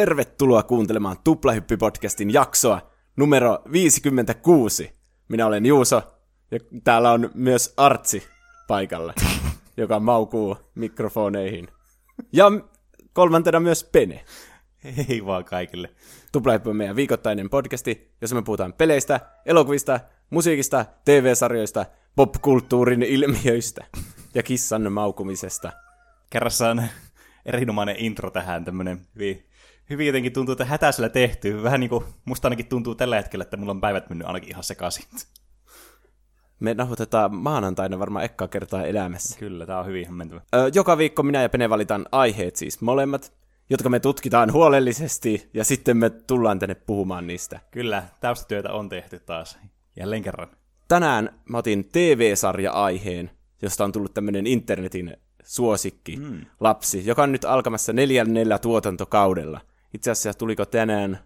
[0.00, 4.92] tervetuloa kuuntelemaan Tuplahyppi-podcastin jaksoa numero 56.
[5.28, 6.02] Minä olen Juuso,
[6.50, 8.22] ja täällä on myös Artsi
[8.68, 9.14] paikalla,
[9.76, 11.68] joka maukuu mikrofoneihin.
[12.32, 12.44] Ja
[13.12, 14.24] kolmantena myös Pene.
[14.96, 15.90] Hei vaan kaikille.
[16.32, 21.86] Tuplahyppi on meidän viikoittainen podcasti, jossa me puhutaan peleistä, elokuvista, musiikista, TV-sarjoista,
[22.16, 23.86] popkulttuurin ilmiöistä
[24.34, 25.72] ja kissan maukumisesta.
[26.30, 26.88] Kerrassaan
[27.46, 29.49] erinomainen intro tähän, tämmönen hyvin,
[29.90, 31.62] hyvin jotenkin tuntuu, että hätäisellä tehty.
[31.62, 34.64] Vähän niin kuin musta ainakin tuntuu tällä hetkellä, että mulla on päivät mennyt ainakin ihan
[34.64, 35.04] sekaisin.
[36.60, 39.38] Me nauhoitetaan maanantaina varmaan ekkaa kertaa elämässä.
[39.38, 40.40] Kyllä, tää on hyvin hämmentävä.
[40.54, 43.32] Ö, joka viikko minä ja Pene valitaan aiheet siis molemmat,
[43.70, 47.60] jotka me tutkitaan huolellisesti ja sitten me tullaan tänne puhumaan niistä.
[47.70, 49.58] Kyllä, taustatyötä on tehty taas.
[49.96, 50.48] Jälleen kerran.
[50.88, 53.30] Tänään mä otin TV-sarja-aiheen,
[53.62, 56.40] josta on tullut tämmöinen internetin suosikki mm.
[56.60, 59.60] lapsi, joka on nyt alkamassa neljännellä tuotantokaudella.
[59.94, 61.18] Itse asiassa tuliko tänään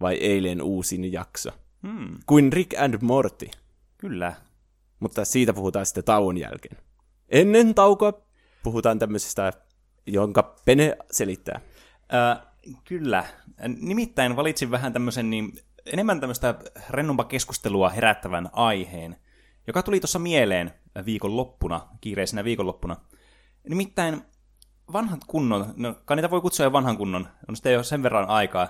[0.00, 1.50] vai eilen uusin jakso.
[1.82, 2.18] Hmm.
[2.26, 3.50] Kuin Rick and Morty,
[3.98, 4.32] Kyllä.
[5.00, 6.76] mutta siitä puhutaan sitten tauon jälkeen.
[7.28, 8.12] Ennen taukoa
[8.62, 9.52] puhutaan tämmöisestä,
[10.06, 11.60] jonka Pene selittää.
[12.14, 12.46] Äh,
[12.84, 13.24] kyllä.
[13.80, 15.52] Nimittäin valitsin vähän tämmöisen niin,
[15.92, 16.54] enemmän tämmöistä
[16.90, 19.16] rennompaa keskustelua herättävän aiheen,
[19.66, 20.70] joka tuli tuossa mieleen
[21.04, 22.96] viikonloppuna, kiireisenä viikonloppuna.
[23.68, 24.22] Nimittäin
[24.92, 28.28] vanhat kunnon, no kai niitä voi kutsua jo vanhan kunnon, on sitten jo sen verran
[28.28, 28.68] aikaa,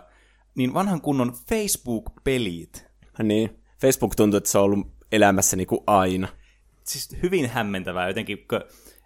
[0.55, 2.87] niin vanhan kunnon Facebook-pelit.
[3.23, 6.29] Niin, Facebook tuntuu, että se on ollut elämässä niin kuin aina.
[6.85, 8.61] Siis hyvin hämmentävää jotenkin, kun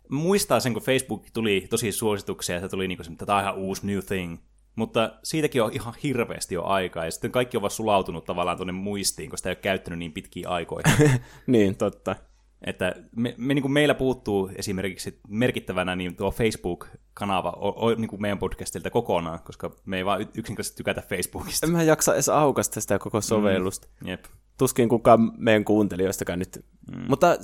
[0.08, 3.44] muistaa sen, kun Facebook tuli tosi suosituksia, ja se tuli niinku se, että tämä on
[3.44, 4.38] ihan uusi new thing.
[4.76, 8.72] Mutta siitäkin on ihan hirveästi jo aikaa, ja sitten kaikki on vaan sulautunut tavallaan tuonne
[8.72, 10.84] muistiin, koska sitä ei ole käyttänyt niin pitkiä aikoja.
[11.46, 12.16] niin, totta.
[12.64, 18.08] Että me, me, niin kuin meillä puuttuu esimerkiksi merkittävänä niin tuo Facebook-kanava o, o, niin
[18.08, 21.66] kuin meidän podcastilta kokonaan, koska me ei vaan yksinkertaisesti tykätä Facebookista.
[21.66, 23.88] En mä jaksa edes aukasta sitä koko sovellusta.
[24.00, 24.08] Mm.
[24.08, 24.24] Jep.
[24.58, 26.64] Tuskin kukaan meidän kuuntelijoistakaan nyt.
[26.92, 27.04] Mm.
[27.08, 27.38] Mutta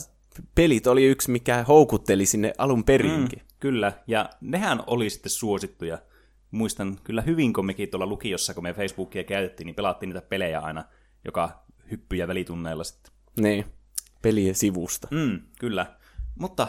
[0.54, 3.38] pelit oli yksi, mikä houkutteli sinne alun perinkin.
[3.38, 3.46] Mm.
[3.60, 5.98] Kyllä, ja nehän oli sitten suosittuja.
[6.50, 10.60] Muistan kyllä hyvin, kun mekin tuolla lukiossa, kun me Facebookia käytettiin, niin pelattiin niitä pelejä
[10.60, 10.84] aina,
[11.24, 13.12] joka hyppyjä välitunneilla sitten.
[13.40, 13.64] Niin,
[14.22, 15.08] pelien sivusta.
[15.10, 15.86] Mm, kyllä.
[16.38, 16.68] Mutta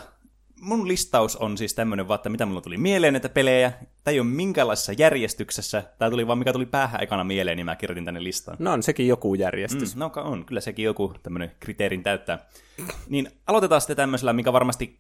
[0.61, 3.71] mun listaus on siis tämmöinen vaan, että mitä mulla tuli mieleen näitä pelejä.
[4.03, 5.83] Tämä ei ole minkäänlaisessa järjestyksessä.
[5.97, 8.57] Tämä tuli vaan mikä tuli päähän ekana mieleen, niin mä kirjoitin tänne listaan.
[8.59, 9.95] No on sekin joku järjestys.
[9.95, 12.45] Mm, no on, kyllä sekin joku tämmöinen kriteerin täyttää.
[13.09, 14.99] Niin aloitetaan sitten tämmöisellä, mikä varmasti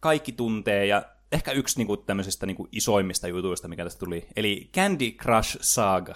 [0.00, 4.26] kaikki tuntee, ja ehkä yksi niinku, tämmöisistä niinku, isoimmista jutuista, mikä tästä tuli.
[4.36, 6.14] Eli Candy Crush Saga.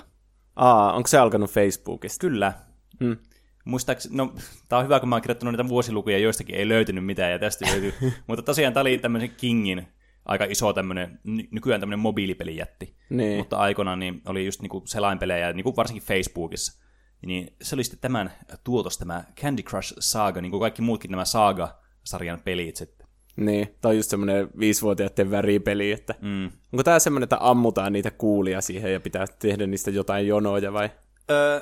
[0.56, 2.20] Aa, onko se alkanut Facebookista?
[2.20, 2.52] Kyllä.
[3.00, 3.16] Hmm.
[3.64, 4.34] Muistaakseni, no,
[4.68, 7.66] tää on hyvä, kun mä oon kirjoittanut niitä vuosilukuja, joistakin ei löytynyt mitään, ja tästä
[7.70, 7.94] löytyy.
[8.26, 9.86] Mutta tosiaan tää oli tämmöisen Kingin
[10.24, 12.96] aika iso tämmönen, ny- nykyään tämmönen mobiilipelijätti.
[13.10, 13.38] Niin.
[13.38, 16.82] Mutta aikoinaan niin oli just niinku selainpelejä, ja niinku varsinkin Facebookissa.
[17.26, 18.32] Niin se oli sitten tämän
[18.64, 23.06] tuotos, tämä Candy Crush Saga, niin kuin kaikki muutkin nämä Saga-sarjan pelit sitten.
[23.36, 26.44] Niin, tai just semmoinen viisivuotiaiden väripeli, että Mm.
[26.72, 30.90] onko tää semmoinen, että ammutaan niitä kuulia siihen ja pitää tehdä niistä jotain jonoja vai?
[31.30, 31.60] Öö,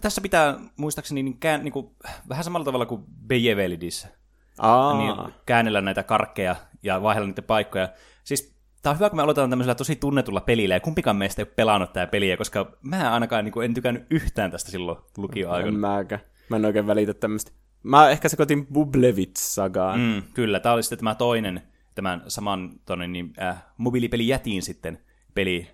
[0.00, 1.90] tässä pitää muistaakseni niin kään, niin kuin,
[2.28, 4.08] vähän samalla tavalla kuin Bejevelidissä.
[4.58, 7.88] Aa, niin käännellä näitä karkkeja ja vaihdella niiden paikkoja.
[8.24, 11.46] Siis tää on hyvä, kun me aloitetaan tämmöisellä tosi tunnetulla pelillä, ja kumpikaan meistä ei
[11.48, 15.04] ole pelannut tää peliä, koska mä ainakaan niin kuin, en tykännyt yhtään tästä silloin en
[15.16, 15.78] lukioaikana.
[15.78, 16.20] mäkään.
[16.48, 17.50] Mä en oikein välitä tämmöistä.
[17.82, 20.00] Mä ehkä sekoitin Bublevits-sagaan.
[20.00, 21.62] Mm, kyllä, tää oli sitten tämä toinen,
[21.94, 24.98] tämän saman tonne, niin, äh, mobiilipeli jätiin sitten
[25.34, 25.70] peli,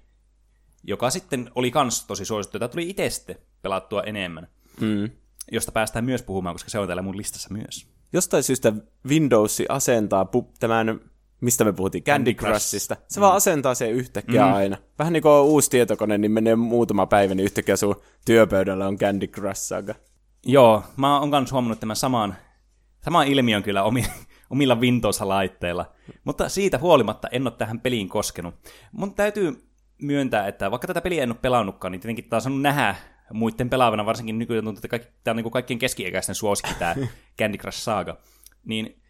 [0.85, 2.59] joka sitten oli kans tosi suosittu.
[2.59, 4.49] Tämä tuli itse sitten pelattua enemmän,
[4.81, 5.11] Mm.
[5.53, 7.87] josta päästään myös puhumaan, koska se on täällä mun listassa myös.
[8.13, 8.73] Jostain syystä
[9.09, 11.01] Windows asentaa pu- tämän,
[11.41, 12.51] mistä me puhuttiin, Candy, Crush.
[12.51, 12.97] Crushista.
[13.09, 14.53] Se vaan asentaa sen yhtäkkiä Mm.
[14.53, 14.77] aina.
[14.99, 18.99] Vähän niin kuin on uusi tietokone, niin menee muutama päivä, niin yhtäkkiä sun työpöydällä on
[18.99, 19.95] Candy Crush-saga.
[20.47, 22.35] Joo, mä oon myös huomannut tämän saman,
[23.05, 24.05] saman ilmiön kyllä omi,
[24.51, 25.93] omilla Windows-laitteilla,
[26.25, 28.55] mutta siitä huolimatta en ole tähän peliin koskenut.
[28.93, 29.69] Mun täytyy
[30.03, 32.95] myöntää, että vaikka tätä peliä en ole pelannutkaan, niin tietenkin taas on nähdä
[33.33, 36.95] muiden pelaavana, varsinkin nykyään tuntuu, että kaikki, tämä on niin kuin kaikkien keski-ikäisten suosikki tämä
[37.39, 38.17] Candy Crush Saga.
[38.65, 39.03] Niin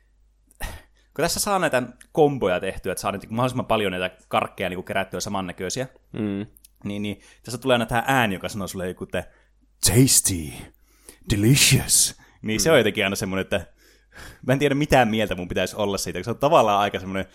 [1.14, 1.82] kun tässä saa näitä
[2.12, 6.46] komboja tehtyä, että saa nyt mahdollisimman paljon näitä karkkeja niin kerättyä samannäköisiä, Mm.
[6.84, 9.24] niin, niin tässä tulee aina tämä ääni, joka sanoo sulle joku, että
[9.86, 10.34] tasty,
[11.30, 12.16] delicious.
[12.42, 13.66] Niin se on jotenkin aina semmoinen, että
[14.46, 17.26] mä en tiedä mitä mieltä mun pitäisi olla siitä, koska se on tavallaan aika semmoinen,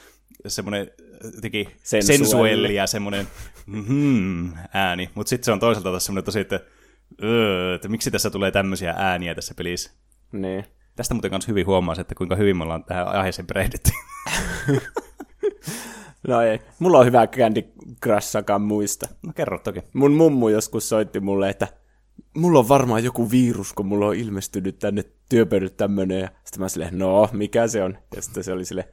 [0.47, 0.91] semmoinen
[1.35, 2.75] jotenkin Sensuelli.
[2.75, 3.27] ja semmoinen
[3.65, 6.59] mm ääni, mutta sitten se on toisaalta taas semmoinen tosi, että,
[7.23, 9.91] öö, että miksi tässä tulee tämmöisiä ääniä tässä pelissä.
[10.31, 10.65] Niin.
[10.95, 13.91] Tästä muuten kanssa hyvin huomaa, että kuinka hyvin me ollaan tähän aiheeseen perehdytty.
[16.27, 16.59] No ei.
[16.79, 17.63] Mulla on hyvä Candy
[18.03, 19.07] Crush muista.
[19.25, 19.79] No kerro toki.
[19.93, 21.67] Mun mummu joskus soitti mulle, että
[22.37, 26.19] mulla on varmaan joku virus, kun mulla on ilmestynyt tänne työpöydälle tämmönen.
[26.19, 27.97] Ja sitten mä silleen, no, mikä se on?
[28.15, 28.89] Ja sitten se oli sille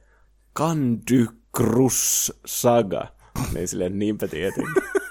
[0.57, 1.27] Candy
[1.57, 3.07] Crush Saga.
[3.53, 4.73] Niin silleen, niinpä tietenkin.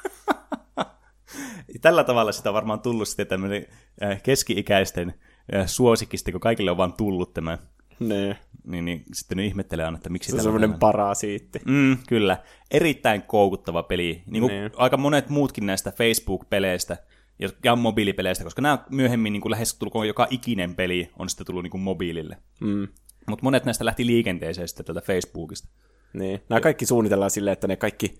[1.80, 3.66] Tällä tavalla sitä on varmaan tullut sitten tämmöinen
[4.02, 5.14] äh, keski-ikäisten
[5.54, 7.58] äh, suosikkista, kun kaikille on vaan tullut tämä.
[8.00, 8.38] Ne.
[8.66, 11.60] Niin, niin sitten ne ihmettelee aina, että miksi Se on semmoinen parasiitti.
[11.64, 12.36] Mm, kyllä.
[12.70, 14.22] Erittäin koukuttava peli.
[14.26, 14.70] Niin kuin Niin.
[14.76, 16.96] aika monet muutkin näistä Facebook-peleistä
[17.64, 21.62] ja mobiilipeleistä, koska nämä myöhemmin niin kuin lähes tulkoon joka ikinen peli on sitten tullut
[21.62, 22.36] niin kuin mobiilille.
[22.60, 22.88] Mm.
[23.28, 25.68] Mutta monet näistä lähti liikenteeseen sitten tältä Facebookista.
[26.12, 26.40] Niin.
[26.48, 28.14] Nämä kaikki suunnitellaan silleen, että ne kaikki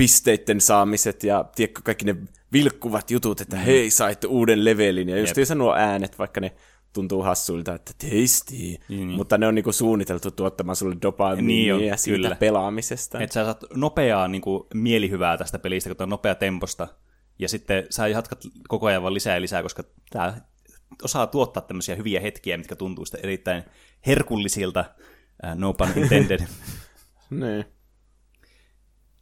[0.00, 2.16] pisteitten saamiset ja tiedätkö, kaikki ne
[2.52, 5.08] vilkkuvat jutut, että hei, sait uuden levelin.
[5.08, 6.52] Ja just nuo äänet, vaikka ne
[6.92, 8.54] tuntuu hassuilta, että tasty.
[8.88, 9.08] Niin.
[9.08, 12.36] Mutta ne on niinku suunniteltu tuottamaan sulle dopamiinia Niin on, ja siitä kyllä.
[12.36, 13.20] pelaamisesta.
[13.20, 16.88] Että sä saat nopeaa niin kuin, mielihyvää tästä pelistä, kun on nopea temposta.
[17.38, 20.40] Ja sitten sä jatkat koko ajan vaan lisää ja lisää, koska tämä
[21.02, 23.62] osaa tuottaa tämmöisiä hyviä hetkiä, mitkä tuntuu sitten erittäin
[24.06, 24.84] herkullisilta.
[25.44, 26.40] Uh, no pun intended.
[27.30, 27.64] Niin.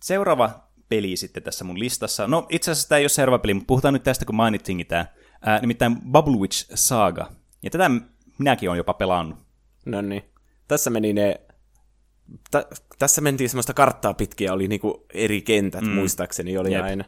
[0.02, 2.26] Seuraava peli sitten tässä mun listassa.
[2.26, 5.06] No itse asiassa tämä ei ole seuraava peli, mutta puhutaan nyt tästä, kun mainitsinkin tämä.
[5.42, 7.32] Ää, nimittäin Bubble Witch Saga.
[7.62, 7.90] Ja tätä
[8.38, 9.38] minäkin olen jopa pelannut.
[9.86, 10.22] No niin.
[10.68, 11.40] Tässä meni ne...
[12.50, 12.66] Tä,
[12.98, 15.88] tässä mentiin semmoista karttaa pitkin ja oli niinku eri kentät, mm.
[15.90, 16.84] muistaakseni oli Jep.
[16.84, 17.04] aina.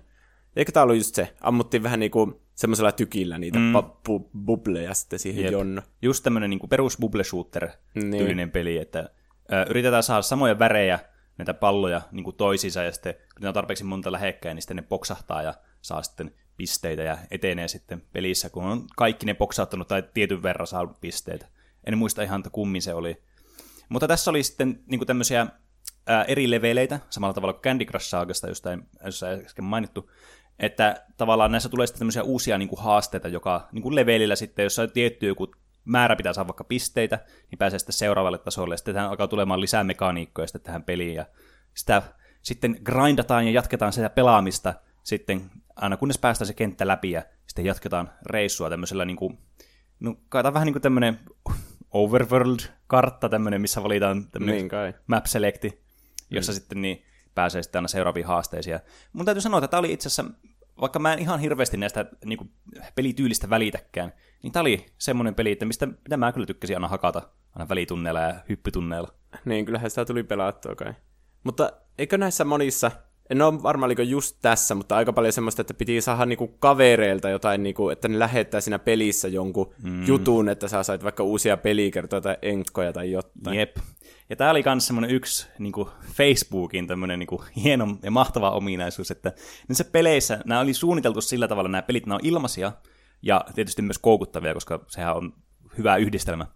[0.57, 1.35] Eikö tää ollut just se?
[1.41, 3.73] Ammuttiin vähän niinku semmoisella tykillä niitä mm.
[3.77, 5.53] bu- bubleja sitten siihen Jep.
[5.53, 5.83] jonno.
[6.03, 8.11] Just tämmönen niin perus bubble shooter Niin.
[8.11, 9.11] tyylinen peli, että
[9.53, 10.99] ö, yritetään saada samoja värejä,
[11.41, 14.77] näitä palloja niin kuin toisiinsa, ja sitten kun ne on tarpeeksi monta lähekkäin, niin sitten
[14.77, 19.89] ne poksahtaa ja saa sitten pisteitä ja etenee sitten pelissä, kun on kaikki ne poksauttanut
[19.89, 21.47] tai tietyn verran saa pisteitä.
[21.87, 23.23] En muista ihan, että kummin se oli.
[23.89, 25.47] Mutta tässä oli sitten niin tämmöisiä
[26.07, 30.11] ää, eri leveleitä, samalla tavalla kuin Candy Crush Saagasta, josta josta äsken mainittu,
[30.59, 34.63] että tavallaan näissä tulee sitten tämmöisiä uusia niin kuin haasteita, joka niin kuin levelillä sitten,
[34.63, 35.47] jos on tietty joku
[35.85, 37.19] määrä pitää saada vaikka pisteitä,
[37.51, 41.15] niin pääsee sitten seuraavalle tasolle, ja sitten tähän alkaa tulemaan lisää mekaniikkoja sitten tähän peliin,
[41.15, 41.27] ja
[41.75, 42.03] sitä
[42.43, 47.65] sitten grindataan ja jatketaan sitä pelaamista sitten aina kunnes päästään se kenttä läpi, ja sitten
[47.65, 49.39] jatketaan reissua tämmöisellä niin kuin,
[50.01, 51.21] no kai on vähän niin kuin tämmöinen
[51.91, 54.95] overworld-kartta tämmöinen, missä valitaan tämmöinen Niin kai.
[55.07, 55.83] map selecti,
[56.31, 56.55] jossa mm.
[56.55, 57.05] sitten niin
[57.35, 58.81] pääsee sitten aina seuraaviin haasteisiin.
[59.13, 60.33] Mun täytyy sanoa, että tämä oli itse asiassa,
[60.81, 62.51] vaikka mä en ihan hirveästi näistä niin kuin,
[62.95, 64.13] pelityylistä välitäkään,
[64.43, 67.23] niin tämä oli semmoinen peli, että mistä, mitä mä kyllä tykkäsin aina hakata
[67.55, 69.09] aina välitunneilla ja hyppytunneilla.
[69.45, 70.95] Niin, kyllähän sitä tuli pelattua kai.
[71.45, 72.91] Mutta eikö näissä monissa,
[73.31, 77.29] en ole varma oliko just tässä, mutta aika paljon semmoista, että piti saada niinku kavereilta
[77.29, 80.07] jotain, niinku, että ne lähettää siinä pelissä jonkun mm.
[80.07, 83.59] jutun, että sä sait vaikka uusia pelikertoja tai enkkoja tai jotain.
[83.59, 83.77] Jep.
[84.31, 88.51] Ja tämä oli myös semmoinen yksi niin kuin Facebookin tämmöinen niin kuin hieno ja mahtava
[88.51, 89.33] ominaisuus, että
[89.69, 92.73] näissä peleissä, nämä oli suunniteltu sillä tavalla, nämä pelit, nämä on ilmaisia
[93.23, 95.33] ja tietysti myös koukuttavia, koska sehän on
[95.79, 96.47] hyvä yhdistelmä.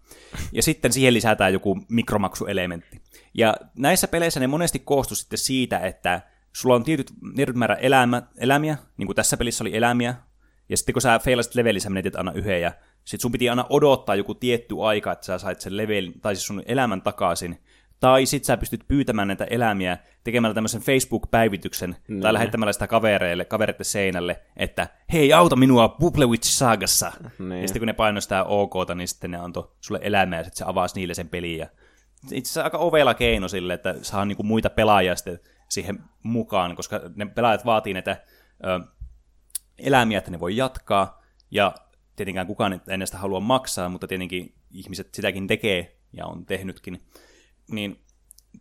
[0.51, 3.01] Ja sitten siihen lisätään joku mikromaksuelementti.
[3.33, 6.21] Ja näissä peleissä ne monesti koostu sitten siitä, että
[6.53, 10.15] sulla on tietyt, tietyt määrä elämä, elämiä, niin kuin tässä pelissä oli elämiä,
[10.69, 12.71] ja sitten kun sä feilasit levelissä, menetit aina yhden, ja
[13.05, 16.47] sitten sun piti aina odottaa joku tietty aika, että sä sait sen levelin, tai siis
[16.47, 17.61] sun elämän takaisin.
[17.99, 22.21] Tai sit sä pystyt pyytämään näitä elämiä tekemällä tämmöisen Facebook-päivityksen, no.
[22.21, 27.11] tai lähettämällä sitä kavereille, kavereiden seinälle, että hei, auta minua Bubble Witch Saagassa.
[27.39, 27.61] Niin.
[27.61, 30.57] Ja sitten kun ne painoi sitä OKta, niin sitten ne antoi sulle elämää, ja sitten
[30.57, 31.57] se avasi niille sen pelin.
[31.57, 31.67] Ja
[32.31, 37.01] itse asiassa aika ovela keino sille, että saa niinku muita pelaajia sitten siihen mukaan, koska
[37.15, 38.17] ne pelaajat vaatii näitä
[38.65, 38.79] ö,
[39.77, 41.21] eläimiä, että ne voi jatkaa,
[41.51, 41.75] ja
[42.15, 47.01] tietenkään kukaan ei sitä halua maksaa, mutta tietenkin ihmiset sitäkin tekee, ja on tehnytkin,
[47.71, 47.99] niin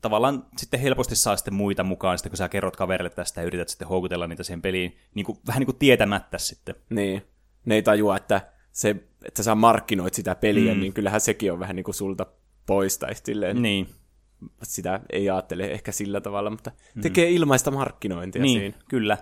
[0.01, 3.69] tavallaan sitten helposti saa sitten muita mukaan, sitten kun sä kerrot kaverille tästä ja yrität
[3.69, 6.75] sitten houkutella niitä siihen peliin, niin kuin, vähän niin kuin tietämättä sitten.
[6.91, 7.23] Niin.
[7.65, 8.41] Ne ei tajua, että,
[8.73, 10.81] se, että sä markkinoit sitä peliä, mm.
[10.81, 12.27] niin kyllähän sekin on vähän niin kuin sulta
[12.67, 13.89] pois, tai silleen, Niin,
[14.63, 18.77] sitä ei ajattele ehkä sillä tavalla, mutta tekee ilmaista markkinointia niin siinä.
[18.89, 19.19] kyllä.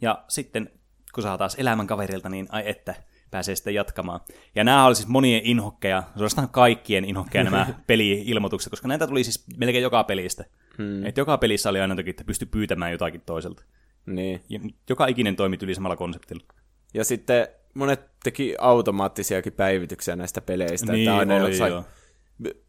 [0.00, 0.70] Ja sitten
[1.14, 2.94] kun saa taas elämän kaverilta, niin ai että,
[3.36, 4.20] pääsee sitten jatkamaan.
[4.54, 9.44] Ja nämä oli siis monien inhokkeja, suorastaan kaikkien inhokkeja nämä peli-ilmoitukset, koska näitä tuli siis
[9.56, 10.44] melkein joka pelistä.
[10.78, 11.06] Hmm.
[11.06, 13.62] Et joka pelissä oli aina jotakin, että pystyi pyytämään jotakin toiselta.
[14.06, 14.40] Niin.
[14.48, 16.44] Ja joka ikinen toimi yli samalla konseptilla.
[16.94, 20.92] Ja sitten monet teki automaattisiakin päivityksiä näistä peleistä.
[20.92, 21.84] Niin, että aina oli jossain, joo.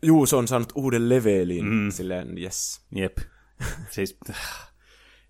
[0.01, 1.65] Juus on saanut uuden levelin.
[1.65, 1.91] Mm.
[1.91, 2.81] Silleen, yes.
[2.95, 3.17] Jep.
[3.89, 4.17] siis,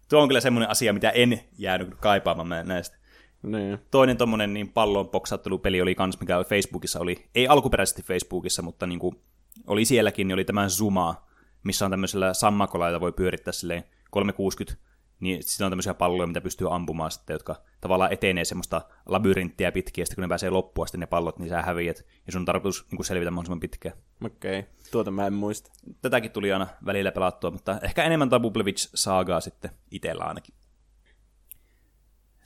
[0.09, 2.97] tuo on kyllä semmoinen asia, mitä en jäänyt kaipaamaan näistä.
[3.43, 3.79] Niin.
[3.91, 8.99] Toinen tommonen niin pallon poksauttelupeli oli kans, mikä Facebookissa oli, ei alkuperäisesti Facebookissa, mutta niin
[8.99, 9.15] kuin
[9.67, 11.27] oli sielläkin, niin oli tämä Zuma,
[11.63, 14.87] missä on tämmöisellä sammakolla, jota voi pyörittää silleen 360,
[15.19, 20.01] niin sitten on tämmöisiä palloja, mitä pystyy ampumaan sitten, jotka tavallaan etenee semmoista labyrinttiä pitkin,
[20.01, 22.45] ja sitten kun ne pääsee loppuun asti ne pallot, niin sä häviät, ja sun on
[22.45, 23.95] tarkoitus niin kuin selvitä mahdollisimman pitkään.
[24.25, 24.71] Okei, okay.
[24.91, 25.71] tuota mä en muista.
[26.01, 30.55] Tätäkin tuli aina välillä pelattua, mutta ehkä enemmän Tabublevich saagaa sitten itsellä ainakin.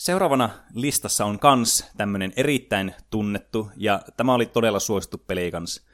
[0.01, 5.86] Seuraavana listassa on kans tämmönen erittäin tunnettu, ja tämä oli todella suosittu peli kans.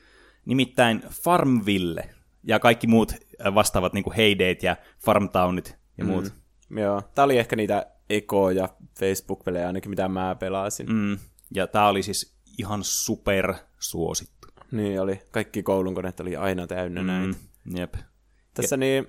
[0.45, 2.09] Nimittäin Farmville
[2.43, 3.13] ja kaikki muut
[3.55, 6.33] vastaavat niin kuin Heydayt ja Farmtownit ja muut.
[6.69, 6.77] Mm.
[6.77, 10.91] Joo, tää oli ehkä niitä Eko- ja Facebook-pelejä ainakin, mitä mä pelasin.
[10.91, 11.17] Mm.
[11.53, 14.47] Ja tää oli siis ihan super suosittu.
[14.71, 15.21] Niin oli.
[15.31, 17.07] Kaikki koulun koneet oli aina täynnä mm.
[17.07, 17.37] näitä.
[17.75, 17.93] Jep.
[18.53, 18.77] Tässä ja...
[18.77, 19.07] niin,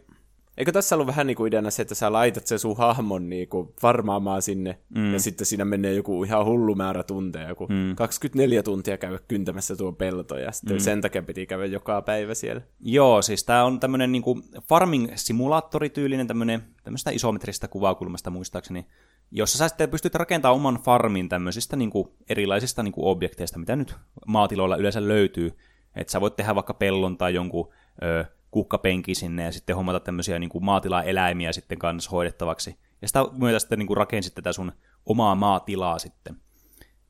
[0.58, 3.48] eikö tässä ollut vähän niin kuin ideana se, että sä laitat sen sun hahmon niin
[3.48, 5.12] kuin varmaamaan sinne, mm.
[5.12, 7.96] ja sitten siinä menee joku ihan hullu määrä tunteja, joku mm.
[7.96, 10.80] 24 tuntia käydä kyntämässä tuo pelto, ja sitten mm.
[10.80, 12.62] sen takia piti käydä joka päivä siellä.
[12.80, 14.22] Joo, siis tämä on tämmöinen niin
[14.62, 18.86] farming-simulaattorityylinen, tämmöinen, tämmöistä isometristä kuvakulmasta muistaakseni,
[19.30, 23.76] jossa sä sitten pystyt rakentamaan oman farmin tämmöisistä niin kuin, erilaisista niin kuin objekteista, mitä
[23.76, 23.94] nyt
[24.26, 25.56] maatiloilla yleensä löytyy.
[25.96, 27.68] Että sä voit tehdä vaikka pellon tai jonkun
[28.02, 32.76] ö, kukkapenki sinne ja sitten hommata tämmöisiä niin kuin maatilaeläimiä sitten kanssa hoidettavaksi.
[33.02, 34.72] Ja sitä myötä sitten niin kuin rakensit tätä sun
[35.06, 36.36] omaa maatilaa sitten.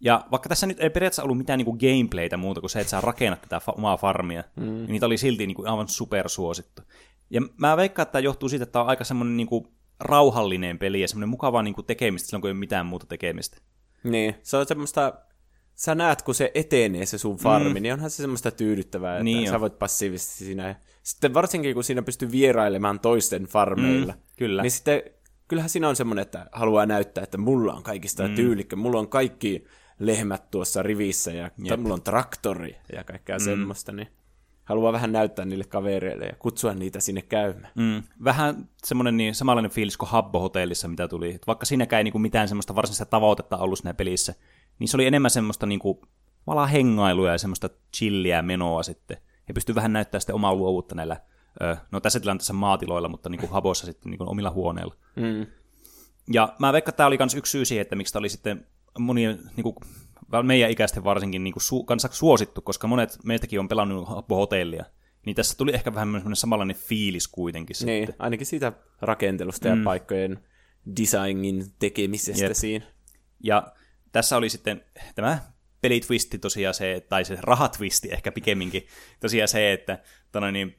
[0.01, 2.91] Ja vaikka tässä nyt ei periaatteessa ollut mitään niin kuin gameplaytä muuta kuin se, että
[2.91, 4.65] sä rakennat tätä fa- omaa farmia, mm.
[4.65, 6.83] niin niitä oli silti niin kuin aivan supersuosittu.
[7.31, 9.69] Ja mä veikkaan, että tämä johtuu siitä, että tämä on aika semmoinen niin kuin
[10.01, 13.59] rauhallinen peli ja semmoinen mukavaa niin kuin tekemistä silloin, kun ei ole mitään muuta tekemistä.
[14.05, 15.15] Niin, se on semmoista,
[15.75, 17.83] sä näet, kun se etenee se sun farmi, mm.
[17.83, 20.75] niin onhan se semmoista tyydyttävää, että niin sä voit passiivisesti siinä.
[21.09, 24.63] Sitten varsinkin, kun siinä pystyy vierailemaan toisten farmeilla, mm, kyllä.
[24.63, 25.03] niin sitten
[25.49, 28.35] kyllähän siinä on semmoinen, että haluaa näyttää, että mulla on kaikista mm.
[28.35, 29.65] tyylikkä, mulla on kaikki
[29.99, 31.81] lehmät tuossa rivissä ja Jep.
[31.81, 33.45] mulla on traktori ja kaikkea mm.
[33.45, 34.09] semmoista, niin
[34.65, 37.73] haluaa vähän näyttää niille kavereille ja kutsua niitä sinne käymään.
[37.75, 38.03] Mm.
[38.25, 41.35] Vähän semmoinen niin samanlainen fiilis kuin Habbo-hotellissa, mitä tuli.
[41.35, 44.35] Et vaikka siinäkään ei niinku mitään semmoista varsinaista tavoitetta ollut siinä pelissä,
[44.79, 46.09] niin se oli enemmän semmoista niinku
[46.47, 49.19] valaa hengailua ja semmoista chilliä menoa sitten.
[49.49, 51.21] Ja pystyy vähän näyttämään sitten omaa luovuutta näillä,
[51.91, 54.95] no tässä tilanteessa maatiloilla, mutta niinku Habossa sitten niinku omilla huoneilla.
[55.17, 55.47] Mm.
[56.33, 58.67] Ja mä veikkaan, että tämä oli myös yksi syy siihen, että miksi tämä oli sitten
[58.99, 59.75] monien niinku,
[60.43, 64.85] meidän ikäisten varsinkin niin kuin su- kanssa suosittu, koska monet meistäkin on pelannut hotellia.
[65.27, 67.77] Niin tässä tuli ehkä vähän semmoinen samanlainen fiilis kuitenkin.
[67.85, 68.25] Niin, sitten.
[68.25, 69.79] ainakin siitä rakentelusta mm.
[69.79, 70.45] ja paikkojen
[70.97, 72.55] designin tekemisestä Jep.
[72.55, 72.87] siinä.
[73.43, 73.73] Ja
[74.13, 75.39] tässä oli sitten tämä
[75.81, 78.87] pelitwisti tosiaan se, tai se rahatwisti ehkä pikemminkin,
[79.21, 79.99] tosiaan se, että
[80.33, 80.77] tona, niin,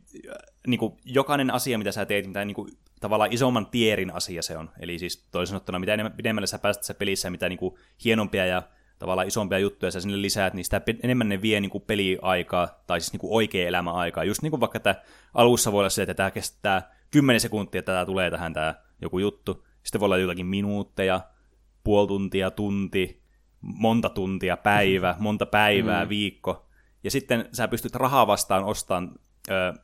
[0.68, 4.58] niin kuin jokainen asia, mitä sä teet, mitä niin kuin, tavallaan isomman tierin asia se
[4.58, 4.70] on.
[4.80, 7.76] Eli siis toisin sanottuna, mitä enemmän, pidemmälle sä pääset tässä pelissä, mitä niin kuin,
[8.06, 8.64] hienompia ja
[9.00, 13.02] tavallaan isompia juttuja sä sinne lisäät, niin sitä enemmän ne vie niin kuin peliaikaa, tai
[13.02, 14.24] siis niin kuin oikea elämäaikaa.
[14.24, 14.96] Just niin kuin vaikka että
[15.34, 19.20] alussa voi olla se, että tämä kestää 10 sekuntia, että tämä tulee tähän tämä joku
[19.20, 19.66] juttu.
[19.84, 21.22] Sitten voi olla jotakin minuutteja,
[21.84, 23.19] puoli tuntia, tunti,
[23.62, 26.10] monta tuntia, päivä, monta päivää, mm.
[26.10, 26.66] viikko.
[27.04, 29.16] Ja sitten sä pystyt rahaa vastaan ostamaan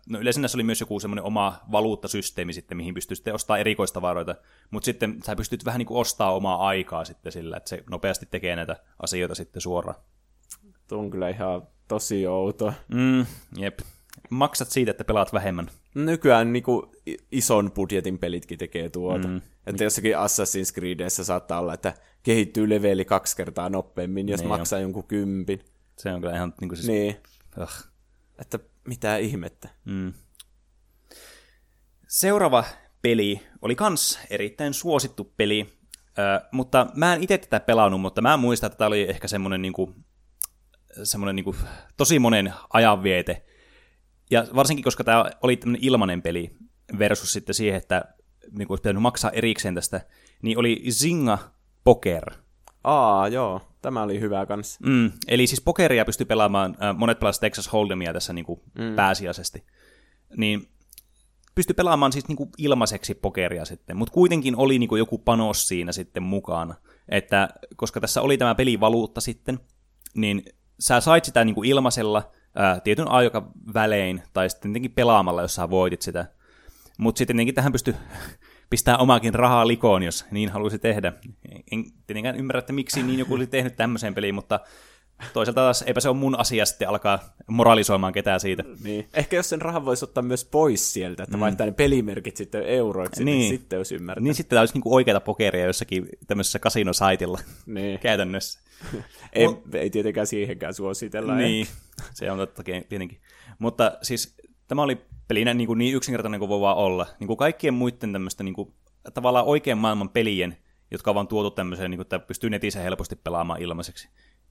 [0.10, 4.36] no yleensä näissä oli myös joku semmoinen oma valuuttasysteemi sitten, mihin pystyy sitten ostamaan erikoistavaroita,
[4.72, 8.28] mutta sitten sä pystyt vähän niin kuin ostaa omaa aikaa sitten sillä, että se nopeasti
[8.32, 10.00] tekee näitä asioita sitten suoraan.
[10.88, 12.74] Tuo on kyllä ihan tosi outo.
[12.88, 13.26] Mm,
[13.58, 13.80] jep.
[14.30, 15.68] Maksat siitä, että pelaat vähemmän.
[15.96, 16.92] Nykyään niin kuin
[17.32, 19.28] ison budjetin pelitkin tekee tuota.
[19.28, 19.42] Mm.
[19.68, 24.80] Että jossakin Assassin's Creedissä saattaa olla, että kehittyy leveli kaksi kertaa nopeammin, jos niin maksaa
[24.80, 24.84] jo.
[24.84, 25.66] jonkun kympin.
[25.98, 26.88] Se on kyllä ihan niin kuin siis...
[26.88, 27.16] Niin.
[27.62, 27.90] Ugh.
[28.40, 29.70] Että mitä ihmettä.
[29.86, 30.14] Mm.
[32.08, 32.64] Seuraava
[33.02, 35.70] peli oli kans erittäin suosittu peli,
[36.20, 39.62] äh, mutta mä en itse tätä pelannut, mutta mä muistan, että tämä oli ehkä semmoinen
[39.62, 39.96] niinku,
[41.04, 41.56] semmoinen niinku,
[41.98, 43.46] tosi monen ajanviete.
[44.32, 46.56] Ja varsinkin, koska tämä oli tämmöinen ilmanen peli
[47.00, 48.06] versus sitten siihen, että
[48.52, 50.02] niinku, olisi pitänyt maksaa erikseen tästä,
[50.42, 51.38] niin oli Zinga
[51.84, 52.32] Poker.
[52.84, 53.62] Aa, joo.
[53.82, 54.80] Tämä oli hyvä kanssa.
[54.86, 58.96] Mm, eli siis pokeria pystyy pelaamaan, äh, monet pelasivat Texas Hold'emia tässä niin kuin mm.
[58.96, 59.64] pääsiäisesti.
[60.38, 60.68] Niin
[61.56, 65.68] pystyi pelaamaan siis niin kuin ilmaiseksi pokeria sitten, mutta kuitenkin oli niin kuin joku panos
[65.68, 66.76] siinä sitten mukana.
[67.10, 69.60] Että koska tässä oli tämä pelivaluutta sitten,
[70.16, 70.44] niin
[70.80, 75.56] sä sait sitä niin kuin ilmaisella ää, tietyn aika välein, tai sitten tietenkin pelaamalla, jos
[75.56, 76.26] sä voitit sitä.
[76.98, 77.94] Mutta sitten tietenkin tähän pystyi
[78.70, 81.14] pistää omaakin rahaa likoon, jos niin halusi tehdä.
[81.72, 84.60] En tietenkään ymmärrä, että miksi niin joku olisi tehnyt tämmöiseen peliin, mutta
[85.34, 88.64] toisaalta taas eipä se ole mun asia sitten alkaa moralisoimaan ketään siitä.
[88.84, 89.08] Niin.
[89.14, 91.42] Ehkä jos sen rahan voisi ottaa myös pois sieltä, että mm.
[91.42, 94.24] vaihtaa ne pelimerkit sitten euroiksi, niin, niin sitten olisi ymmärtää.
[94.24, 98.00] Niin sitten tämä olisi niinku oikeita pokeria jossakin tämmöisessä kasinosaitilla niin.
[98.08, 98.60] käytännössä.
[99.34, 101.36] ei, Mut, ei tietenkään siihenkään suositella.
[101.36, 101.68] Niin,
[102.14, 103.22] se on totta tietenkin.
[103.60, 104.38] Mutta siis
[104.68, 107.08] tämä oli pelinä niin, kuin niin yksinkertainen kuin voi vaan olla.
[107.20, 108.74] Niin kuin kaikkien muiden tämmöistä niin kuin,
[109.14, 110.58] tavallaan oikean maailman pelien,
[110.92, 114.10] jotka on vaan tuotu tämmöiseen, niin kuin, että pystyy netissä helposti pelaamaan ilmaiseksi.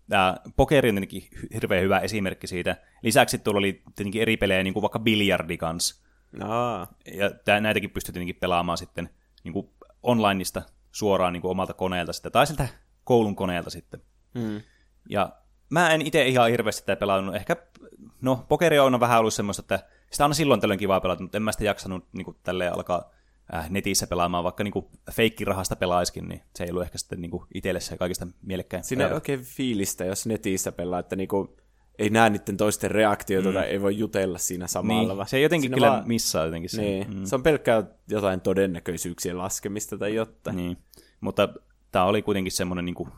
[0.08, 1.22] Tämä pokeri on tietenkin
[1.54, 2.76] hirveän hyvä esimerkki siitä.
[3.02, 6.04] Lisäksi tuolla oli tietenkin eri pelejä, niin kuin vaikka biljardi kanssa.
[6.40, 6.86] Aa.
[7.14, 9.10] Ja tää, näitäkin pystyy tietenkin pelaamaan sitten
[9.44, 9.70] niin kuin
[10.02, 12.68] onlineista suoraan niin kuin omalta koneelta sitten, tai siltä
[13.04, 14.02] koulun koneelta sitten.
[14.34, 14.62] Mm.
[15.08, 15.32] Ja
[15.70, 17.34] mä en itse ihan hirveästi sitä pelannut.
[17.34, 17.56] Ehkä,
[18.20, 21.42] no, pokeri on vähän ollut semmoista, että sitä on silloin tällöin kivaa pelata, mutta en
[21.42, 23.10] mä sitä jaksanut niin kuin, tälleen alkaa
[23.54, 27.30] äh, netissä pelaamaan, vaikka niin kuin, feikkirahasta pelaiskin, niin se ei ollut ehkä sitten niin
[27.30, 28.84] kuin, itselle se kaikista mielekkäin.
[28.84, 31.56] Siinä ei oikein fiilistä, jos netissä pelaa, että niinku,
[31.98, 33.54] ei näe niiden toisten reaktioita mm.
[33.54, 35.14] tai ei voi jutella siinä samalla.
[35.14, 36.84] niin, se jotenkin siinä kyllä vaan- missaa jotenkin sen.
[36.84, 37.24] Niin, mm.
[37.24, 40.56] se on pelkkää jotain todennäköisyyksien laskemista tai jotain.
[40.56, 40.76] Niin.
[41.20, 41.48] Mutta
[41.92, 43.10] tämä oli kuitenkin semmoinen niin kuin,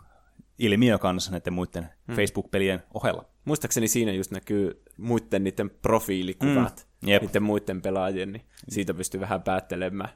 [0.58, 2.16] ilmiö kanssa näiden muiden Hmm.
[2.16, 3.24] Facebook-pelien ohella.
[3.44, 7.22] Muistaakseni siinä just näkyy muiden niiden profiilikuvat, Mm, jep.
[7.22, 10.08] niiden muiden pelaajien, niin siitä pystyy vähän päättelemään,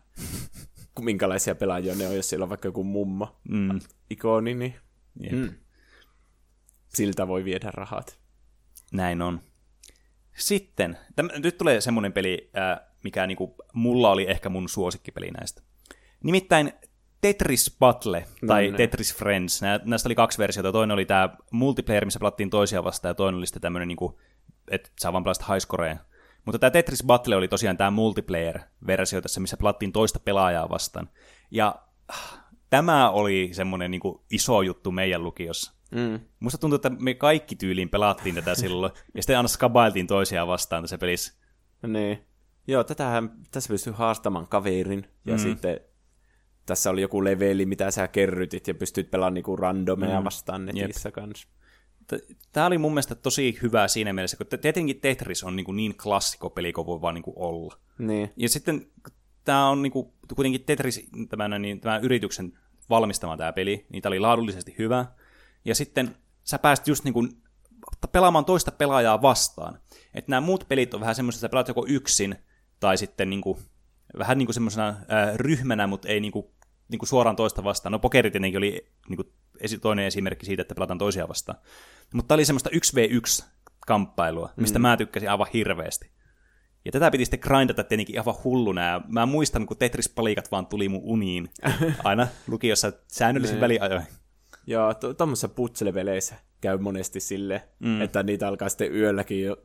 [1.00, 3.80] minkälaisia pelaajia ne on, jos siellä on vaikka joku mummo Mm.
[4.10, 4.74] ikoni, niin
[5.20, 5.32] Jep.
[5.32, 5.54] mm.
[6.88, 8.18] siltä voi viedä rahat.
[8.92, 9.40] Näin on.
[10.36, 15.62] Sitten, täm, nyt tulee semmoinen peli, ää, mikä niinku, mulla oli ehkä mun suosikkipeli näistä.
[16.24, 16.72] Nimittäin
[17.20, 18.74] Tetris Battle tai niin.
[18.74, 19.62] Tetris Friends.
[19.62, 20.72] Nää, näistä oli kaksi versiota.
[20.72, 24.20] Toinen oli tämä multiplayer, missä pelattiin toisia vastaan, ja toinen oli sitten tämmöinen, niinku,
[24.70, 26.00] että saa vaan pelata highscoreen.
[26.44, 31.10] Mutta tämä Tetris Battle oli tosiaan tämä multiplayer-versio tässä, missä pelattiin toista pelaajaa vastaan.
[31.50, 31.74] Ja
[32.08, 35.72] ah, tämä oli semmoinen niinku, iso juttu meidän lukiossa.
[35.90, 36.20] Mm.
[36.40, 40.82] Musta tuntuu, että me kaikki tyyliin pelattiin tätä silloin, ja sitten aina skabailtiin toisiaan vastaan
[40.82, 41.34] tässä pelissä.
[41.86, 42.24] Niin.
[42.66, 45.38] Joo, tätähän, tässä pystyy haastamaan kaverin, ja mm.
[45.38, 45.80] sitten
[46.70, 50.24] tässä oli joku leveli, mitä sä kerrytit, ja pystyt pelaamaan niinku randomeja Mm.
[50.24, 51.48] vastaan netissä kanssa.
[52.52, 55.94] Tämä oli mun mielestä tosi hyvä siinä mielessä, kun tietenkin Tetris on niin, kuin niin
[56.02, 57.76] klassikko peli kuin voi vaan niin kuin olla.
[57.98, 58.32] Niin.
[58.36, 58.86] Ja sitten
[59.44, 62.52] tämä on niin kuin, kuitenkin Tetris, tämän, niin, tämän yrityksen
[62.90, 65.06] valmistama tämä peli, niin tämä oli laadullisesti hyvä.
[65.64, 67.28] Ja sitten sä pääsit just niin kuin
[68.12, 69.78] pelaamaan toista pelaajaa vastaan.
[70.14, 72.36] Että nämä muut pelit on vähän semmoista, että sä pelaat joko yksin,
[72.80, 73.58] tai sitten niin kuin,
[74.18, 76.46] vähän niin kuin semmoisena ää, ryhmänä, mutta ei niin kuin,
[76.90, 77.92] niin kuin suoraan toista vastaan.
[77.92, 79.28] No pokeri tietenkin oli niin kuin
[79.80, 81.58] toinen esimerkki siitä, että pelataan toisia vastaan.
[82.14, 84.82] Mutta tämä oli semmoista 1v1-kamppailua, mistä mm.
[84.82, 86.10] mä tykkäsin aivan hirveästi.
[86.84, 88.86] Ja tätä piti sitten grindata tietenkin aivan hulluna.
[88.86, 91.50] Ja mä muistan, kun Tetris-palikat vaan tuli mun uniin.
[92.04, 94.02] Aina lukiossa säännöllisin väliajoin.
[94.66, 98.02] Joo, tuommoisissa putseleveleissä käy monesti sille, mm.
[98.02, 99.56] että niitä alkaa sitten yölläkin jo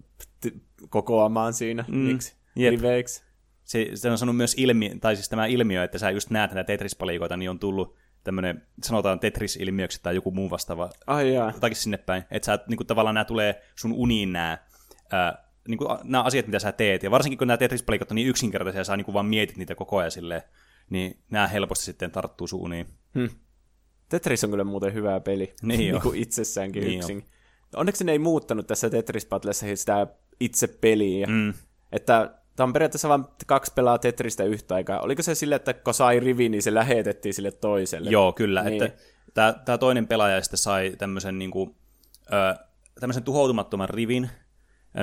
[0.42, 0.58] t-
[0.90, 2.20] kokoamaan siinä Mm.
[2.56, 2.72] Jep.
[2.72, 3.24] riveiksi.
[3.66, 6.68] Se, se on sanonut myös ilmi, tai siis tämä ilmiö, että sä just näet näitä
[6.68, 11.52] Tetris-palikoita, niin on tullut tämmöinen, sanotaan Tetris-ilmiöksi tai joku muu vastaava, Ai jaa.
[11.52, 12.24] jotakin sinne päin.
[12.32, 14.58] Että sä, niin kuin, tavallaan nämä tulee sun uniin nämä,
[15.12, 17.04] ää, niin kuin, nämä asiat, mitä sä teet.
[17.04, 19.76] Ja varsinkin kun nämä Tetris-palikot on niin yksinkertaisia, ja sä niin kuin vaan mietit niitä
[19.76, 20.42] koko ajan silleen,
[20.90, 22.86] niin nämä helposti sitten tarttuu sun uniin.
[23.16, 23.26] Hm.
[24.10, 27.26] Tetris on kyllä muuten hyvä peli, Niin niin kuin itsessäänkin Niin yksin.
[27.76, 30.08] Onneksi ne ei muuttanut tässä Tetris Battlessa sitä
[30.40, 31.54] itse peliä, Mm.
[31.92, 35.00] että tämä on periaatteessa vain kaksi pelaa Tetristä yhtä aikaa.
[35.00, 38.10] Oliko se sille, että kun sai rivi, niin se lähetettiin sille toiselle?
[38.10, 38.64] Joo, kyllä.
[38.64, 38.84] Niin.
[38.84, 39.00] Että
[39.34, 41.76] tämä, tämä toinen pelaaja sitten sai tämmöisen, niin kuin,
[42.34, 42.66] ö,
[43.00, 44.30] tämmöisen tuhoutumattoman rivin.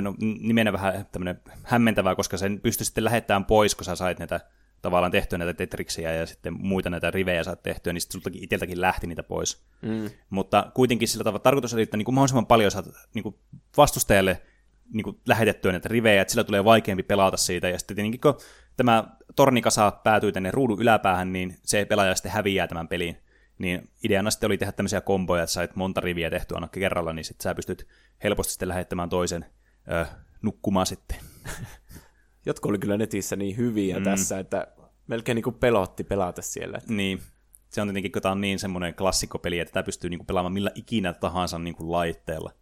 [0.01, 4.41] No, nimenä vähän tämmöinen hämmentävää, koska sen pystyi sitten lähettämään pois, kun sä sait näitä
[4.83, 8.81] tavallaan tehtyä näitä tetriksiä ja sitten muita näitä rivejä saat tehtyä, niin sitten sultakin itseltäkin
[8.81, 9.62] lähti niitä pois.
[9.83, 10.11] Mm.
[10.31, 13.35] Mutta kuitenkin sillä tavalla tarkoitus oli, että niin kuin mahdollisimman paljon saat niin kuin
[13.77, 14.43] vastustajalle
[14.92, 17.68] niin kuin lähetettyä näitä rivejä, että sillä tulee vaikeampi pelata siitä.
[17.68, 18.35] Ja sitten tietenkin kun
[18.76, 19.05] tämä
[19.37, 23.16] tornikasa päätyy tänne ruudun yläpäähän, niin se pelaaja sitten häviää tämän pelin.
[23.59, 27.24] Niin ideana sitten oli tehdä tämmöisiä komboja, että sait monta riviä tehtyä aina kerralla, niin
[27.24, 27.87] sitten sä pystyt
[28.24, 29.44] helposti sitten lähettämään toisen
[29.92, 30.07] ö,
[30.42, 31.16] nukkumaan sitten.
[32.46, 34.05] Jotkut oli kyllä netissä niin hyviä Mm.
[34.05, 34.66] tässä, että
[35.07, 36.78] melkein niin kuin pelotti pelata siellä.
[36.88, 37.22] Niin,
[37.68, 40.70] se on tietenkin, kun tämä on niin semmoinen klassikkopeli, että tämä pystyy niinku pelaamaan millä
[40.74, 42.52] ikinä tahansa niinku laitteella.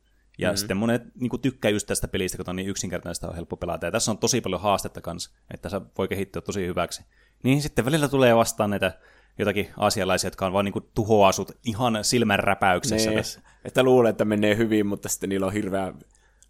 [0.40, 0.56] Ja mm.
[0.56, 3.86] sitten monet niinku tykkää just tästä pelistä, kun on niin yksinkertaista on helppo pelata.
[3.86, 7.02] Ja tässä on tosi paljon haastetta kanssa, että se voi kehittyä tosi hyväksi.
[7.42, 8.92] Niin sitten välillä tulee vastaan näitä
[9.38, 13.40] jotakin aasialaisia, jotka on vaan niinku tuhoaa sut ihan silmänräpäyksessä Ne, tässä.
[13.64, 15.94] että luulee, että menee hyvin, mutta sitten niillä on hirveä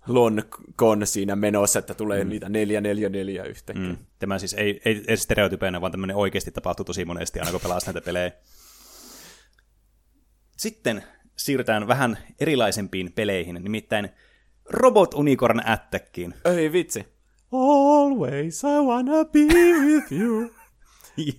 [0.07, 2.31] lonkon siinä menossa, että tulee mm.
[2.31, 3.85] niitä neljä, neljä, neljä yhtäkkiä.
[3.85, 3.91] Mm.
[3.91, 4.07] Mm.
[4.19, 7.79] Tämä siis ei, ei, ei stereotypeina, vaan tämmöinen oikeasti tapahtuu tosi monesti aina, kun pelaa
[7.87, 8.33] näitä pelejä.
[10.57, 11.05] Sitten
[11.45, 14.09] siirrytään vähän erilaisempiin peleihin, nimittäin
[14.71, 16.35] Robot Unicorn Attackiin.
[16.45, 17.07] Ei vitsi.
[17.53, 19.41] Always I wanna be
[19.85, 20.51] with you.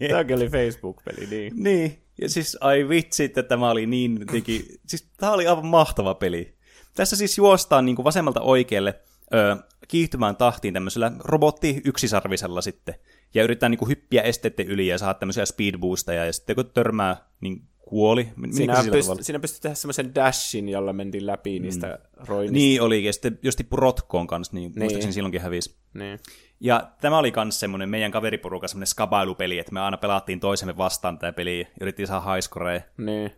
[0.01, 0.25] Yeah.
[0.25, 1.53] Tämä oli Facebook-peli, niin.
[1.55, 6.15] Niin, ja siis ai vitsi, että tämä oli niin jotenkin, siis tämä oli aivan mahtava
[6.15, 6.57] peli.
[6.95, 8.99] Tässä siis juostaan niin kuin vasemmalta oikealle
[9.33, 9.55] ö,
[9.87, 12.95] kiihtyvään tahtiin tämmöisellä robotti yksisarvisella sitten.
[13.33, 16.71] Ja yrittää niin kuin hyppiä esteiden yli ja saada tämmöisiä speed boosteja, ja sitten kun
[16.73, 18.29] törmää, niin kuoli.
[18.35, 22.53] Menikö Siinä, pyst- siinä pystyi tehdä semmoisen dashin, jolla mentiin läpi niistä roinista.
[22.53, 24.79] Niin olikin, ja sitten jos tippui rotkoon kanssa, niin, Niin.
[24.79, 25.75] muistaakseni silloinkin hävisi.
[25.93, 26.19] Niin.
[26.59, 31.19] Ja tämä oli myös semmoinen meidän kaveriporukan semmoinen skabailupeli, että me aina pelattiin toisemme vastaan
[31.19, 32.81] tätä peliä ja yritettiin saada haiskoreja.
[32.97, 33.31] niin.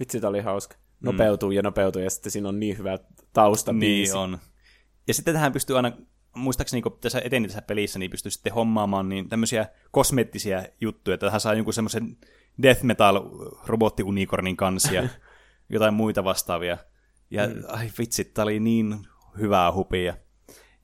[0.00, 0.76] Vitsi, tää oli hauska.
[1.00, 2.98] Nopeutuu ja nopeutuu, ja sitten siinä on niin hyvä
[3.32, 4.12] taustabiisi.
[4.12, 4.38] Niin on.
[5.08, 5.92] Ja sitten tähän pystyy aina,
[6.36, 11.26] muistaakseni kun tässä eteni tässä pelissä, niin pystyy sitten hommaamaan niin tämmöisiä kosmeettisia juttuja, että
[11.26, 12.16] tähän saa jonkun semmoisen
[12.62, 13.20] death metal
[13.66, 15.08] robottiunikornin kanssa ja
[15.74, 16.78] jotain muita vastaavia.
[17.30, 17.62] Ja mm.
[17.68, 19.06] ai vitsi, tää oli niin
[19.38, 20.16] hyvää hupia.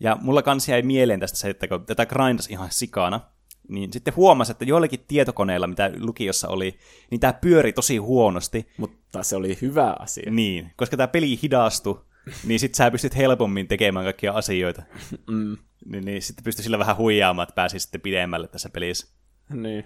[0.00, 3.20] Ja mulla kanssa jäi mieleen tästä se, että kun tätä grindas ihan sikana,
[3.68, 6.78] niin sitten huomasi, että joillakin tietokoneilla, mitä lukiossa oli,
[7.10, 8.66] niin tämä pyöri tosi huonosti.
[8.76, 10.30] Mutta se oli hyvä asia.
[10.30, 12.00] Niin, koska tämä peli hidastui,
[12.44, 14.82] niin sit sä pystyt helpommin tekemään kaikkia asioita.
[15.30, 15.56] Mm.
[15.84, 19.06] Niin, niin sitten pystyi sillä vähän huijaamaan, että pääsi sitten pidemmälle tässä pelissä.
[19.50, 19.84] Niin.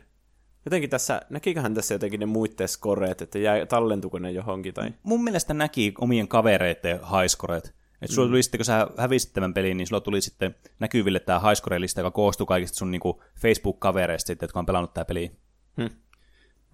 [0.69, 4.93] Jotenkin tässä, näkiköhän tässä jotenkin ne muitten skoreet, että jäi, tallentuko ne johonkin tai...
[5.03, 7.75] Mun mielestä näki omien kavereiden haiskoreet.
[8.03, 11.39] Että sulla tuli sitten, kun sä hävisit tämän pelin, niin sulla tuli sitten näkyville tämä
[11.39, 15.31] haiskorelista, joka koostuu kaikista sun niinku Facebook-kavereista sitten, jotka on pelannut tämä peli.
[15.77, 15.95] Hm.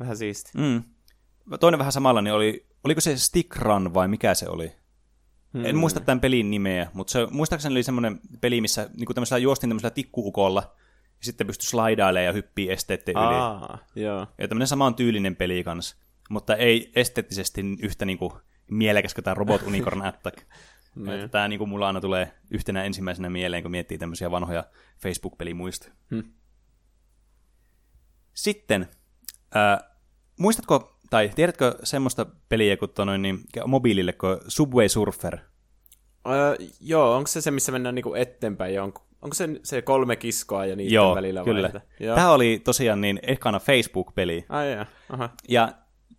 [0.01, 0.51] Vähän siisti.
[0.59, 0.83] Mm.
[1.61, 4.73] Toinen vähän samalla, niin oli, oliko se Stick Run vai mikä se oli?
[5.53, 5.65] Mm.
[5.65, 9.71] En muista tämän pelin nimeä, mutta se muistaakseni oli semmoinen peli, missä niin tämmöisellä juostin
[9.71, 10.75] tämmöisellä tikkuukolla,
[11.19, 13.35] ja sitten pystyi slaidailemaan ja hyppii esteiden yli.
[13.35, 14.27] Aa, joo.
[14.39, 15.97] Ja tämmöinen saman tyylinen peli kanssa,
[16.31, 18.39] mutta ei esteettisesti yhtä niinku
[18.71, 20.39] mielekäs kuin tämä Robot Unicorn Attack.
[21.15, 24.65] Että tämä niinku mulla aina tulee yhtenä ensimmäisenä mieleen, kun miettii tämmöisiä vanhoja
[25.03, 25.93] Facebook-pelimuistoja.
[26.11, 26.21] Hm.
[28.35, 28.89] Sitten,
[29.57, 29.91] äh,
[30.39, 35.39] muistatko, tai tiedätkö semmoista peliä kuin tonoin, niin, mobiilille kuin Subway Surfer?
[36.29, 38.75] Öö, joo, onko se se, missä mennään niinku eteenpäin?
[38.75, 41.71] Ja onko, onko se se kolme kiskoa ja niiden Joo, välillä kyllä.
[41.73, 41.81] vai?
[42.01, 42.15] Joo.
[42.15, 44.45] Tämä oli tosiaan niin ekana Facebook-peli.
[44.49, 45.31] Ai jaa, aha.
[45.49, 45.73] Ja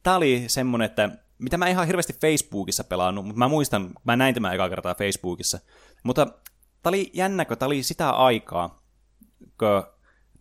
[0.04, 4.16] tämä oli semmonen, että mitä mä en ihan hirveästi Facebookissa pelannut, mutta mä muistan, mä
[4.16, 5.60] näin tämän eka kertaa Facebookissa.
[6.04, 8.84] Mutta tämä oli jännä, kun tämä oli sitä aikaa,
[9.40, 9.84] kun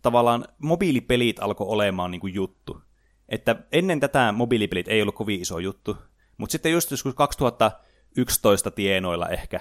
[0.01, 2.81] tavallaan mobiilipelit alkoi olemaan niin kuin juttu.
[3.29, 5.97] Että ennen tätä mobiilipelit ei ollut kovin iso juttu,
[6.37, 9.59] mutta sitten just joskus 2011 tienoilla ehkä,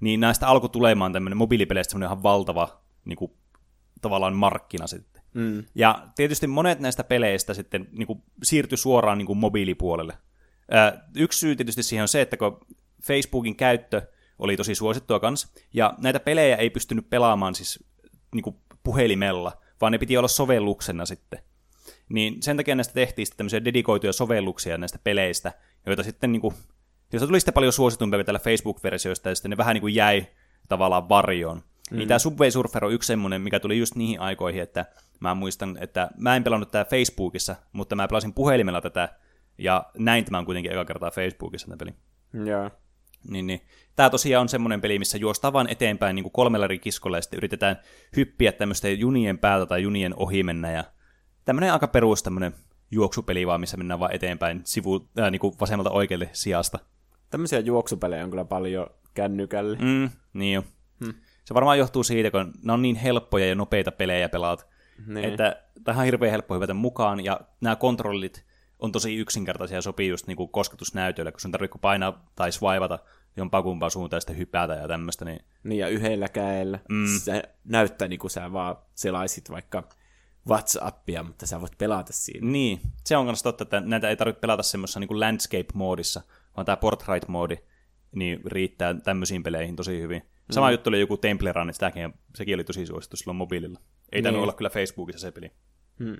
[0.00, 3.32] niin näistä alkoi tulemaan tämmöinen mobiilipeleistä semmoinen ihan valtava niin kuin,
[4.00, 5.22] tavallaan markkina sitten.
[5.34, 5.64] Mm.
[5.74, 10.18] Ja tietysti monet näistä peleistä sitten niin kuin, siirtyi suoraan niin kuin, mobiilipuolelle.
[10.70, 12.60] Ää, yksi syy tietysti siihen on se, että kun
[13.06, 14.02] Facebookin käyttö
[14.38, 17.84] oli tosi suosittua kanssa, ja näitä pelejä ei pystynyt pelaamaan siis
[18.34, 21.38] niin kuin, puhelimella, vaan ne piti olla sovelluksena sitten.
[22.08, 25.52] Niin sen takia näistä tehtiin sitten tämmöisiä dedikoituja sovelluksia näistä peleistä,
[25.86, 26.54] joita sitten niin kuin,
[27.12, 30.26] joista tuli sitten paljon suositumpia tällä Facebook-versioista, ja sitten ne vähän niin kuin jäi
[30.68, 31.62] tavallaan varjoon.
[31.90, 31.96] Mm.
[31.96, 34.84] Niin tämä Subway Surfer on yksi semmoinen, mikä tuli just niihin aikoihin, että
[35.20, 39.08] mä muistan, että mä en pelannut tätä Facebookissa, mutta mä pelasin puhelimella tätä,
[39.58, 41.94] ja näin tämän kuitenkin eka kertaa Facebookissa tämä peli.
[42.46, 42.70] Joo.
[43.28, 43.60] Niin, niin.
[43.96, 47.22] Tämä tosiaan on semmoinen peli, missä juostaan vaan eteenpäin niin kuin kolmella eri kiskolla, ja
[47.22, 47.76] sitten yritetään
[48.16, 50.84] hyppiä tämmöisten junien päältä tai junien ohi mennä, ja
[51.44, 52.54] tämmöinen aika perus tämmöinen
[52.90, 56.78] juoksupeli vaan, missä mennään vaan eteenpäin sivu, äh, niin kuin vasemmalta oikealle sijasta.
[57.30, 59.76] Tämmöisiä juoksupelejä on kyllä paljon kännykälle.
[59.80, 60.64] Mm, niin jo.
[61.04, 61.14] Hmm.
[61.44, 64.66] Se varmaan johtuu siitä, kun ne on niin helppoja ja nopeita pelejä pelaat,
[65.06, 65.24] Niin.
[65.24, 68.44] että tähän on hirveän helppo hypätä mukaan, ja nämä kontrollit
[68.78, 72.98] on tosi yksinkertaisia ja sopii just niin kuin kosketusnäytölle, kun sun tarvitsee painaa tai swivata
[73.36, 76.78] jompaa kumpaa suuntaan ja sitten hypätä ja tämmöistä, niin Niin, ja yhdellä käellä.
[76.88, 77.06] Mm.
[77.18, 79.88] Se näyttää niin kuin sä vaan selaisit vaikka
[80.48, 82.46] WhatsAppia, mutta sä voit pelata siinä.
[82.50, 86.20] Niin, se on myös totta, että näitä ei tarvitse pelata semmoisessa niin landscape-moodissa,
[86.56, 87.56] vaan tämä portrait-moodi
[88.14, 90.22] niin riittää tämmöisiin peleihin tosi hyvin.
[90.50, 90.72] Sama mm.
[90.72, 93.80] juttu oli joku Temple Run, että sitäkin, sekin oli tosi suosittu silloin mobiililla.
[94.12, 94.42] Ei tainnut Niin.
[94.42, 95.50] olla kyllä Facebookissa se peli.
[95.98, 96.16] Hmm.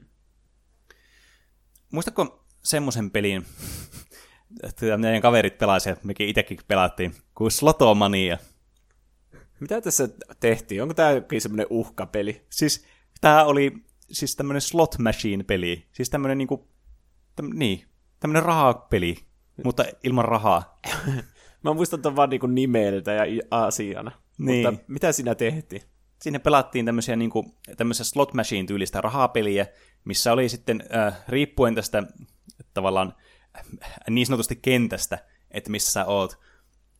[1.92, 3.46] Muistatko semmoisen pelin,
[4.68, 8.38] että meidän kaverit pelasivat, mekin itsekin pelattiin, kuin Slotomania?
[9.61, 10.09] Mitä tässä
[10.40, 10.83] tehtiin?
[10.83, 12.46] Onko tämä jokin semmoinen uhkapeli?
[12.51, 12.87] Siis
[13.20, 13.72] tämä oli
[14.11, 15.87] siis tämmöinen slot machine-peli.
[15.92, 16.68] Siis tämmöinen niinku,
[17.37, 17.85] täm, niin,
[18.20, 19.16] tämmöinen rahapeli,
[19.64, 20.81] mutta ilman rahaa.
[21.64, 24.12] Mä muistan ton vaan niinku nimeltä ja asiana.
[24.38, 24.71] Niin.
[24.71, 25.83] Mutta mitä siinä tehtiin?
[26.23, 29.66] Sinne pelattiin tämmöisiä niinku, tämmöisiä slot machine tyylistä rahapeliä,
[30.05, 32.03] missä oli sitten äh, riippuen tästä
[32.75, 33.14] tavallaan
[33.59, 33.64] äh,
[34.11, 35.19] niin sanotusti kentästä,
[35.51, 36.38] että missä sä oot,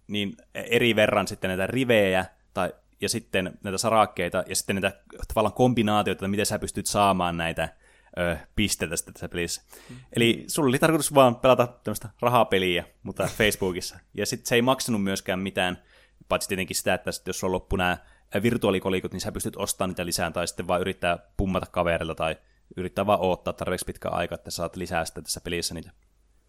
[0.07, 5.55] niin eri verran sitten näitä rivejä tai, ja sitten näitä sarakkeita ja sitten näitä tavallaan
[5.55, 7.69] kombinaatioita, että miten sä pystyt saamaan näitä
[8.18, 9.62] ö, pisteitä sitten tässä pelissä.
[9.90, 9.96] Mm.
[10.16, 13.98] Eli sulla oli tarkoitus vaan pelata tämmöistä rahapeliä, mutta Facebookissa.
[14.14, 15.83] Ja sitten se ei maksanut myöskään mitään
[16.29, 17.98] paitsi tietenkin sitä, että sit jos on loppu nämä
[18.42, 22.37] virtuaalikolikot, niin sä pystyt ostamaan niitä lisää, tai sitten vaan yrittää pummata kavereilta, tai
[22.76, 25.90] yrittää vaan odottaa tarpeeksi pitkä aika, että saat lisää sitten tässä pelissä niitä.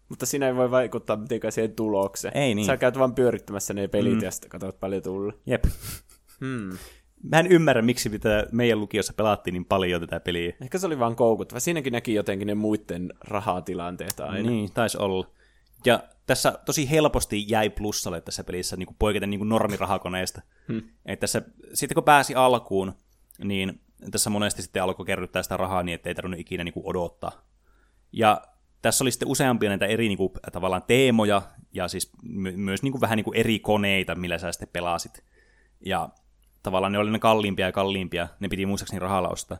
[0.08, 2.36] Mutta siinä ei voi vaikuttaa mitenkään siihen tulokseen.
[2.36, 2.66] Ei niin.
[2.66, 4.22] Sä käyt vaan pyörittämässä ne pelit mm.
[4.22, 5.32] ja sitten katsot paljon tulla.
[5.46, 5.64] Jep.
[6.40, 6.78] Hmm.
[7.22, 10.52] Mä en ymmärrä, miksi mitä meidän lukiossa pelattiin niin paljon tätä peliä.
[10.60, 11.60] Ehkä se oli vaan koukuttava.
[11.60, 14.50] Siinäkin näki jotenkin ne muiden rahatilanteet aina.
[14.50, 15.30] Niin, taisi olla.
[15.84, 20.42] Ja tässä tosi helposti jäi plussalle tässä pelissä niin kuin poiketen niin kuin normirahakoneesta.
[20.68, 20.82] Hmm.
[21.06, 21.42] Et tässä,
[21.74, 22.92] sitten kun pääsi alkuun,
[23.44, 27.32] niin tässä monesti sitten alkoi kerryttää sitä rahaa niin, ettei tarvinnut ikinä niin kuin odottaa.
[28.12, 28.42] Ja
[28.82, 32.92] tässä oli sitten useampia näitä eri niin kuin, tavallaan teemoja, ja siis my- myös niin
[32.92, 35.24] kuin, vähän niin kuin eri koneita, millä sä sitten pelasit.
[35.86, 36.08] Ja
[36.68, 39.58] tavallaan ne oli ne kalliimpia ja kalliimpia, ne piti muistaakseni rahalla ostaa.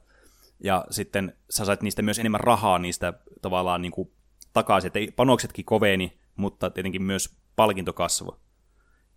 [0.64, 4.10] Ja sitten sä sait niistä myös enemmän rahaa niistä tavallaan niin kuin
[4.52, 8.36] takaisin, että panoksetkin koveni, mutta tietenkin myös palkinto kasvoi.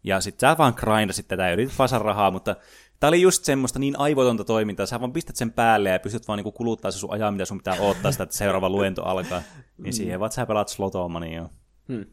[0.04, 2.56] Ja sitten sä vaan grindasit tätä ja yritit vaan rahaa, mutta
[3.01, 6.38] Tämä oli just semmoista niin aivotonta toimintaa, sä vaan pistät sen päälle ja pystyt vaan
[6.38, 9.41] niinku kuluttaa se sun ajaa, mitä sun pitää odottaa sitä, että seuraava luento alkaa.
[9.77, 11.49] Niin siihen vaan sä pelaat slotomania.
[11.88, 12.06] Hmm.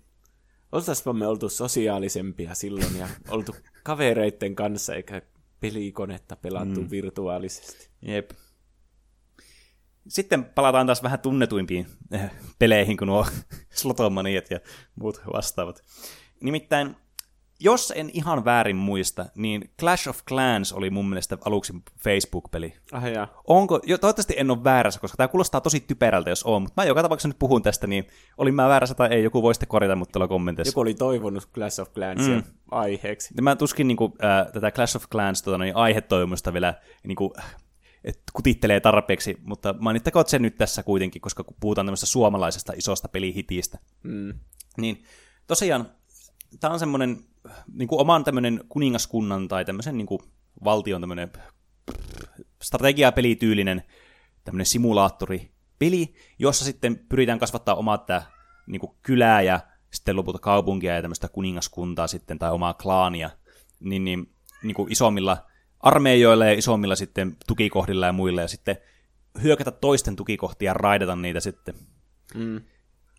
[0.73, 5.23] Oltaispa me oltu sosiaalisempia silloin ja oltu kavereiden kanssa eikä
[5.61, 6.91] pelikonetta pelattu hmm.
[6.91, 7.89] virtuaalisesti.
[8.03, 8.31] Jep.
[10.09, 13.27] Sitten palataan taas vähän tunnetuimpiin eh, peleihin kuin nuo
[13.81, 14.61] slotomaniat ja
[14.95, 15.85] muut vastaavat.
[16.41, 16.97] Nimittäin
[17.61, 21.73] jos en ihan väärin muista, niin Clash of Clans oli mun mielestä aluksi
[22.05, 22.75] Facebook-peli.
[22.93, 23.29] Ah, ja.
[23.47, 26.89] Onko, jo, toivottavasti en ole väärässä, koska tämä kuulostaa tosi typerältä, jos on, mutta mä
[26.89, 28.07] joka tapauksessa nyt puhun tästä, niin
[28.39, 30.69] olin mä väärässä tai ei, joku voi sitten korjata mut tuolla kommenteissa.
[30.69, 32.43] Joku oli toivonut Clash of Clansia mm.
[32.71, 33.35] aiheeksi.
[33.37, 36.75] Ja mä tuskin niin kuin, äh, tätä Clash of Clans tota, niin aihetoimusta vielä
[37.07, 37.31] niin kuin,
[38.05, 43.09] et kutittelee tarpeeksi, mutta mainittakoon sen nyt tässä kuitenkin, koska kun puhutaan tämmöisestä suomalaisesta isosta
[43.09, 43.79] pelihitistä.
[44.03, 44.35] Mm.
[44.77, 45.03] Niin
[45.47, 45.91] tosiaan,
[46.61, 47.19] tämä on semmoinen
[47.75, 50.21] niin kuin oman tämmöinen kuningaskunnan tai tämmöisen niin kuin
[50.65, 51.31] valtion tämmöinen
[52.63, 53.83] strategiapelityylinen
[54.45, 58.23] tämmöinen simulaattori peli, jossa sitten pyritään kasvattaa omaa tämä
[58.67, 63.31] niin kuin kylää ja sitten lopulta kaupunkia ja tämmöistä kuningaskuntaa sitten tai omaa klaania,
[63.81, 64.33] niin, niin,
[64.63, 65.47] niin kuin isommilla
[65.81, 68.77] armeijoilla ja isommilla sitten tukikohdilla ja muilla ja sitten
[69.43, 71.75] hyökätä toisten tukikohtia ja raidata niitä sitten.
[72.35, 72.61] Mm.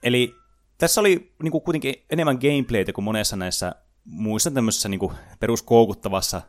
[0.03, 0.35] Eli
[0.77, 3.75] tässä oli niin kuin kuitenkin enemmän gameplaytä kuin monessa näissä
[4.09, 6.41] muissa tämmöisessä niin kuin peruskoukuttavassa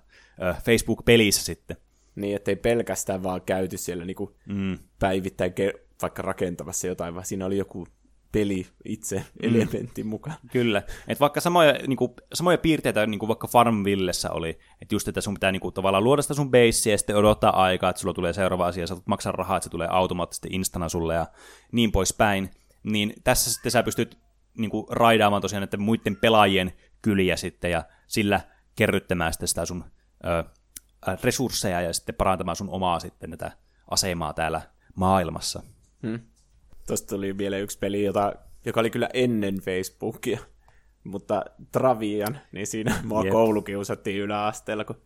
[0.64, 1.76] Facebook-pelissä sitten.
[2.14, 4.78] Niin, ettei pelkästään vaan käyty siellä niin kuin mm.
[4.98, 7.86] päivittäin ke- vaikka rakentamassa jotain, vaan siinä oli joku
[8.32, 9.24] peli itse mm.
[9.42, 10.36] elementti mukaan.
[10.52, 10.82] Kyllä.
[11.08, 15.20] Et vaikka samoja, niin kuin, samoja piirteitä niin kuin vaikka Farmvillessä oli, että just, että
[15.20, 18.14] sun pitää niin kuin, tavallaan luoda sitä sun basea ja sitten odottaa aikaa, että sulla
[18.14, 21.26] tulee seuraava asia, sä maksaa rahaa, että se tulee automaattisesti instana sulle ja
[21.72, 22.50] niin poispäin.
[22.82, 24.18] Niin tässä sitten sä pystyt
[24.58, 28.40] niin kuin, raidaamaan tosiaan että muiden pelaajien kyliä sitten ja sillä
[28.76, 29.84] kerryttämään sitten sitä sun
[30.24, 30.44] ö,
[31.22, 33.52] resursseja ja sitten parantamaan sun omaa sitten tätä
[33.90, 34.62] asemaa täällä
[34.94, 35.62] maailmassa.
[36.06, 36.20] Hmm.
[36.86, 38.32] Tuosta tuli vielä yksi peli, jota,
[38.64, 40.40] joka oli kyllä ennen Facebookia,
[41.04, 43.32] mutta Travian, niin siinä mua yep.
[43.32, 45.02] koulukiusattiin yläasteella, kun,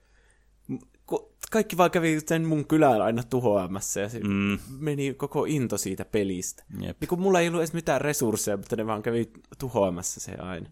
[1.07, 4.59] kun kaikki vaan kävi sen mun kylällä aina tuhoamassa ja mm.
[4.79, 6.65] meni koko into siitä pelistä.
[6.83, 6.97] Yep.
[7.01, 10.71] Niin kun mulla ei ollut edes mitään resursseja, mutta ne vaan kävi tuhoamassa se aina.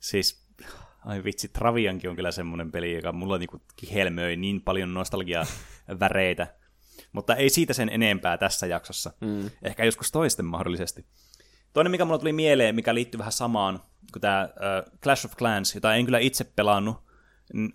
[0.00, 0.47] Siis
[1.08, 3.62] Ai vitsi, Traviankin on kyllä semmoinen peli, joka mulla niinku
[3.94, 5.46] helmöi niin paljon nostalgiaa
[6.00, 6.46] väreitä.
[7.12, 9.12] Mutta ei siitä sen enempää tässä jaksossa.
[9.20, 9.50] Mm.
[9.62, 11.06] Ehkä joskus toisten mahdollisesti.
[11.72, 13.80] Toinen, mikä mulla tuli mieleen, mikä liittyy vähän samaan
[14.12, 16.96] kuin tämä uh, Clash of Clans, jota en kyllä itse pelannut,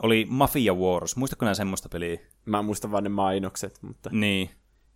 [0.04, 1.16] oli Mafia Wars.
[1.16, 2.20] Muistatko nämä semmoista peliä?
[2.46, 4.50] Mä muistan vaan ne mainokset, mutta niin.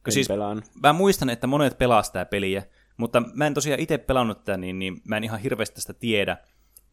[0.08, 0.64] en siis, pelaan.
[0.84, 2.64] Mä muistan, että monet pelaa sitä peliä,
[2.98, 6.38] mutta mä en tosiaan itse pelannut tätä, niin, niin mä en ihan hirveästi tästä tiedä.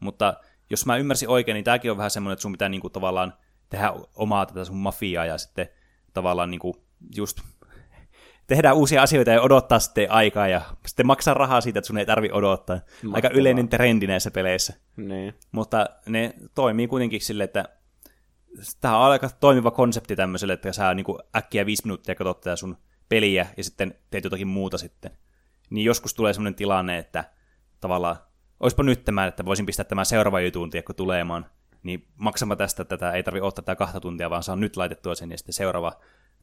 [0.00, 0.34] Mutta
[0.70, 3.34] jos mä ymmärsin oikein, niin tämäkin on vähän semmoinen, että sun pitää niinku tavallaan
[3.70, 5.68] tehdä omaa tätä sun mafiaa ja sitten
[6.12, 6.84] tavallaan niinku
[7.16, 7.40] just
[8.46, 12.06] tehdä uusia asioita ja odottaa sitten aikaa ja sitten maksaa rahaa siitä, että sun ei
[12.06, 12.76] tarvi odottaa.
[12.76, 13.14] Mahtavaa.
[13.14, 14.74] Aika yleinen trendi näissä peleissä.
[14.96, 15.34] Niin.
[15.52, 17.64] Mutta ne toimii kuitenkin sille, että
[18.80, 22.76] tämä on aika toimiva konsepti tämmöiselle, että sä niin äkkiä viisi minuuttia katsot tätä sun
[23.08, 25.10] peliä ja sitten teet jotakin muuta sitten.
[25.70, 27.24] Niin joskus tulee semmoinen tilanne, että
[27.80, 28.16] tavallaan
[28.60, 31.46] olisipa nyt tämä, että voisin pistää tämän seuraava jutun, tiedätkö, tulemaan,
[31.82, 35.30] niin maksama tästä tätä, ei tarvi ottaa tätä kahta tuntia, vaan saa nyt laitettua sen,
[35.30, 36.00] ja sitten seuraava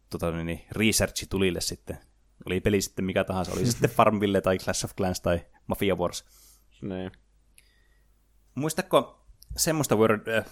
[0.09, 1.97] tota, niin, niin researchi tulille sitten.
[2.45, 6.25] Oli peli sitten mikä tahansa, oli sitten Farmville tai Clash of Clans tai Mafia Wars.
[6.81, 7.11] Niin.
[8.55, 9.25] Muistatko
[9.57, 10.27] semmoista World...
[10.27, 10.45] Äh,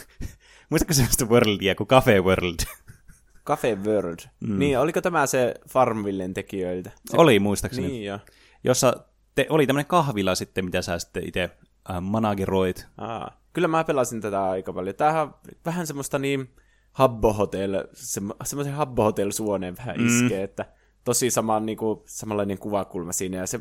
[0.70, 2.58] muistatko semmoista Worldia kuin Cafe World?
[3.48, 4.18] Cafe World.
[4.40, 4.58] Mm.
[4.58, 6.90] Niin, oliko tämä se Farmvillen tekijöiltä?
[7.10, 7.16] Se...
[7.16, 7.88] Oli, muistaakseni.
[7.88, 8.18] Niin, jo.
[8.64, 9.07] Jossa
[9.38, 11.50] te, oli tämmöinen kahvila sitten, mitä sä sitten itse
[11.90, 12.86] äh, manageroit.
[12.98, 13.40] Aa.
[13.52, 14.94] kyllä mä pelasin tätä aika paljon.
[14.94, 16.48] Tämähän on vähän semmoista niin
[16.92, 20.06] Habbo Hotel, semmo, semmoisen Habbo Hotel suoneen vähän Mm.
[20.06, 20.66] iskee, että
[21.04, 23.60] tosi sama, niin kuin, samanlainen kuvakulma siinä, ja se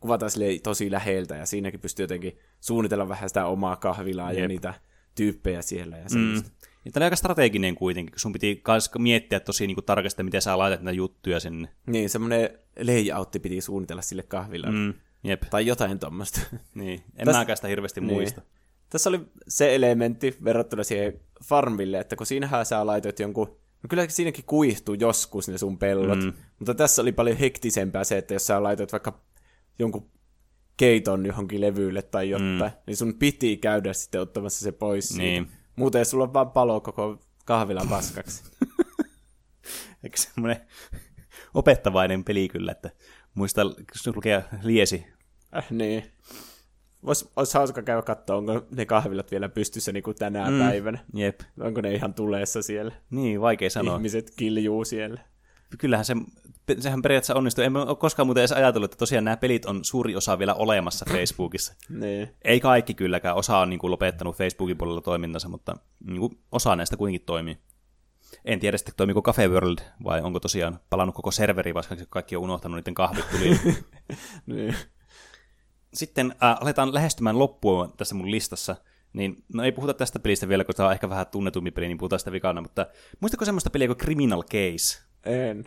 [0.00, 4.48] kuvataan silleen tosi läheltä, ja siinäkin pystyy jotenkin suunnitella vähän sitä omaa kahvilaa ja Jep.
[4.48, 4.74] niitä
[5.14, 6.50] tyyppejä siellä ja semmoista.
[6.84, 8.62] Ja tämä oli aika strateginen kuitenkin, kun sun piti
[8.98, 11.68] miettiä tosi niinku tarkasti, miten sä laitat näitä juttuja sinne.
[11.86, 12.50] Niin, semmoinen
[12.86, 14.78] layoutti piti suunnitella sille kahvilalle.
[14.78, 16.40] Mm, jep, Tai jotain tuommoista.
[16.74, 17.02] niin.
[17.16, 18.40] En Täs- mäkään sitä hirveästi muista.
[18.40, 18.50] Niin.
[18.90, 23.46] Tässä oli se elementti verrattuna siihen farmille, että kun siinähän sä laitoit jonkun,
[23.82, 26.32] no kyllä siinäkin kuihtuu joskus ne sun pellot, mm.
[26.58, 29.20] mutta tässä oli paljon hektisempää se, että jos sä laitoit vaikka
[29.78, 30.10] jonkun
[30.76, 32.78] keiton johonkin levylle tai jotain, mm.
[32.86, 35.22] niin sun piti käydä sitten ottamassa se pois siitä.
[35.22, 35.50] Niin.
[35.76, 38.44] Muuten sulla vaan palo koko kahvilan paskaksi.
[40.04, 40.60] Eikö semmoinen
[41.54, 42.90] opettavainen peli kyllä, että
[43.36, 43.62] muista
[44.14, 45.06] lukea liesi.
[45.56, 46.04] äh, niin.
[47.02, 50.58] Olisi olis hauska käydä katsoa, onko ne kahvilat vielä pystyssä niin kuin tänä mm.
[50.58, 50.98] päivänä.
[51.14, 51.40] Jep.
[51.60, 52.92] Onko ne ihan tuleessa siellä?
[53.10, 53.96] Niin, vaikea sanoa.
[53.96, 55.20] Ihmiset kiljuu siellä.
[55.78, 56.14] Kyllähän se,
[56.78, 57.64] sehän periaatteessa onnistuu.
[57.64, 61.04] En ole koskaan muuten edes ajatellut, että tosiaan nämä pelit on suuri osa vielä olemassa
[61.12, 61.74] Facebookissa.
[61.88, 62.28] Niin.
[62.44, 63.36] Ei kaikki kylläkään.
[63.36, 67.58] Osa on niin kuin, lopettanut Facebookin puolella toimintansa, mutta niin kuin, osa näistä kuitenkin toimii.
[68.46, 72.42] En tiedä sitten, toimiko Cafe World vai onko tosiaan palannut koko serveri, vaikka kaikki on
[72.42, 73.60] unohtanut niiden kahvit tuli.
[74.46, 74.74] niin.
[75.94, 78.76] Sitten äh, aletaan lähestymään loppua tässä mun listassa.
[79.12, 81.98] Niin, no ei puhuta tästä pelistä vielä, koska tämä on ehkä vähän tunnetumpi peli, niin
[81.98, 82.86] puhutaan sitä vikana, mutta
[83.20, 85.02] muistatko semmoista peliä kuin Criminal Case?
[85.24, 85.64] En.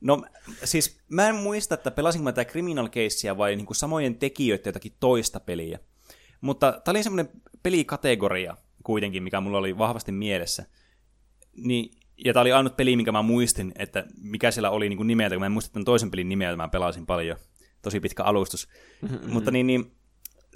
[0.00, 0.24] No
[0.64, 4.66] siis mä en muista, että pelasinko mä tätä Criminal Casea vai niin kuin samojen tekijöiden
[4.66, 5.78] jotakin toista peliä.
[6.40, 7.32] Mutta tämä oli semmoinen
[7.62, 10.64] pelikategoria kuitenkin, mikä mulla oli vahvasti mielessä.
[11.56, 11.90] Niin,
[12.24, 15.34] ja tämä oli ainut peli, minkä mä muistin, että mikä siellä oli niin kuin nimeltä,
[15.34, 17.36] kun mä en muista tämän toisen pelin nimeä, jota mä pelasin paljon.
[17.82, 18.68] Tosi pitkä alustus.
[19.28, 19.92] Mutta niin, niin,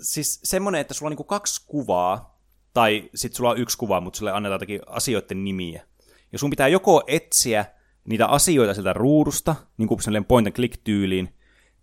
[0.01, 2.41] siis semmoinen, että sulla on niin kuin kaksi kuvaa,
[2.75, 5.83] tai sitten sulla on yksi kuva, mutta sulle annetaan jotakin asioiden nimiä.
[6.33, 7.65] Ja sun pitää joko etsiä
[8.05, 11.35] niitä asioita sieltä ruudusta, niin kuin point and click tyyliin,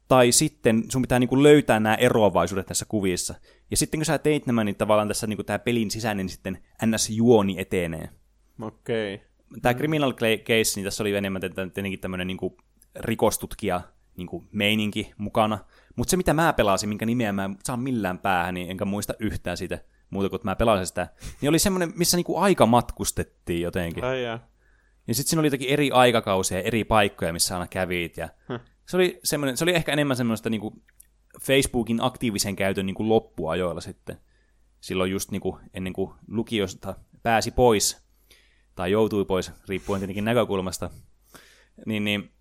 [0.08, 3.36] tai sitten sun pitää niin kuin löytää nämä eroavaisuudet tässä kuvissa.
[3.72, 6.58] Ja sitten kun sä teit nämä, niin tavallaan tässä niin kuin tämä pelin sisäinen sitten
[6.86, 8.10] NS-juoni etenee.
[8.62, 9.16] Okei.
[9.16, 9.28] Okay.
[9.62, 12.58] Tämä Criminal Case, niin tässä oli enemmän tietenkin tämmöinen niin kuin
[12.96, 13.82] rikostutkija
[14.18, 15.60] niin kuin meininki mukana.
[15.96, 19.14] Mutta se, mitä mä pelasin, minkä nimeä mä en saa millään päähän, niin enkä muista
[19.20, 19.80] yhtään sitä
[20.10, 21.08] muuta kuin että mä pelasin sitä,
[21.42, 24.04] niin oli semmoinen, missä niin aika matkustettiin jotenkin.
[24.04, 24.24] Ai.
[24.24, 24.40] Ja
[25.12, 28.18] sitten siinä oli jotakin eri aikakausia ja eri paikkoja, missä aina kävit.
[28.18, 28.30] Ja
[28.86, 30.84] se, oli semmoinen, se oli ehkä enemmän semmoista niin
[31.42, 34.18] Facebookin aktiivisen käytön niin loppuajoilla sitten.
[34.82, 38.05] Silloin just niin kuin ennen kuin lukiosta pääsi pois,
[38.76, 40.90] tai joutui pois, riippuen tietenkin näkökulmasta,
[41.86, 42.32] niin, niin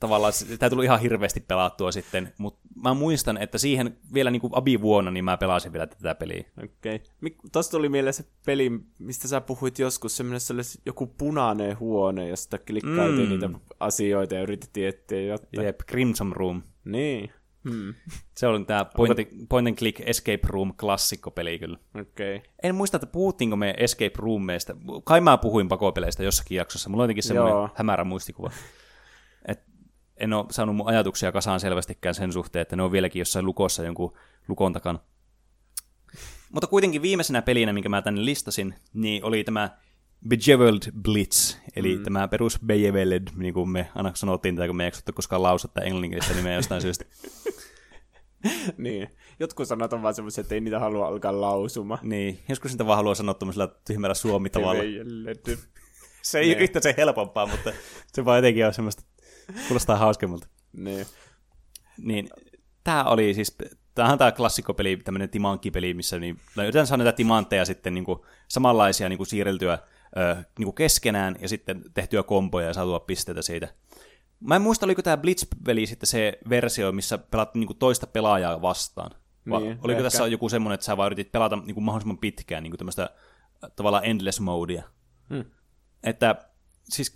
[0.00, 4.52] tavallaan tämä tuli ihan hirveästi pelattua sitten, mutta mä muistan, että siihen vielä niin kuin
[4.54, 6.44] abivuonna niin mä pelasin vielä tätä peliä.
[6.64, 6.94] Okei.
[6.94, 7.50] Okay.
[7.52, 12.28] Tuosta tuli mieleen se peli, mistä sä puhuit joskus, semmoinen se olisi joku punainen huone,
[12.28, 13.30] josta klikkailtiin Mm.
[13.30, 15.66] niitä asioita ja yritettiin etsiä jotain.
[15.66, 16.62] Jep, Crimson Room.
[16.84, 17.32] Niin.
[17.64, 17.94] Hmm.
[18.36, 19.18] Se oli tämä point,
[19.48, 21.78] point and click Escape Room klassikkopeli kyllä.
[22.00, 22.40] Okay.
[22.62, 24.76] En muista, että puhuttiinko me Escape Roomeista.
[25.04, 26.90] Kai mä puhuin pakopeleistä jossakin jaksossa.
[26.90, 27.70] Mulla on jotenkin semmoinen Joo.
[27.74, 28.50] hämärä muistikuva.
[29.48, 29.62] Et
[30.16, 33.84] en ole saanut mun ajatuksia kasaan selvästikään sen suhteen, että ne on vieläkin jossain lukossa
[33.84, 34.18] jonkun
[34.48, 34.98] lukon takana.
[36.52, 39.70] Mutta kuitenkin viimeisenä pelinä, minkä mä tänne listasin, niin oli tämä
[40.28, 42.02] Bejeweled Blitz, eli mm.
[42.02, 45.84] tämä perus Bejeweled, niin kuin me aina sanottiin, tätä, kun me ei jaksottu koskaan lausuttaa
[45.84, 47.04] englanninkielistä nimeä jostain syystä.
[48.78, 49.08] niin.
[49.40, 51.98] Jotkut sanat on vaan semmoisia, että ei niitä halua alkaa lausuma.
[52.02, 54.82] Niin, joskus sitä vaan haluaa sanoa tämmöisellä tyhmällä suomi-tavalla.
[56.22, 57.72] Se ei ole yhtä se helpompaa, mutta
[58.06, 59.02] se vaan jotenkin on semmoista,
[59.68, 60.46] kuulostaa hauskemmalta.
[60.72, 61.06] Niin.
[61.98, 62.28] Niin,
[62.84, 63.56] tää oli siis,
[63.94, 68.18] tämähän on tää klassikkopeli, tämmönen timankkipeli, missä niin, yritetään saada näitä timantteja sitten niin kuin,
[68.48, 69.78] samanlaisia niin kuin siirreltyä
[70.16, 73.68] ö, niin kuin keskenään ja sitten tehtyä komboja ja saatua pisteitä siitä.
[74.40, 78.62] Mä en muista, oliko tämä Blitz-peli sitten se versio, missä pelattiin niin kuin toista pelaajaa
[78.62, 79.10] vastaan.
[79.50, 80.02] Vai Niin, oliko ehkä.
[80.02, 83.10] tässä joku semmoinen, että sä vaan yritit pelata niin kuin mahdollisimman pitkään, niin kuin tämmöistä
[83.76, 84.82] tavallaan endless modea.
[85.30, 85.44] Hmm.
[86.02, 86.36] Että
[86.88, 87.12] siis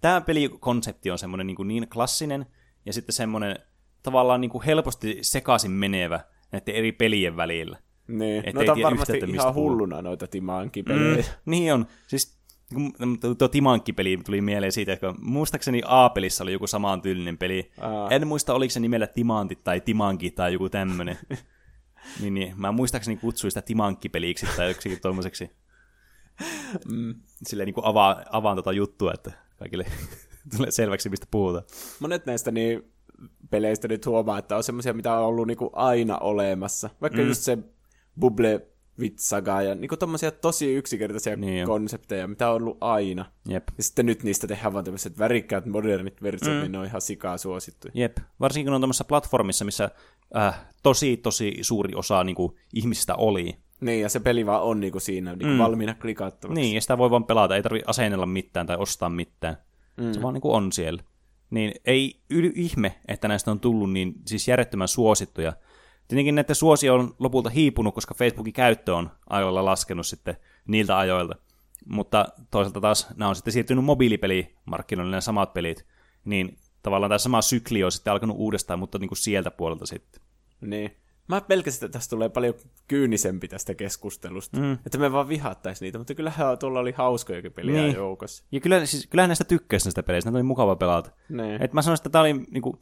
[0.00, 2.46] tämä pelikonsepti on semmoinen niin, niin klassinen
[2.86, 3.58] ja sitten semmoinen
[4.02, 6.20] tavallaan niin kuin helposti sekaisin menevä
[6.52, 7.78] näiden eri pelien välillä.
[8.12, 8.48] Niin.
[8.48, 9.70] Et Noita on varmasti mistä ihan puhuu.
[9.70, 11.16] hulluna noita timankkipelejä.
[11.16, 11.86] Mm, niin on.
[12.06, 12.42] Siis
[13.38, 17.72] tuo Timankki-peli tuli mieleen siitä, että muistaakseni A-pelissä oli joku samaan tyylinen peli.
[17.80, 18.08] Aa.
[18.10, 21.18] En muista, oliko se nimellä Timantit tai Timanki tai joku tämmönen.
[22.20, 25.50] niin, niin, mä muistaakseni kutsuin sitä Timankki-peliksi tai joksikin tommoseksi.
[26.90, 27.14] Mm.
[27.46, 29.86] Silleen niin kuin avaa, avaan tota juttua, että kaikille
[30.56, 31.64] tulee selväksi, mistä puhutaan.
[32.00, 32.92] Monet näistä niin
[33.50, 36.90] peleistä nyt huomaa, että on semmoisia, mitä on ollut niinku aina olemassa.
[37.00, 37.28] Vaikka mm.
[37.28, 37.58] just se
[38.20, 38.66] Bubble
[39.00, 43.24] vitsagaa ja niinku tommosia tosi yksinkertaisia Niin konsepteja, mitä on ollut aina.
[43.48, 43.68] Jep.
[43.78, 46.60] Ja sitten nyt niistä tehdään vaan tämmöiset värikkäät modernit versiot, mm.
[46.60, 47.92] niin ne on ihan sikaa suosittuja.
[47.94, 48.16] Jep.
[48.40, 49.90] Varsinkin kun on tämmöisessä platformissa, missä
[50.36, 53.56] äh, tosi, tosi suuri osa niin kuin, ihmisistä oli.
[53.80, 55.58] Niin, ja se peli vaan on niinku siinä niinku mm.
[55.58, 56.60] valmiina klikattavaksi.
[56.60, 59.56] Niin, ja sitä voi vaan pelata, ei tarvitse asennella mitään tai ostaa mitään.
[59.96, 60.12] Mm.
[60.12, 61.02] Se vaan niin kuin on siellä.
[61.50, 65.52] Niin ei yli ihme, että näistä on tullut niin siis järjettömän suosittuja.
[66.08, 70.36] Tietenkin näiden suosio on lopulta hiipunut, koska Facebookin käyttö on ajoilla laskenut sitten
[70.66, 71.34] niiltä ajoilta.
[71.86, 75.86] Mutta toisaalta taas nämä on sitten siirtynyt mobiilipelimarkkinoille nämä samat pelit,
[76.24, 80.22] niin tavallaan tämä sama sykli on sitten alkanut uudestaan, mutta niin kuin sieltä puolelta sitten.
[80.60, 80.96] Niin.
[81.28, 82.54] Mä pelkäsin, että tästä tulee paljon
[82.88, 84.60] kyynisempi tästä keskustelusta.
[84.60, 84.72] Mm.
[84.72, 87.94] Että me vaan vihattaisi niitä, mutta kyllähän tuolla oli hauskojakin peliä niin.
[87.94, 88.44] joukossa.
[88.52, 91.10] Ja kyllä, siis, kyllähän näistä tykkäisi näistä peleistä, näitä oli mukava pelata.
[91.28, 91.62] Niin.
[91.62, 92.78] Et mä sanoisin, että tämä oli niinku,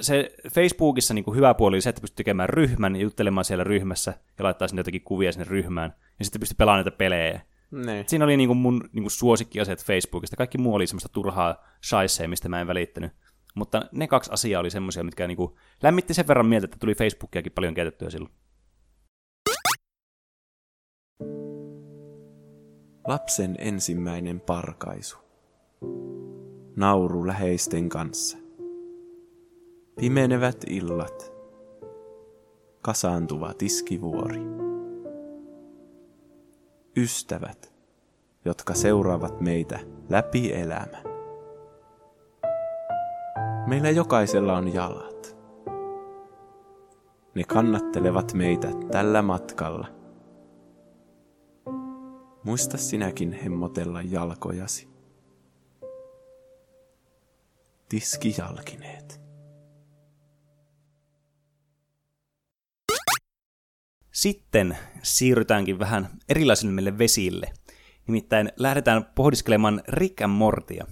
[0.00, 4.14] se Facebookissa niinku hyvä puoli oli se, että pystyi tekemään ryhmän ja juttelemaan siellä ryhmässä
[4.38, 5.94] ja laittaa sinne jotakin kuvia sinne ryhmään.
[6.18, 7.40] Ja sitten pystyi pelaamaan näitä pelejä.
[7.70, 8.04] Niin.
[8.08, 10.36] Siinä oli niinku mun niinku suosikkiasiat Facebookista.
[10.36, 13.12] Kaikki muu oli semmoista turhaa shaisee, mistä mä en välittänyt.
[13.54, 17.52] Mutta ne kaksi asiaa oli semmoisia, mitkä niinku lämmitti sen verran mieltä, että tuli Facebookiakin
[17.52, 18.32] paljon käytettyä silloin.
[23.06, 25.18] Lapsen ensimmäinen parkaisu.
[26.76, 28.47] Nauru läheisten kanssa.
[30.00, 31.32] Pimenevät illat.
[32.82, 34.40] Kasaantuva tiskivuori.
[36.96, 37.72] Ystävät,
[38.44, 39.78] jotka seuraavat meitä
[40.08, 41.02] läpi elämän.
[43.66, 45.36] Meillä jokaisella on jalat.
[47.34, 49.86] Ne kannattelevat meitä tällä matkalla.
[52.44, 54.88] Muista sinäkin hemmotella jalkojasi.
[57.88, 59.27] Tiskijalkineet.
[64.18, 67.52] Sitten siirrytäänkin vähän erilaisille vesille.
[68.06, 70.86] Nimittäin lähdetään pohdiskelemaan Rick and Mortia.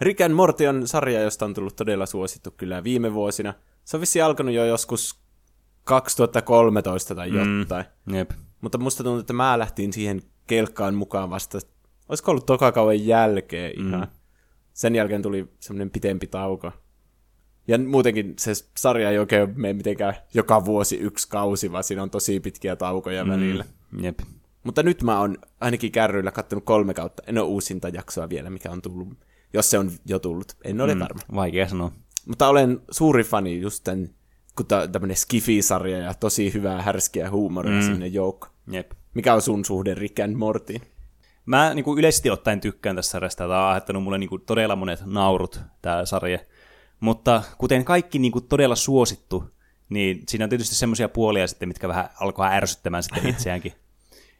[0.00, 3.54] Rick and Morty on sarja, josta on tullut todella suosittu kyllä viime vuosina.
[3.84, 5.20] Se on vissiin alkanut jo joskus
[5.84, 7.28] 2013 tai
[7.60, 7.84] jotain.
[8.06, 8.30] Mm, jep.
[8.60, 11.58] Mutta musta tuntuu, että mä lähtin siihen kelkkaan mukaan vasta,
[12.08, 14.00] olisiko ollut tokakauden jälkeen ihan.
[14.00, 14.08] Mm.
[14.72, 16.72] Sen jälkeen tuli semmoinen pitempi tauko.
[17.68, 22.10] Ja muutenkin se sarja ei oikein mene mitenkään joka vuosi yksi kausi, vaan siinä on
[22.10, 23.30] tosi pitkiä taukoja mm.
[23.30, 23.64] välillä.
[24.00, 24.18] Jep.
[24.64, 27.22] Mutta nyt mä oon ainakin kärryillä kattonut kolme kautta.
[27.26, 29.08] En ole uusinta jaksoa vielä, mikä on tullut.
[29.52, 31.20] Jos se on jo tullut, en ole mm, varma.
[31.34, 31.92] Vaikea sanoa.
[32.26, 34.08] Mutta olen suuri fani just tämän,
[34.56, 37.86] kun tämmönen Skifi-sarja ja tosi hyvää härskiä huumoria mm.
[37.86, 38.48] sinne joukko.
[38.70, 38.90] Jep.
[39.14, 40.82] Mikä on sun suhde Rick and Mortyin?
[41.46, 43.44] Mä niin kuin yleisesti ottaen tykkään tästä sarjasta.
[43.44, 46.38] Tämä on aiheuttanut mulle niin kuin todella monet naurut, tämä sarja.
[47.00, 49.44] Mutta kuten kaikki niin kuin todella suosittu,
[49.88, 53.72] niin siinä on tietysti semmoisia puolia sitten, mitkä vähän alkaa ärsyttämään sitten itseäänkin.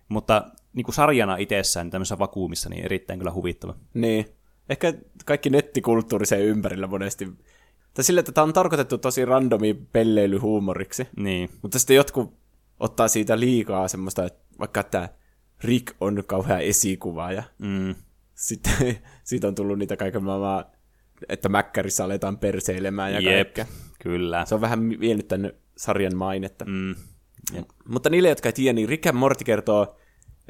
[0.08, 3.74] Mutta niin kuin sarjana itsessään, tämmöisessä vakuumissa, niin erittäin kyllä huvittava.
[3.94, 4.26] Niin.
[4.68, 4.94] Ehkä
[5.24, 7.28] kaikki nettikulttuuri sen ympärillä monesti.
[7.94, 11.08] Tai sille, että tämä on tarkoitettu tosi randomi pelleilyhuumoriksi.
[11.16, 11.50] Niin.
[11.62, 12.34] Mutta sitten jotkut
[12.80, 15.08] ottaa siitä liikaa semmoista, että vaikka että
[15.64, 17.94] Rick on kauhean esikuva ja Mm.
[18.34, 20.64] sitten siitä on tullut niitä kaiken maailman,
[21.28, 23.66] että mäkkärissä aletaan perseilemään ja Jep, kaikkea.
[24.02, 24.44] kyllä.
[24.46, 26.64] Se on vähän vienyt tämän sarjan mainetta.
[26.64, 26.94] Mm.
[27.54, 27.68] Jep.
[27.88, 29.96] Mutta niille, jotka ei tiedä, niin Rick and Morty kertoo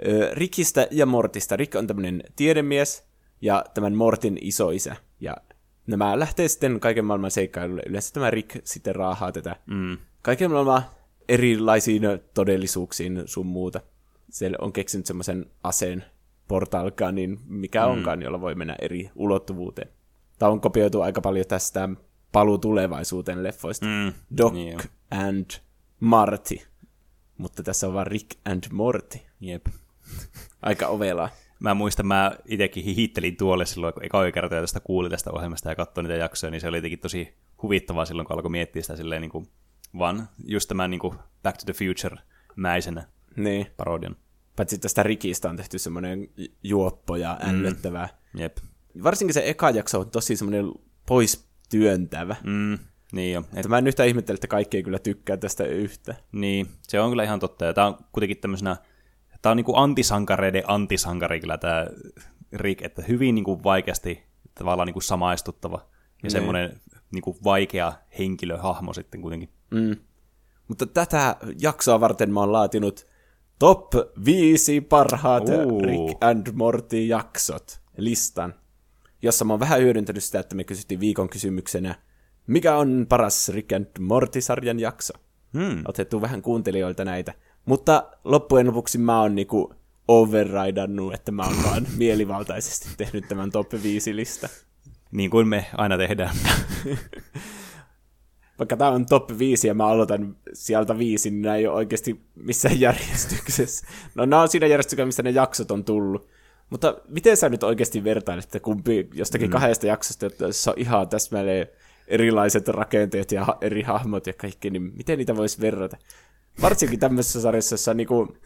[0.06, 1.56] ö, Rickistä ja Mortista.
[1.56, 3.06] Rick on tämmöinen tiedemies
[3.40, 4.96] ja tämän Mortin isoisä.
[5.20, 5.36] Ja
[5.86, 7.82] nämä lähtee sitten kaiken maailman seikkailulle.
[7.86, 9.98] Yleensä tämä Rick sitten raahaa tätä Mm.
[10.22, 10.82] kaiken maailman
[11.28, 12.02] erilaisiin
[12.34, 13.80] todellisuuksiin sun muuta.
[14.30, 16.04] Siellä on keksinyt semmoisen aseen
[16.48, 17.90] portalkaan, niin mikä mm.
[17.92, 19.88] onkaan, jolla voi mennä eri ulottuvuuteen.
[20.38, 21.88] Tämä on kopioitu aika paljon tästä
[22.32, 23.86] paluu tulevaisuuteen leffoista.
[23.86, 24.12] Mm.
[24.36, 24.78] Doc Niin
[25.10, 25.50] and
[26.00, 26.56] Marty.
[27.38, 29.18] Mutta tässä on vaan Rick and Morty.
[29.40, 29.66] Jep.
[30.62, 31.28] Aika ovelaa.
[31.60, 35.74] Mä muistan, mä itsekin hihittelin tuolle silloin, kun eka kertaa tästä kuulin tästä ohjelmasta ja
[35.76, 39.20] katsoin niitä jaksoja, niin se oli jotenkin tosi huvittavaa silloin, kun alkoi miettiä sitä silleen
[39.22, 39.48] niin kuin,
[39.98, 43.04] vaan just tämän niin kuin Back to the Future-mäisenä
[43.36, 43.66] Niin.
[43.76, 44.16] parodian.
[44.56, 46.28] Paitsi tästä Rikistä on tehty semmoinen
[46.62, 48.08] juoppo ja ällöttävä.
[48.34, 48.56] Jep.
[49.02, 50.72] Varsinkin se eka jakso on tosi semmoinen
[51.06, 52.36] pois työntävä.
[52.44, 52.78] Mm,
[53.12, 53.40] niin jo.
[53.40, 56.14] Et, Että mä en yhtään ihmettele, että kaikki ei kyllä tykkää tästä yhtä.
[56.32, 57.64] niin, se on kyllä ihan totta.
[57.64, 58.76] Ja tää on kuitenkin tämmöisenä,
[59.42, 61.86] tää on niinku antisankareiden antisankari kyllä tää
[62.52, 64.22] Rick, että hyvin niinku vaikeasti
[64.54, 65.76] tavallaan niinku samaistuttava.
[65.76, 65.92] Ja
[66.22, 66.30] Niin.
[66.30, 66.80] semmoinen
[67.12, 69.48] niinku vaikea henkilöhahmo sitten kuitenkin.
[69.70, 69.96] Mm.
[70.68, 73.06] Mutta tätä jaksoa varten mä oon laatinut
[73.58, 73.94] top
[74.24, 75.80] 5 parhaat Uu.
[75.82, 78.54] Rick and Morty jaksot listan,
[79.26, 81.94] jossa mä oon vähän hyödyntänyt sitä, että me kysyttiin viikon kysymyksenä,
[82.46, 85.14] mikä on paras Rick and Morty-sarjan jakso.
[85.52, 85.82] Hmm.
[85.88, 87.34] Otettu vähän kuuntelijoilta näitä.
[87.64, 89.74] Mutta loppujen lopuksi mä oon niinku
[90.08, 94.48] overridannut, että mä oon vaan mielivaltaisesti tehnyt tämän top 5 lista.
[95.12, 96.36] Niin kuin me aina tehdään.
[98.58, 102.20] Vaikka tää on top 5 ja mä aloitan sieltä viisi, niin nämä ei ole oikeasti
[102.34, 103.86] missään järjestyksessä.
[104.14, 106.28] No nämä on siinä järjestyksessä, mistä ne jaksot on tullut.
[106.70, 109.52] Mutta miten sä nyt oikeasti vertailet, että kumpi jostakin mm.
[109.52, 111.66] kahdesta jaksosta, että se on ihan täsmälleen
[112.08, 115.96] erilaiset rakenteet ja eri hahmot ja kaikki, niin miten niitä voisi verrata?
[116.62, 118.36] Varsinkin tämmöisessä sarjassa, jossa niinku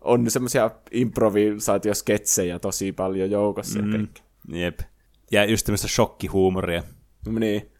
[0.00, 3.92] on semmoisia improvisaatiosketsejä tosi paljon joukossa mm.
[3.92, 4.22] ja kaikki.
[4.48, 4.80] Jep.
[5.30, 6.82] Ja just tämmöistä shokkihuumoria.
[7.26, 7.72] No niin.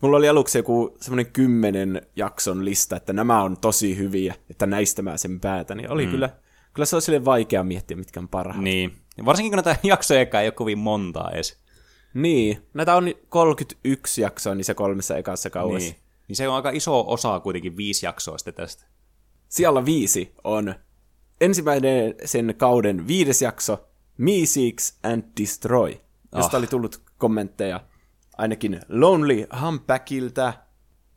[0.00, 5.02] Mulla oli aluksi joku semmoinen kymmenen jakson lista, että nämä on tosi hyviä, että näistä
[5.02, 5.76] mä sen päätän.
[5.76, 6.10] Niin oli mm.
[6.10, 6.30] kyllä,
[6.78, 8.64] kyllä se on sille vaikea miettiä, mitkä on parhaat.
[8.64, 8.96] Niin.
[9.16, 11.58] Ja varsinkin kun näitä jaksoja ei ole kovin montaa edes.
[12.14, 12.62] Niin.
[12.74, 15.90] Näitä on 31 jaksoa niissä kolmessa ekassa kauessa.
[15.90, 16.02] Niin.
[16.28, 18.84] niin se on aika iso osa kuitenkin viisi jaksoa sitten tästä.
[19.48, 20.74] Siellä viisi on
[21.40, 25.94] ensimmäinen sen kauden viides jakso, Me Seeks and Destroy,
[26.36, 26.60] josta oh.
[26.60, 27.80] oli tullut kommentteja
[28.38, 30.52] ainakin Lonely Humpbackiltä,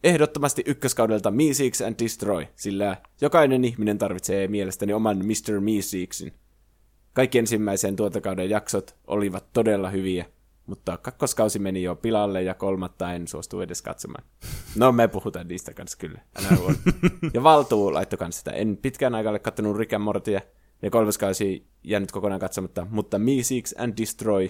[0.04, 5.60] ehdottomasti ykköskaudelta Me Seeks and Destroy, sillä jokainen ihminen tarvitsee mielestäni oman Mr.
[5.60, 6.34] Me Seeksin.
[7.14, 10.26] Kaikki ensimmäisen tuotokauden jaksot olivat todella hyviä,
[10.66, 14.24] mutta kakkoskausi meni jo pilalle ja kolmatta en suostu edes katsomaan.
[14.76, 16.76] No me puhutaan niistä kanssa kyllä, älä.
[17.34, 18.52] Ja Valtuu laittoi kanssa sitä.
[18.52, 20.42] En pitkään aikaa ole kattonut Rick and Mortia
[20.82, 24.50] ja kolmas kausi jäänyt kokonaan katsomatta, mutta Me Seeks and Destroy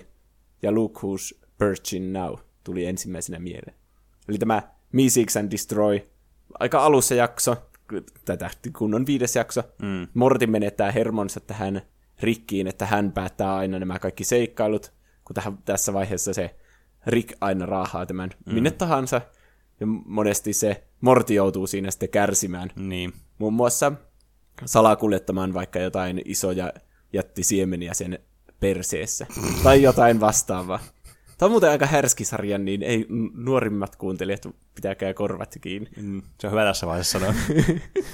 [0.62, 3.76] ja Look Who's Perching Now tuli ensimmäisenä mieleen.
[4.30, 4.62] Eli tämä
[4.92, 6.00] Me Seeks and Destroy,
[6.60, 7.58] aika alussa jakso,
[8.26, 10.08] tätä kun on viides jakso, mm.
[10.14, 11.82] Morty menettää hermonsa tähän
[12.22, 14.94] rikkiin, että hän päättää aina nämä kaikki seikkailut,
[15.26, 16.56] kun tähän, tässä vaiheessa se
[17.08, 18.54] Rick aina raahaa tämän mm.
[18.54, 19.22] minne tahansa,
[19.80, 22.70] ja monesti se Morti joutuu siinä sitten kärsimään.
[22.76, 23.14] Niin.
[23.38, 23.92] Muun muassa
[24.66, 26.74] salakuljettamaan vaikka jotain isoja
[27.14, 28.20] jättisiemeniä sen
[28.60, 29.28] perseessä,
[29.64, 30.80] tai jotain vastaavaa.
[31.42, 35.90] Tämä on muuten aika härski sarja, niin ei nuorimmat kuuntelijat pitääkää korvat kiinni.
[35.98, 37.34] Mm, se on hyvä tässä vaiheessa sanoa.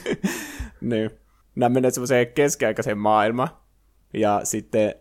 [0.82, 1.10] niin.
[1.56, 3.50] Nämä menevät semmoiseen keskiaikaiseen maailmaan,
[4.14, 4.96] ja sitten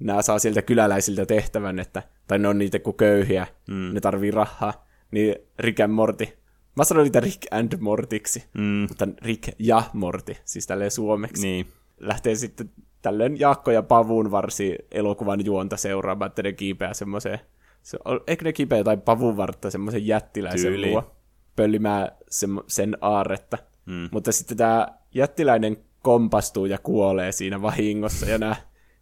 [0.00, 3.94] nämä saa sieltä kyläläisiltä tehtävän, että, tai ne on niitä kuin köyhiä, mm.
[3.94, 6.28] ne tarvii rahaa, niin Rick and Morty.
[6.76, 8.86] Mä sanoin niitä Rick and Mortiksi, mm.
[8.88, 11.46] mutta Rick ja Morty, siis tälleen suomeksi.
[11.46, 11.66] Niin.
[12.00, 12.70] Lähtee sitten
[13.02, 17.40] tällöin Jaakko ja Pavun varsi elokuvan juonta seuraamaan, että ne kiipeää semmoiseen,
[17.88, 20.90] se, eikö ne kiipeä jotain pavunvartta semmoisen jättiläisen Tyyli.
[20.90, 21.16] luo,
[21.56, 23.58] pöllimään sen, sen aaretta.
[23.86, 24.08] Mm.
[24.12, 28.56] Mutta sitten tämä jättiläinen kompastuu ja kuolee siinä vahingossa, ja nämä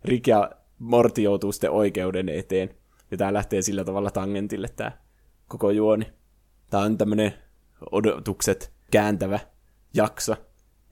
[0.04, 2.74] Rick ja Morti joutuu sitten oikeuden eteen.
[3.10, 4.92] Ja tämä lähtee sillä tavalla tangentille tämä
[5.48, 6.06] koko juoni.
[6.70, 7.34] Tämä on tämmöinen
[7.90, 9.40] odotukset kääntävä
[9.94, 10.36] jakso,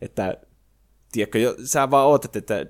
[0.01, 0.37] että
[1.13, 2.67] tiedätkö, jo, sä vaan ootat, että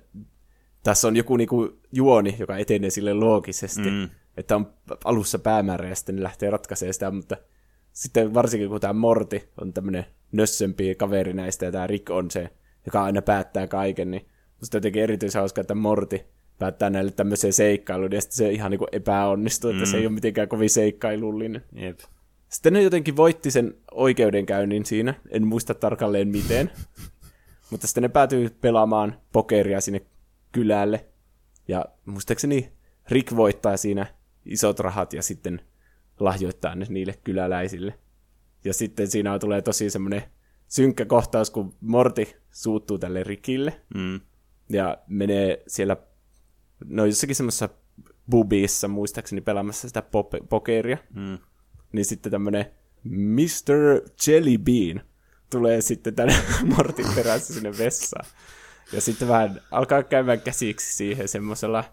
[0.82, 4.08] tässä on joku niinku juoni, joka etenee sille loogisesti, mm.
[4.36, 4.72] Että on
[5.04, 7.36] alussa päämäärä ja sitten ne lähtee ratkaisemaan sitä, mutta
[7.92, 12.50] sitten varsinkin kun tämä Morti on tämmöinen nössömpi kaveri näistä ja tämä Rick on se,
[12.86, 14.26] joka aina päättää kaiken, niin
[14.60, 16.24] musta jotenkin erityisen hauska, että Morti
[16.58, 19.78] päättää näille tämmöiseen seikkailuun, ja sitten se ihan niin kuin epäonnistuu, mm.
[19.78, 20.06] että se ei mm.
[20.06, 21.64] ole mitenkään kovin seikkailullinen.
[21.72, 21.98] Jep.
[22.48, 26.70] Sitten ne jotenkin voitti sen oikeudenkäynnin siinä, en muista tarkalleen miten,
[27.70, 30.00] mutta sitten ne päätyy pelaamaan pokeria sinne
[30.52, 31.04] kylälle,
[31.68, 32.72] ja muistaakseni
[33.10, 34.06] Rick voittaa siinä
[34.44, 35.60] isot rahat ja sitten
[36.20, 37.98] lahjoittaa ne niille kyläläisille.
[38.64, 40.22] Ja sitten siinä tulee tosi semmoinen
[40.68, 44.20] synkkä kohtaus, kun Morti suuttuu tälle Rickille, mm.
[44.68, 45.96] ja menee siellä
[46.84, 47.68] no jossakin semmoisessa
[48.30, 51.38] bubissa muistaakseni pelaamassa sitä pop- pokeria, mm.
[51.92, 52.66] niin sitten tämmönen
[53.04, 54.00] Mr.
[54.26, 55.00] Jelly Bean
[55.50, 56.34] tulee sitten tänne
[56.76, 58.26] Mortin perässä sinne vessaan.
[58.92, 61.84] Ja sitten vähän alkaa käymään käsiksi siihen semmoisella,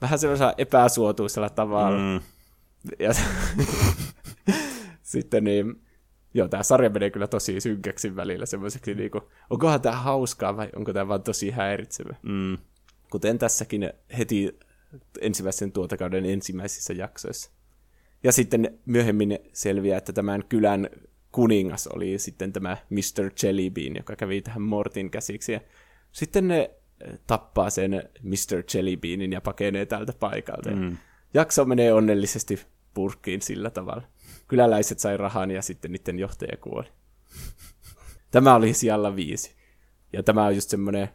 [0.00, 1.98] vähän semmoisella epäsuotuisella tavalla.
[1.98, 2.20] Mm.
[2.98, 3.10] Ja
[5.02, 5.82] sitten niin,
[6.34, 9.20] joo, tämä sarja menee kyllä tosi synkäksi välillä semmoiseksi, niinku,
[9.50, 12.16] onkohan tämä hauskaa vai onko tämä vaan tosi häiritsevä.
[12.22, 12.58] Mm
[13.10, 14.58] kuten tässäkin heti
[15.20, 17.50] ensimmäisen tuotokauden ensimmäisissä jaksoissa.
[18.22, 20.88] Ja sitten myöhemmin selviää, että tämän kylän
[21.32, 23.30] kuningas oli sitten tämä Mr.
[23.42, 25.52] Jellybean, joka kävi tähän Mortin käsiksi.
[25.52, 25.60] Ja
[26.12, 26.70] sitten ne
[27.26, 28.62] tappaa sen Mr.
[28.74, 30.70] Jellybeanin ja pakenee tältä paikalta.
[30.70, 30.96] Mm.
[31.34, 32.60] Jakso menee onnellisesti
[32.94, 34.02] purkkiin sillä tavalla.
[34.48, 36.86] Kyläläiset sai rahan ja sitten niiden johtaja kuoli.
[38.30, 39.56] Tämä oli siellä viisi.
[40.12, 41.08] Ja tämä on just semmoinen,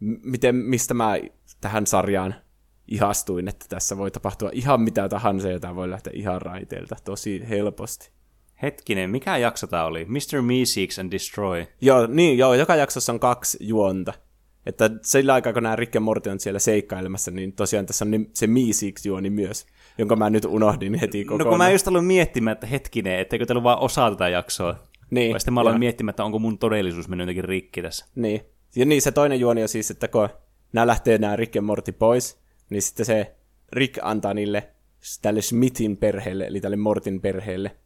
[0.00, 1.14] miten, mistä mä
[1.60, 2.34] tähän sarjaan
[2.88, 7.48] ihastuin, että tässä voi tapahtua ihan mitä tahansa ja tämä voi lähteä ihan raiteilta tosi
[7.48, 8.10] helposti.
[8.62, 10.04] Hetkinen, mikä jakso tää oli?
[10.04, 10.42] Mr.
[10.42, 11.66] Me Seeks and Destroy.
[11.80, 14.12] Joo, niin, joo, joka jaksossa on kaksi juonta.
[14.68, 18.26] Että sillä aikaa, kun nämä Rick ja Morty on siellä seikkailemassa, niin tosiaan tässä on
[18.32, 19.66] se Me Seeks-juoni myös,
[19.98, 21.46] jonka mä nyt unohdin heti kokonaan.
[21.46, 24.74] No kun mä just aloin miettimään, että hetkinen, etteikö teillä vaan osaa tätä jaksoa.
[25.10, 28.06] Niin, Vai sitten mä aloin miettimään, että onko mun todellisuus mennyt jotenkin rikki tässä.
[28.14, 28.40] Niin.
[28.76, 30.28] Ja niin, se toinen juoni on siis, että kun
[30.72, 32.40] nämä lähtee nämä Rick ja Morty pois,
[32.70, 33.36] niin sitten se
[33.72, 34.68] Rick antaa niille
[35.22, 37.76] tälle Smithin perheelle, eli tälle Mortin perheelle,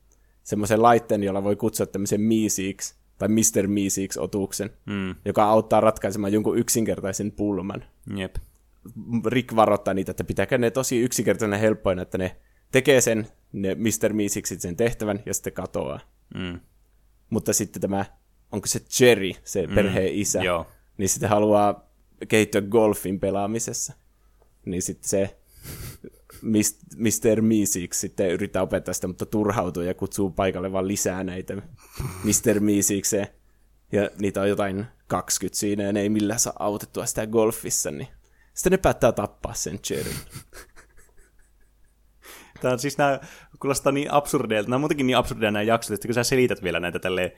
[0.43, 3.67] semmoisen laitteen, jolla voi kutsua tämmöisen Miisiiksi, tai Mr.
[3.67, 5.15] Miisiiksi otuksen, Mm.
[5.25, 7.85] joka auttaa ratkaisemaan jonkun yksinkertaisen pulman.
[8.17, 8.37] Jep.
[9.27, 12.37] Rick varoittaa niitä, että pitääkö ne tosi yksinkertainen helppoina, että ne
[12.73, 14.13] tekee sen, ne Mr.
[14.13, 16.01] Miisiksit sen tehtävän, ja sitten katoaa.
[16.35, 16.61] Mm.
[17.31, 18.05] Mutta sitten tämä,
[18.53, 20.67] onko se Jerry, se perheen isä, Joo.
[20.99, 21.91] niin sitten haluaa
[22.29, 23.93] kehittyä golfin pelaamisessa.
[24.67, 25.39] Niin sitten se
[26.97, 27.41] Mr.
[27.41, 31.57] Miisiksi sitten yrittää opettaa sitä, mutta turhautuu ja kutsuu paikalle vaan lisää näitä
[32.25, 32.61] Mr.
[32.61, 33.27] Miisikseen.
[33.93, 38.09] Ja niitä on jotain 20 siinä, ja ne ei millään saa autettua sitä golfissa, niin
[38.55, 40.13] sitten ne päättää tappaa sen Jerry.
[42.61, 43.21] Tämä on siis nämä,
[43.61, 46.81] kuulostaa niin absurdeilta, nämä on muutenkin niin absurdeja nämä jaksot, että kun sä selität vielä
[46.81, 47.33] näitä tälleen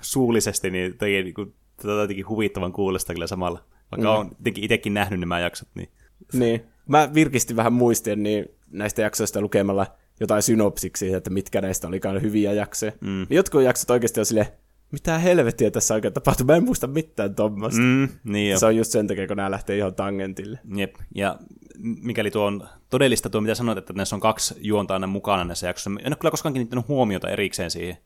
[0.00, 3.64] suullisesti, niin tekee niin kuin, tätä jotenkin huvittavan kuulosta kyllä samalla.
[3.90, 4.20] Vaikka mm.
[4.20, 5.88] on jotenkin itsekin nähnyt nämä jaksot, niin
[6.32, 6.71] Niin.
[6.88, 9.86] Mä virkistin vähän muistia niin näistä jaksoista lukemalla
[10.20, 12.92] jotain synopsiksi, että mitkä näistä olikaan hyviä jaksoja.
[13.00, 13.26] Mm.
[13.28, 14.46] Niin jotkut jaksot oikeasti on silleen,
[14.92, 17.80] mitä helvettiä tässä oikein tapahtuu, mä en muista mitään tuommoista.
[17.80, 18.08] Mm.
[18.24, 18.58] niin jo.
[18.58, 20.58] Se on just sen takia, kun nämä lähtee ihan tangentille.
[20.76, 20.94] Jep.
[21.14, 21.38] Ja
[21.78, 25.66] mikäli tuo on todellista tuo, mitä sanoit, että näissä on kaksi juonta aina mukana näissä
[25.66, 27.96] jaksoissa, en ole kyllä koskaan kiinnittänyt huomiota erikseen siihen.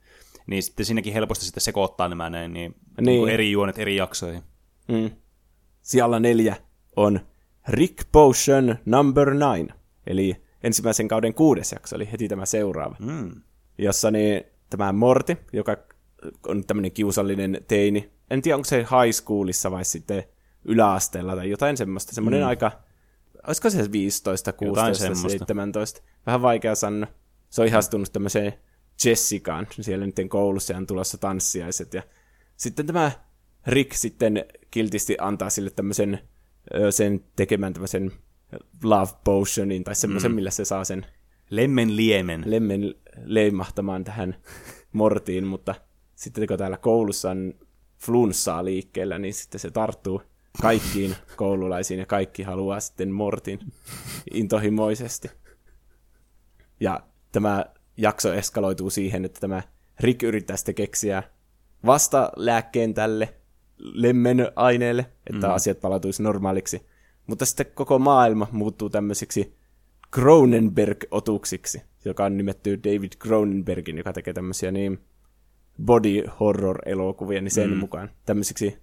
[0.47, 3.05] Niin sitten siinäkin helposti sitten sekoittaa nämä näin, niin, Niin.
[3.07, 3.29] niin.
[3.29, 4.43] eri juonet eri jaksoihin.
[4.89, 5.11] Mm.
[5.83, 6.57] Siellä neljä
[6.97, 7.21] on
[7.69, 9.67] Rick Potion Number 9,
[10.07, 12.97] eli ensimmäisen kauden kuudes jakso, eli heti tämä seuraava.
[12.99, 13.41] Mm.
[13.79, 15.77] jossa niin, tämä Morty, joka
[16.49, 18.11] on tämmöinen kiusallinen teini.
[18.31, 20.25] En tiedä, onko se high schoolissa vai sitten
[20.65, 22.15] yläasteella tai jotain semmoista.
[22.15, 22.47] Semmoinen mm.
[22.47, 22.73] aika,
[23.47, 25.29] olisiko se 15, 16, semmoista.
[25.29, 26.01] 17.
[26.27, 27.07] Vähän vaikea sanoa.
[27.51, 28.53] Se on ihastunut tämmöiseen
[29.05, 31.95] Jessicaan siellä niiden koulussa ja on tulossa tanssiaiset.
[31.95, 32.03] Ja
[32.57, 33.11] sitten tämä
[33.67, 36.19] Rick sitten kiltisti antaa sille tämmöisen
[36.91, 38.13] sen tekemään tämmöisen
[38.85, 40.35] love potionin tai semmoisen, mm.
[40.35, 41.07] millä se saa sen
[41.51, 42.43] Lemmen liemen.
[42.47, 42.95] lemmen
[43.25, 44.37] leimahtamaan tähän
[44.93, 45.75] mortiin, mutta
[46.15, 47.55] sitten kun täällä koulussa on
[47.99, 50.23] flunssaa liikkeellä, niin sitten se tarttuu
[50.63, 53.59] kaikkiin koululaisiin ja kaikki haluaa sitten mortin
[54.35, 55.31] intohimoisesti.
[56.81, 57.01] Ja
[57.33, 57.65] tämä
[57.97, 59.63] jakso eskaloituu siihen, että tämä
[60.01, 61.23] Rick yrittää sitten keksiä
[61.87, 63.35] vasta lääkkeen tälle
[63.79, 65.55] lemmen aineelle, että mm.
[65.55, 66.87] asiat palautuisi normaaliksi.
[67.27, 69.57] Mutta sitten koko maailma muuttuu tämmöisiksi
[70.15, 74.99] Cronenberg-otuksiksi, joka on nimetty David Cronenbergin, joka tekee tämmöisiä niin
[75.85, 77.77] body horror-elokuvia, niin sen mm.
[77.77, 78.79] mukaan tämmöisiksi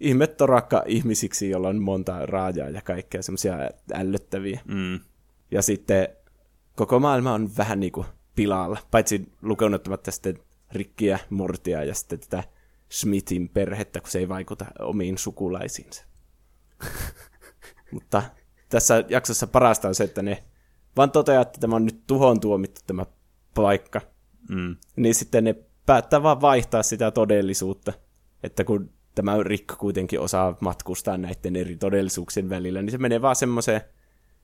[0.00, 3.56] ihmettorakka ihmisiksi, joilla on monta raajaa ja kaikkea semmoisia
[3.94, 4.60] ällöttäviä.
[4.64, 5.00] Mm.
[5.50, 6.08] Ja sitten
[6.76, 10.38] koko maailma on vähän niin kuin pilalla, paitsi lukunottamatta sitten
[10.72, 12.44] Rikkiä, Mortia ja sitten tätä
[12.92, 16.04] Smithin perhettä, kun se ei vaikuta omiin sukulaisiinsa.
[17.92, 18.22] Mutta
[18.68, 20.44] tässä jaksossa parasta on se, että ne
[20.96, 23.06] vaan toteaa, että tämä on nyt tuhon tuomittu tämä
[23.54, 24.00] paikka.
[24.48, 24.76] Mm.
[24.96, 25.54] Niin sitten ne
[25.86, 27.92] päättää vaan vaihtaa sitä todellisuutta.
[28.42, 33.36] Että kun tämä Rick kuitenkin osaa matkustaa näiden eri todellisuuksien välillä, niin se menee vaan
[33.36, 33.80] semmoiseen,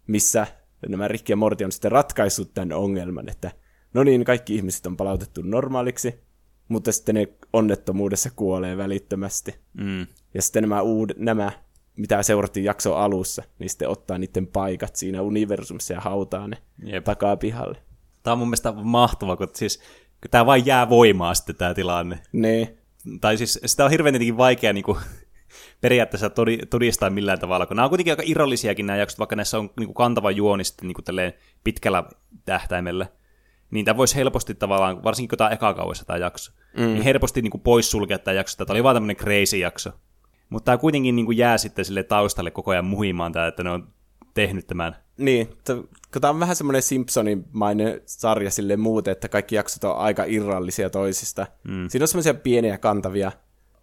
[0.06, 0.46] missä
[0.88, 3.50] nämä Rick ja Morty on sitten ratkaissut tämän ongelman, että
[3.94, 6.27] no niin, kaikki ihmiset on palautettu normaaliksi,
[6.68, 9.54] mutta sitten ne onnettomuudessa kuolee välittömästi.
[9.74, 10.06] Mm.
[10.34, 11.52] Ja sitten nämä, uud, nämä
[11.96, 17.04] mitä seurattiin jakso alussa, niin sitten ottaa niiden paikat siinä universumissa ja hautaa ne Jep.
[17.04, 17.78] takapihalle.
[18.22, 19.78] Tämä on mun mielestä mahtava, kun siis
[20.20, 22.18] kun tämä vain jää voimaan sitten tämä tilanne.
[22.32, 22.76] Ne,
[23.20, 24.98] Tai siis sitä on hirveän tietenkin vaikea niin kuin,
[25.80, 29.58] periaatteessa todi- todistaa millään tavalla, kun nämä on kuitenkin aika irrallisiakin nämä jaksot, vaikka näissä
[29.58, 31.32] on niin kuin kantava juoni sitten niin kuin
[31.64, 32.04] pitkällä
[32.44, 33.06] tähtäimellä.
[33.70, 36.84] Niin tämä voisi helposti tavallaan, varsinkin kun tämä on eka kauessa tämä jakso, mm.
[36.84, 39.90] niin helposti niin kuin poissulkea tämä jakso, tämä oli vaan tämmöinen crazy jakso.
[40.50, 43.70] Mutta tämä kuitenkin niin kuin jää sitten sille taustalle koko ajan muhimaan tämä, että ne
[43.70, 43.88] on
[44.34, 44.96] tehnyt tämän.
[45.18, 45.46] niin,
[46.12, 50.90] kun tämä on vähän semmoinen Simpsonin-mainen sarja sille muuten, että kaikki jaksot on aika irrallisia
[50.90, 51.46] toisista.
[51.64, 51.88] Mm.
[51.88, 53.32] Siinä on semmoisia pieniä kantavia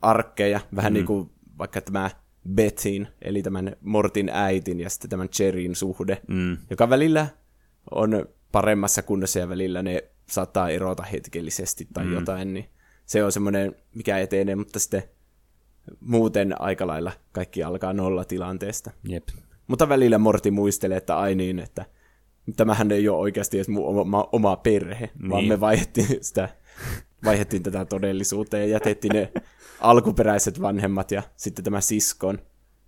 [0.01, 0.93] arkkeja, vähän mm.
[0.93, 2.09] niin kuin vaikka tämä
[2.53, 6.57] Bethin, eli tämän Mortin äitin ja sitten tämän Cherin suhde, Mm.
[6.69, 7.27] joka välillä
[7.91, 12.13] on paremmassa kunnossa ja välillä ne saattaa erota hetkellisesti tai mm.
[12.13, 12.69] jotain, niin
[13.05, 15.03] se on semmoinen, mikä etenee, mutta sitten
[15.99, 18.91] muuten aika lailla kaikki alkaa nolla tilanteesta.
[19.03, 19.23] Jep.
[19.67, 21.85] Mutta välillä Morti muistelee, että ai niin, että
[22.55, 25.29] tämähän ei ole oikeasti edes mun oma, oma perhe, niin.
[25.29, 26.49] vaan me vaihdettiin sitä
[27.25, 29.31] vaihdettiin tätä todellisuuteen ja jätettiin ne
[29.79, 32.39] alkuperäiset vanhemmat ja sitten tämä siskon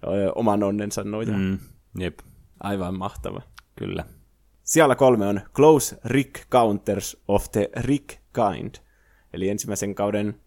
[0.03, 1.37] ö, oman onnensa noja.
[1.37, 1.59] Mm,
[1.99, 2.19] jep,
[2.59, 3.41] Aivan mahtava.
[3.75, 4.05] kyllä.
[4.67, 8.75] Siellä kolme on Close Rick Counters of the Rick Kind,
[9.33, 10.41] eli ensimmäisen kauden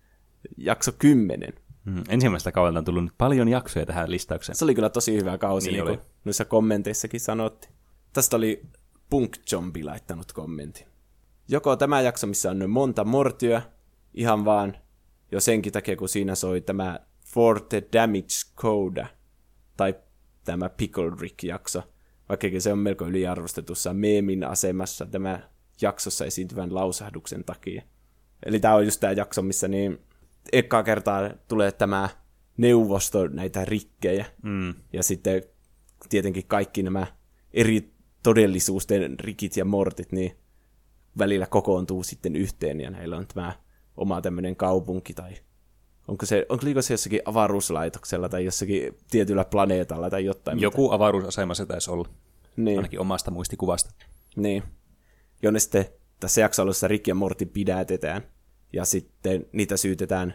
[0.56, 1.52] jakso 10.
[1.84, 4.56] Mm, ensimmäistä kaudelta on tullut nyt paljon jaksoja tähän listaukseen.
[4.56, 5.96] Se oli kyllä tosi hyvä kausi, Niin niin, oli.
[5.96, 7.74] kuin noissa kommenteissakin sanottiin.
[8.12, 8.62] Tästä oli
[9.10, 10.86] Punk Jombi laittanut kommentin.
[11.48, 13.62] Joko tämä jakso, missä on monta mortyä,
[14.14, 14.76] ihan vaan
[15.32, 19.06] jo senkin takia, kun siinä soi tämä For the Damage Coda,
[19.76, 19.94] tai
[20.44, 21.82] tämä Pickle Rick-jakso,
[22.30, 25.40] vaikkakin se on melko yliarvostetussa meemin asemassa tämä
[25.82, 27.82] jaksossa esiintyvän lausahduksen takia.
[28.46, 29.98] Eli tämä on just tämä jakso, missä niin
[30.52, 32.08] ekkaa kertaa tulee tämä
[32.56, 35.42] neuvosto näitä rikkejä, Mm, ja sitten
[36.08, 37.06] tietenkin kaikki nämä
[37.52, 40.36] eri todellisuusten rikit ja mortit, niin
[41.18, 43.52] välillä kokoontuu sitten yhteen, ja näillä on tämä
[43.96, 45.32] oma tämmöinen kaupunki, tai
[46.08, 50.60] onko se, onko liiko se jossakin avaruuslaitoksella, tai jossakin tietyllä planeetalla, tai jotain.
[50.60, 52.08] joku avaruusasema se taisi olla,
[52.56, 53.90] Niin, ainakin omasta muistikuvasta.
[54.36, 54.62] niin.
[55.42, 55.84] Jonne sitten
[56.20, 58.22] tässä jaksoalussa Rick ja Morty pidätetään,
[58.72, 60.34] ja sitten niitä syytetään,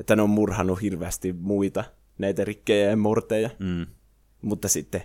[0.00, 1.84] että ne on murhannut hirveästi muita,
[2.18, 3.50] näitä rikkejä ja morteja.
[3.58, 3.86] Mm.
[4.42, 5.02] Mutta sitten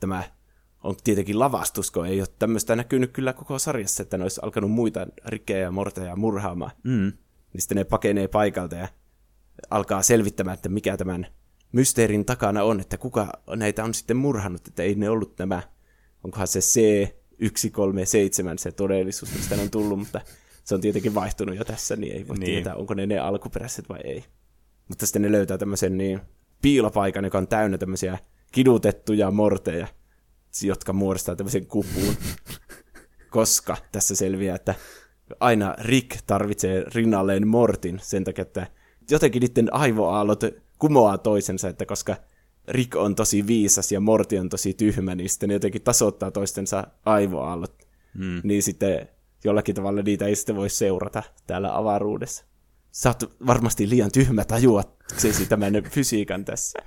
[0.00, 0.22] tämä
[0.82, 4.70] on tietenkin lavastus, kun ei ole tämmöistä näkynyt kyllä koko sarjassa, että ne olisi alkanut
[4.70, 6.70] muita rikkejä ja morteja murhaamaan.
[6.82, 7.12] Mm.
[7.52, 8.88] Niin sitten ne pakenee paikalta ja
[9.70, 11.26] alkaa selvittämään, että mikä tämän
[11.72, 15.62] mysteerin takana on, että kuka näitä on sitten murhannut, että ei ne ollut nämä,
[16.24, 20.20] onkohan se C137 se todellisuus, mistä ne on tullut, mutta
[20.64, 22.46] se on tietenkin vaihtunut jo tässä, niin ei voi Niin.
[22.46, 24.24] tietää, onko ne ne alkuperäiset vai ei.
[24.88, 26.20] Mutta sitten ne löytää tämmöisen niin
[26.62, 28.18] piilopaikan, joka on täynnä tämmöisiä
[28.52, 29.86] kidutettuja morteja,
[30.62, 32.14] jotka muodostaa tämmöisen kupuun.
[33.30, 34.74] Koska tässä selviää, että
[35.40, 38.66] aina Rick tarvitsee rinnalleen Mortin sen takia, että
[39.10, 40.40] jotenkin niiden aivoaallot
[40.78, 42.16] kumoaa toisensa, että koska
[42.68, 46.86] Rick on tosi viisas ja Morty on tosi tyhmä, niin sitten ne jotenkin tasoittaa toistensa
[47.04, 47.74] aivoaallot.
[48.14, 48.40] Mm.
[48.44, 49.08] Niin sitten
[49.44, 52.44] jollakin tavalla niitä ei sitten voi seurata täällä avaruudessa.
[52.90, 56.78] Sä oot varmasti liian tyhmä tajuaksesi tämän fysiikan tässä.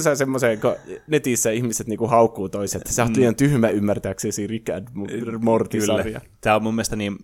[0.00, 4.46] Se on semmoisen, kun netissä ihmiset niinku haukkuu toiset, että sä oot liian tyhmä ymmärtääksesi
[4.46, 4.88] Rick and
[5.40, 6.20] Morty-sarja.
[6.40, 7.18] Tämä on mun mielestä niin,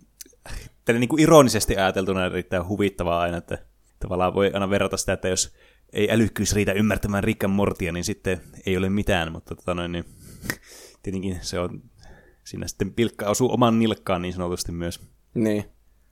[0.84, 3.58] tälle niin kuin ironisesti ajateltuna erittäin huvittavaa aina, että
[4.00, 5.54] tavallaan voi aina verrata sitä, että jos
[5.92, 9.92] ei älykkyys riitä ymmärtämään Rick and Mortia, niin sitten ei ole mitään, mutta tota noin,
[9.92, 10.04] niin,
[11.02, 11.82] tietenkin se on,
[12.44, 15.00] siinä sitten pilkka osuu oman nilkkaan niin sanotusti myös.
[15.34, 15.64] Niin.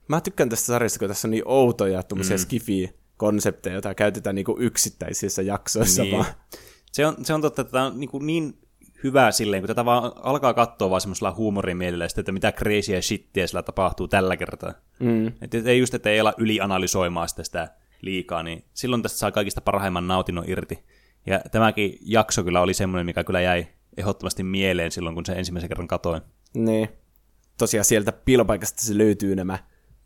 [0.07, 2.41] Mä tykkään tästä sarjasta, kun tässä on niin outoja tuommoisia mm.
[2.41, 6.15] skifi-konsepteja, joita käytetään niinku yksittäisissä jaksoissa Niin.
[6.15, 6.25] vaan.
[6.91, 8.57] Se on, se on totta, että tämä on niin, kuin niin
[9.03, 13.63] hyvä silleen, kun tätä vaan alkaa katsoa vaan semmoisella huumorimielellä, että mitä crazyä shittiä sillä
[13.63, 14.73] tapahtuu tällä kertaa.
[14.99, 15.27] Mm.
[15.27, 17.67] Että ei just, että ei ala ylianalysoimaan sitä, sitä
[18.01, 20.83] liikaa, niin silloin tästä saa kaikista parhaimman nautinnon irti.
[21.25, 25.69] Ja tämäkin jakso kyllä oli semmoinen, mikä kyllä jäi ehdottomasti mieleen silloin, kun se ensimmäisen
[25.69, 26.21] kerran katoin.
[26.53, 26.89] Niin.
[27.57, 29.59] Tosiaan sieltä piilopaikasta se löytyy nämä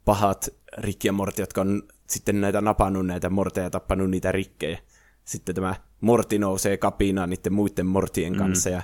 [0.06, 4.80] pahat Rick ja jotka on sitten näitä napannut näitä morteja ja tappanut niitä rikkejä.
[5.26, 8.82] Sitten tämä Morty nousee kapinaan niiden muiden mortien kanssa ja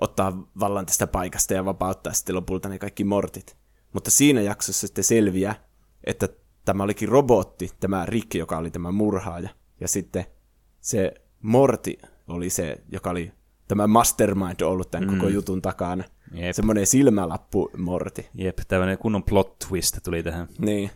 [0.00, 3.56] ottaa vallan tästä paikasta ja vapauttaa sitten lopulta ne kaikki mortit.
[3.92, 5.54] Mutta siinä jaksossa sitten selviää,
[6.04, 6.28] että
[6.64, 9.48] tämä olikin robotti, tämä Rick, joka oli tämä murhaaja.
[9.80, 10.24] Ja sitten
[10.80, 11.92] se Morty
[12.28, 13.32] oli se, joka oli
[13.68, 15.16] tämä mastermind ollut tämän mm.
[15.16, 16.04] koko jutun takana.
[16.34, 16.54] Jep.
[16.54, 18.24] Semmoinen silmälappu Morty.
[18.34, 20.48] Jep, tämmöinen kunnon plot twist tuli tähän.
[20.58, 20.90] Niin.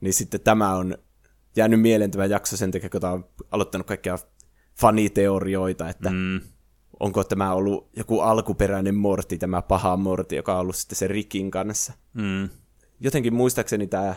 [0.00, 0.98] Niin sitten tämä on
[1.56, 4.18] jäänyt mieleen tämä jakso sen takia, kun tämä on aloittanut kaikkia
[4.76, 6.40] faniteorioita, että mm.
[7.00, 11.50] Onko tämä ollut joku alkuperäinen Morty, tämä paha Morty, joka on ollut sitten se Rickin
[11.50, 11.92] kanssa.
[12.14, 12.48] mm,
[13.00, 14.14] Jotenkin muistaakseni tämä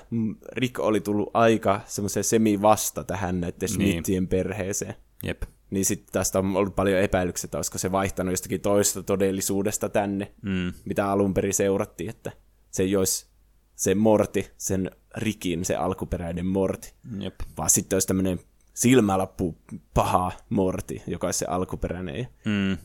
[0.52, 4.96] Rick oli tullut aika semmoiseen semi-vasta tähän näiden Smithien perheeseen.
[5.24, 5.42] jep.
[5.70, 10.32] Niin sitten tästä on ollut paljon epäilyksiä, että olisiko se vaihtanut jostakin toista todellisuudesta tänne,
[10.42, 12.32] Mm, mitä alun perin seurattiin, että
[12.72, 13.28] se ei olisi
[13.76, 17.36] se Morti, sen Rikin, se alkuperäinen Morti, jep.
[17.58, 18.40] vaan sitten olisi tämmöinen
[18.78, 19.58] silmälappu
[19.94, 22.28] paha Morti, joka se alkuperäinen.
[22.46, 22.78] Mm,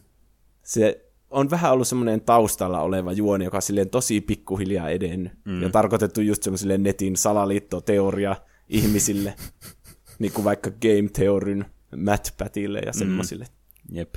[0.62, 5.32] se on vähän ollut semmoinen taustalla oleva juoni, joka on silleen tosi pikkuhiljaa edennyt.
[5.44, 5.62] Mm.
[5.62, 8.36] Ja tarkoitettu just semmoiselle netin salaliittoteoria
[8.68, 9.34] ihmisille,
[10.18, 11.66] niin kuin vaikka Game Theoryn
[11.96, 13.46] MatPatille ja semmoisille.
[13.92, 14.14] Jep.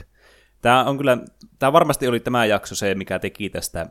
[0.61, 1.17] Tämä on kyllä,
[1.59, 3.81] tämä varmasti oli tämä jakso se, mikä teki tästä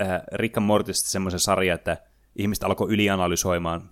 [0.00, 1.96] äh, Rick and Mortista semmoisen sarjan, että
[2.36, 3.90] ihmiset alkoi ylianalysoimaan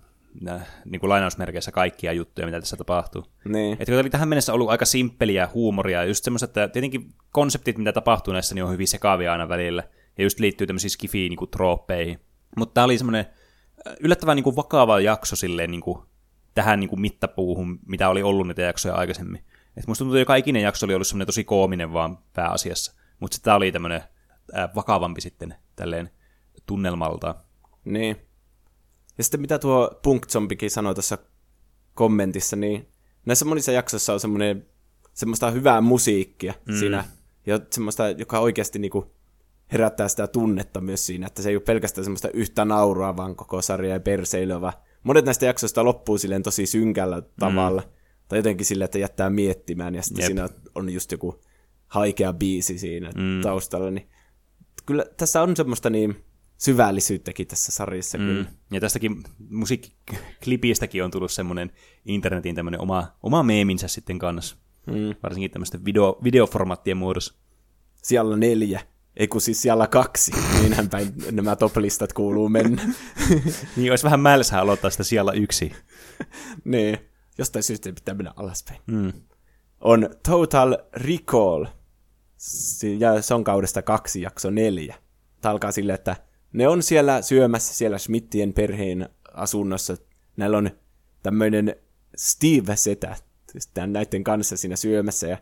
[0.85, 3.25] niin kuin lainausmerkeissä kaikkia juttuja, mitä tässä tapahtuu.
[3.45, 3.73] Niin.
[3.73, 7.77] Että kun oli tähän mennessä ollut aika simppeliä huumoria, ja just semmoiset, että tietenkin konseptit,
[7.77, 9.83] mitä tapahtuu näissä, niin on hyvin sekaavia aina välillä,
[10.17, 12.19] ja just liittyy tämmöisiin skifiin niin trooppeihin.
[12.57, 13.25] Mutta tämä oli semmoinen
[13.99, 15.99] yllättävän niin kuin vakava jakso silleen niin kuin,
[16.53, 19.43] tähän niin kuin mittapuuhun, mitä oli ollut niitä jaksoja aikaisemmin.
[19.77, 22.93] Et musta tuntuu, että joka ikinen jakso oli ollut semmoinen tosi koominen vaan pääasiassa.
[23.19, 24.01] Mutta tämä oli tämmöinen
[24.57, 26.09] äh, vakavampi sitten tälleen
[26.65, 27.35] tunnelmalta.
[27.85, 28.26] Niin.
[29.17, 31.17] Ja sitten mitä tuo Punk Zombikin sanoi tuossa
[31.93, 32.87] kommentissa, niin
[33.25, 34.65] näissä monissa jaksoissa on semmoinen
[35.13, 36.75] semmoista hyvää musiikkia mm.
[36.75, 37.05] siinä,
[37.45, 39.15] ja semmoista, joka oikeasti niinku
[39.71, 43.61] herättää sitä tunnetta myös siinä, että se ei ole pelkästään semmoista yhtä nauraa, vaan koko
[43.61, 47.89] sarja ja perseilyä, vaan monet näistä jaksoista loppuu silleen tosi synkällä tavalla, mm.
[48.27, 50.27] tai jotenkin silleen, että jättää miettimään, ja sitten Jep.
[50.27, 51.41] siinä on just joku
[51.87, 53.41] haikea biisi siinä mm.
[53.41, 54.09] taustalla, niin
[54.85, 56.25] kyllä tässä on semmoista niin
[56.57, 58.17] syvällisyyttäkin tässä sarjassa.
[58.17, 58.25] Mm.
[58.25, 58.45] Kyllä.
[58.71, 61.71] Ja tästäkin musiikkiklipistäkin on tullut semmoinen
[62.05, 64.55] internetin tämmöinen oma, oma meeminsä sitten kanssa.
[64.87, 65.15] Mm.
[65.23, 67.33] Varsinkin tämmöisten video, videoformaattien muodossa.
[68.03, 68.81] Siellä neljä.
[69.17, 70.31] Ei kun siis siellä kaksi.
[70.61, 72.81] Niinhän päin nämä top-listat kuuluu mennä.
[73.77, 75.71] niin olisi vähän mälsää aloittaa sitä siellä yksi.
[76.65, 76.97] niin.
[77.37, 78.81] Jostain syystä pitää mennä alaspäin.
[78.87, 79.13] Mm.
[79.79, 81.65] On Total Recall.
[82.99, 84.95] Ja se on kaudesta kaksi, jakso neljä.
[85.41, 86.15] Tämä alkaa silleen, että
[86.53, 89.97] ne on siellä syömässä siellä Schmidtien perheen asunnossa.
[90.37, 90.69] Näillä on
[91.23, 91.75] tämmöinen
[92.17, 93.15] Steve-setä
[93.87, 95.37] näiden kanssa siinä syömässä ja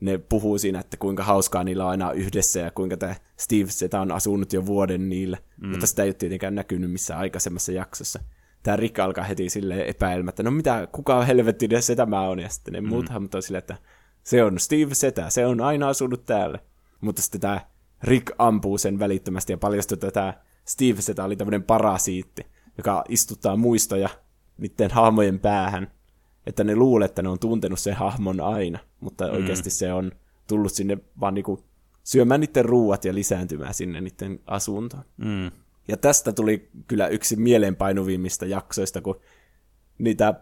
[0.00, 4.00] ne puhuu siinä, että kuinka hauskaa niillä on aina yhdessä ja kuinka tämä Steve Setä
[4.00, 5.38] on asunut jo vuoden niillä.
[5.60, 5.68] Mm.
[5.68, 8.20] Mutta sitä ei ole tietenkään näkynyt missään aikaisemmassa jaksossa.
[8.62, 12.38] Tämä Rick alkaa heti sille epäilemättä, no mitä, kuka helvetti se tämä on?
[12.38, 12.88] Ja sitten ne mm.
[12.88, 13.76] muut on silleen, että
[14.22, 16.58] se on Steve Setä, se on aina asunut täällä.
[17.00, 17.60] Mutta sitten tämä
[18.02, 20.34] Rick ampuu sen välittömästi ja paljastuu, että tämä
[20.64, 22.46] Steve Setä oli tämmöinen parasiitti,
[22.78, 24.08] joka istuttaa muistoja
[24.58, 25.90] niiden hahmojen päähän
[26.46, 29.32] että ne luulee, että ne on tuntenut sen hahmon aina, mutta mm.
[29.32, 30.12] oikeasti se on
[30.48, 31.64] tullut sinne vaan niinku
[32.04, 35.04] syömään niiden ruuat ja lisääntymään sinne niiden asuntoon.
[35.16, 35.50] Mm.
[35.88, 39.20] Ja tästä tuli kyllä yksi mieleenpainuvimmista jaksoista, kun
[39.98, 40.34] niitä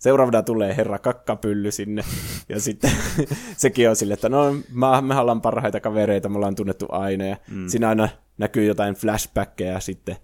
[0.00, 2.02] seuraavana tulee herra kakkapylly sinne,
[2.48, 2.90] ja sitten
[3.56, 7.36] sekin on sille, että no mä, me ollaan parhaita kavereita, me ollaan tunnettu aina, ja
[7.50, 7.68] mm.
[7.68, 10.16] siinä aina näkyy jotain flashbackkejä sitten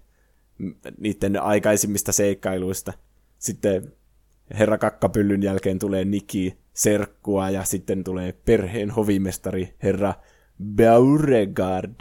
[0.97, 2.93] niiden aikaisimmista seikkailuista.
[3.39, 3.93] Sitten
[4.59, 10.13] herra kakkapyllyn jälkeen tulee Niki Serkkua ja sitten tulee perheen hovimestari herra
[10.75, 11.95] Beauregard.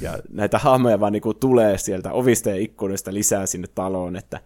[0.00, 4.40] Ja näitä hahmoja vaan niinku tulee sieltä ovista ja ikkunoista lisää sinne taloon, että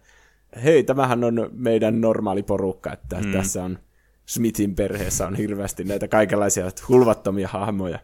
[0.63, 3.31] hei, tämähän on meidän normaali porukka, että mm.
[3.31, 3.79] tässä on
[4.25, 7.99] Smithin perheessä on hirveästi näitä kaikenlaisia hulvattomia hahmoja.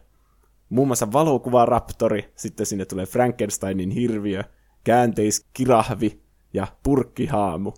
[0.68, 4.42] Muun muassa valokuva Raptori, sitten sinne tulee Frankensteinin hirviö,
[4.84, 6.22] käänteiskirahvi
[6.52, 7.72] ja purkkihaamu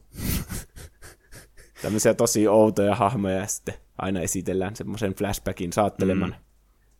[1.82, 6.30] tämmöisiä tosi outoja hahmoja ja sitten aina esitellään semmoisen flashbackin saatteleman.
[6.30, 6.44] Mm.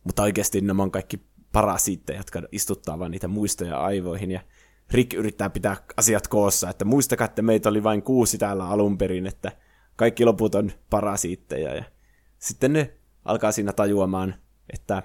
[0.03, 1.19] Mutta oikeasti nämä on kaikki
[1.51, 4.41] parasiitteja, jotka istuttaa vaan niitä muistoja aivoihin ja
[4.91, 9.27] Rick yrittää pitää asiat koossa, että muistakaa, että meitä oli vain kuusi täällä alun perin,
[9.27, 9.51] että
[9.95, 11.75] kaikki loput on parasiitteja.
[11.75, 11.83] Ja
[12.39, 12.93] sitten ne
[13.25, 14.35] alkaa siinä tajuamaan,
[14.73, 15.03] että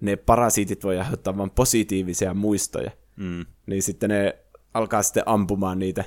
[0.00, 2.90] ne parasiitit voi aiheuttaa vain positiivisia muistoja.
[3.16, 3.46] Mm.
[3.66, 4.38] Niin sitten ne
[4.74, 6.04] alkaa sitten ampumaan niitä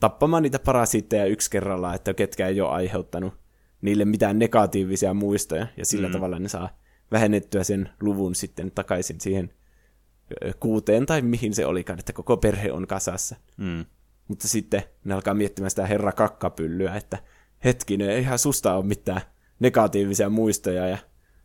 [0.00, 3.34] tappamaan niitä parasiitteja yksi kerrallaan, että ketkä ei ole aiheuttanut
[3.80, 6.12] niille mitään negatiivisia muistoja, ja sillä mm.
[6.12, 6.68] tavalla ne saa
[7.12, 9.52] vähennettyä sen luvun sitten takaisin siihen
[10.60, 13.36] kuuteen tai mihin se olikaan, että koko perhe on kasassa.
[13.56, 13.84] Mm.
[14.28, 17.18] Mutta sitten ne alkaa miettimään sitä herra kakkapyllyä, että
[17.64, 19.20] hetkinen, eihän susta ole mitään
[19.60, 20.88] negatiivisia muistoja.
[20.88, 20.98] Ja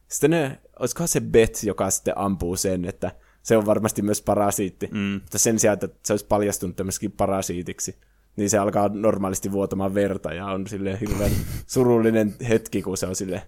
[0.08, 3.12] sitten ne, olisikohan se Bet, joka sitten ampuu sen, että
[3.44, 4.88] se on varmasti myös parasiitti.
[4.92, 5.20] Mm.
[5.22, 7.98] Mutta sen sijaan, että se olisi paljastunut tämmöisikin parasiitiksi,
[8.36, 11.32] niin se alkaa normaalisti vuotamaan verta ja on sille hirveän
[11.68, 13.42] surullinen hetki, kun se on sille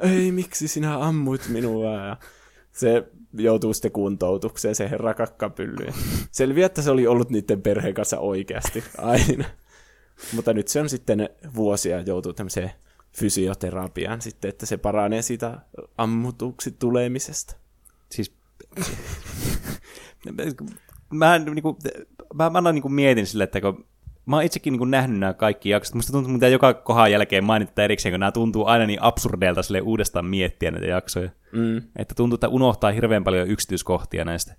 [0.00, 1.92] ei, miksi sinä ammuit minua?
[1.92, 2.16] Ja
[2.72, 5.86] se joutuu sitten kuntoutukseen, se herra kakkapylly.
[6.30, 9.44] Selviää, että se oli ollut niiden perheen kanssa oikeasti aina.
[10.32, 12.70] Mutta nyt se on sitten vuosia joutuu tämmöiseen
[13.12, 15.58] fysioterapiaan sitten, että se paranee siitä
[15.98, 17.56] ammutuksi tulemisesta.
[18.10, 18.34] Siis
[21.10, 21.76] mä, niin kuin,
[22.34, 23.86] mä, mä, mä niin kuin mietin sille, että kun
[24.28, 25.94] mä oon itsekin niin nähnyt nämä kaikki jaksot.
[25.94, 29.80] Musta tuntuu, että joka kohan jälkeen mainittaa erikseen, kun nämä tuntuu aina niin absurdeilta sille
[29.80, 31.30] uudestaan miettiä näitä jaksoja.
[31.52, 31.76] Mm.
[31.96, 34.54] Että tuntuu, että unohtaa hirveän paljon yksityiskohtia näistä.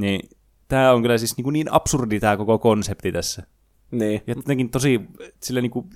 [0.00, 0.28] Niin
[0.68, 3.42] tämä on kyllä siis niin, niin absurdi tämä koko konsepti tässä.
[3.90, 4.22] Niin.
[4.26, 5.00] Ja jotenkin tosi
[5.42, 5.90] sille niin kuin,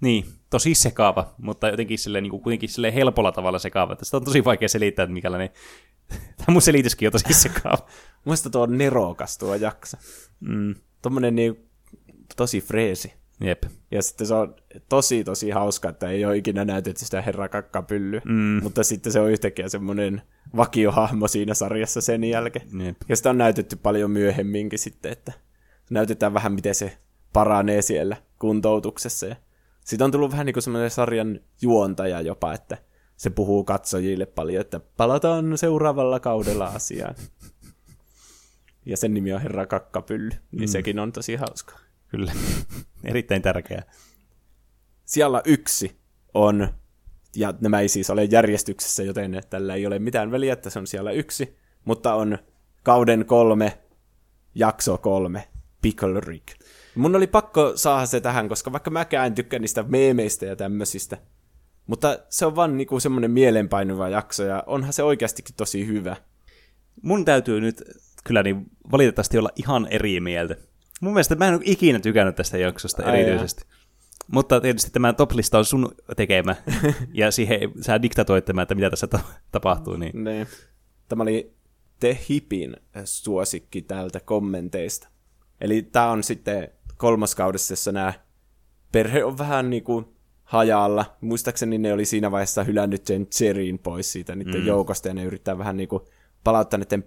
[0.00, 3.96] niin, tosi sekaava, mutta jotenkin sille, niin kuin, kuitenkin sille helpolla tavalla sekaava.
[3.96, 5.50] Tästä on tosi vaikea selittää, että mikälainen...
[6.36, 7.86] Tämä mun selityskin on tosi sekaava.
[8.24, 9.96] Muista tuo on nerokas tuo jakso.
[10.40, 10.74] Mm.
[11.02, 11.67] Tuommoinen niin
[12.36, 13.12] tosi freesi.
[13.40, 13.62] Jep.
[13.90, 14.54] Ja sitten se on
[14.88, 18.60] tosi, tosi hauska, että ei ole ikinä näytetty sitä herra kakkapyllyä, mm.
[18.62, 20.22] mutta sitten se on yhtäkkiä semmoinen
[20.56, 22.80] vakiohahmo siinä sarjassa sen jälkeen.
[22.86, 22.96] Jep.
[23.08, 25.32] Ja sitä on näytetty paljon myöhemminkin sitten, että
[25.90, 26.98] näytetään vähän, miten se
[27.32, 29.26] paranee siellä kuntoutuksessa.
[29.26, 29.36] Ja
[29.84, 32.78] siitä on tullut vähän niin kuin semmoinen sarjan juontaja jopa, että
[33.16, 37.14] se puhuu katsojille paljon, että palataan seuraavalla kaudella asiaan.
[38.86, 40.72] Ja sen nimi on Herra Kakkapylly, niin mm.
[40.72, 41.87] sekin on tosi hauska.
[42.08, 42.32] Kyllä,
[43.04, 43.82] erittäin tärkeä.
[45.04, 46.00] Siellä yksi
[46.34, 46.68] on,
[47.36, 50.86] ja nämä ei siis ole järjestyksessä, joten tällä ei ole mitään väliä, että se on
[50.86, 52.38] siellä yksi, mutta on
[52.82, 53.78] kauden kolme,
[54.54, 55.48] jakso kolme,
[55.82, 56.48] Pickle Rick.
[56.94, 61.18] Mun oli pakko saada se tähän, koska vaikka mäkään en tykkää niistä meemeistä ja tämmöisistä,
[61.86, 66.16] mutta se on vaan niinku semmoinen mielenpainuva jakso, ja onhan se oikeastikin tosi hyvä.
[67.02, 67.82] Mun täytyy nyt
[68.24, 70.56] kyllä niin valitettavasti olla ihan eri mieltä.
[71.00, 73.64] Mun mielestä mä en ole ikinä tykännyt tästä jaksosta Ai erityisesti.
[73.68, 73.78] Jaa.
[74.32, 76.56] Mutta tietysti tämä toplista on sun tekemä,
[77.12, 79.20] ja siihen sä diktatoit tämä, että mitä tässä ta-
[79.52, 79.96] tapahtuu.
[79.96, 80.24] Niin.
[80.24, 80.46] niin.
[81.08, 81.52] Tämä oli
[82.00, 85.08] The Hipin suosikki täältä kommenteista.
[85.60, 88.12] Eli tämä on sitten kolmas kaudessa, jossa nämä
[88.92, 90.06] perhe on vähän niin kuin
[90.44, 91.16] hajalla.
[91.20, 94.66] Muistaakseni ne oli siinä vaiheessa hylännyt sen Cherin pois siitä niiden mm.
[94.66, 96.02] joukosta, ja ne yrittää vähän niin kuin
[96.44, 97.04] palauttaa niiden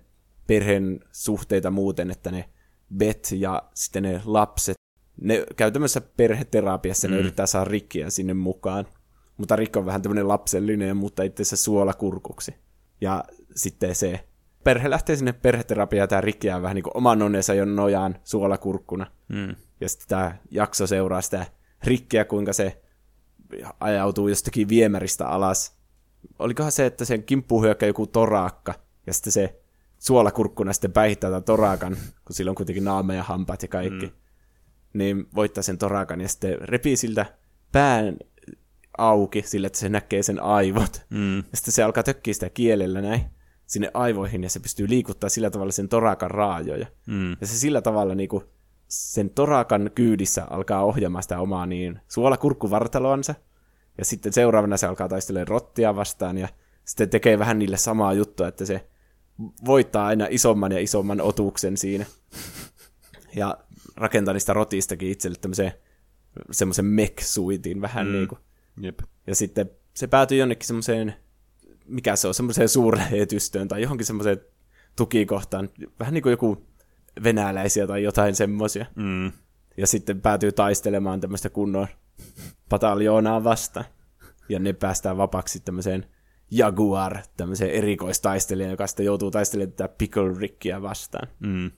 [0.47, 2.49] perheen suhteita muuten, että ne
[2.97, 4.75] Bet ja sitten ne lapset,
[5.21, 7.13] ne käy tämmöisessä perheterapiassa, mm.
[7.13, 8.87] ne yrittää saada Rikkiä sinne mukaan.
[9.37, 12.55] Mutta Rick on vähän tämmöinen lapsellinen ja muuttaa itse suolakurkuksi.
[13.01, 13.23] Ja
[13.55, 14.27] sitten se
[14.63, 19.11] perhe lähtee sinne perheterapiaan tämä Rick jää vähän niin kuin oman onnensa jo nojaan suolakurkkuna.
[19.27, 19.55] Mm.
[19.81, 21.45] Ja sitten tämä jakso seuraa sitä
[21.83, 22.81] Rikkiä, kuinka se
[23.79, 25.77] ajautuu jostakin viemäristä alas.
[26.39, 28.73] Olikohan se, että sen kimppuun hyökkää joku toraakka,
[29.07, 29.60] ja sitten se
[30.01, 34.05] suolakurkkuna sitten päihittää tämän torakan, kun sillä on kuitenkin naama ja hampaat ja kaikki.
[34.05, 34.11] Mm.
[34.93, 37.25] Niin voittaa sen torakan ja sitten repii siltä
[37.71, 38.17] pään
[38.97, 41.05] auki sillä, että se näkee sen aivot.
[41.09, 41.37] Mm.
[41.37, 43.21] Ja sitten se alkaa tökkiä sitä kielellä näin
[43.65, 46.85] sinne aivoihin ja se pystyy liikuttaa sillä tavalla sen torakan raajoja.
[47.07, 47.31] Mm.
[47.41, 48.43] Ja se sillä tavalla niin kuin,
[48.87, 53.35] sen torakan kyydissä alkaa ohjaamaan sitä omaa niin suolakurkkuvartaloansa.
[53.97, 56.47] Ja sitten seuraavana se alkaa taistelemaan rottia vastaan ja
[56.85, 58.90] sitten tekee vähän niille samaa juttua, että se
[59.65, 62.05] voittaa aina isomman ja isomman otuksen siinä.
[63.35, 63.57] Ja
[63.95, 65.73] rakentaa niistä rotistakin itselle tämmöisen
[66.51, 68.13] semmoisen mech-suitin vähän mm.
[68.13, 68.39] niin kuin.
[68.81, 68.99] Jep.
[69.27, 71.15] Ja sitten se päätyy jonnekin semmoiseen,
[71.85, 74.41] mikä se on, semmoiseen suurlähetystöön tai johonkin semmoiseen
[74.95, 75.69] tukikohtaan.
[75.99, 76.67] Vähän niin kuin joku
[77.23, 78.85] venäläisiä tai jotain semmoisia.
[78.95, 79.31] Mm.
[79.77, 81.87] Ja sitten päätyy taistelemaan tämmöistä kunnon
[82.69, 83.85] pataljoonaa vastaan.
[84.49, 86.05] Ja ne päästään vapaaksi tämmöiseen
[86.51, 91.27] Jaguar, tämmöisen erikoistaistelijan, joka sitten joutuu taistelemaan tätä Pickle Rickia vastaan.
[91.39, 91.71] Mm.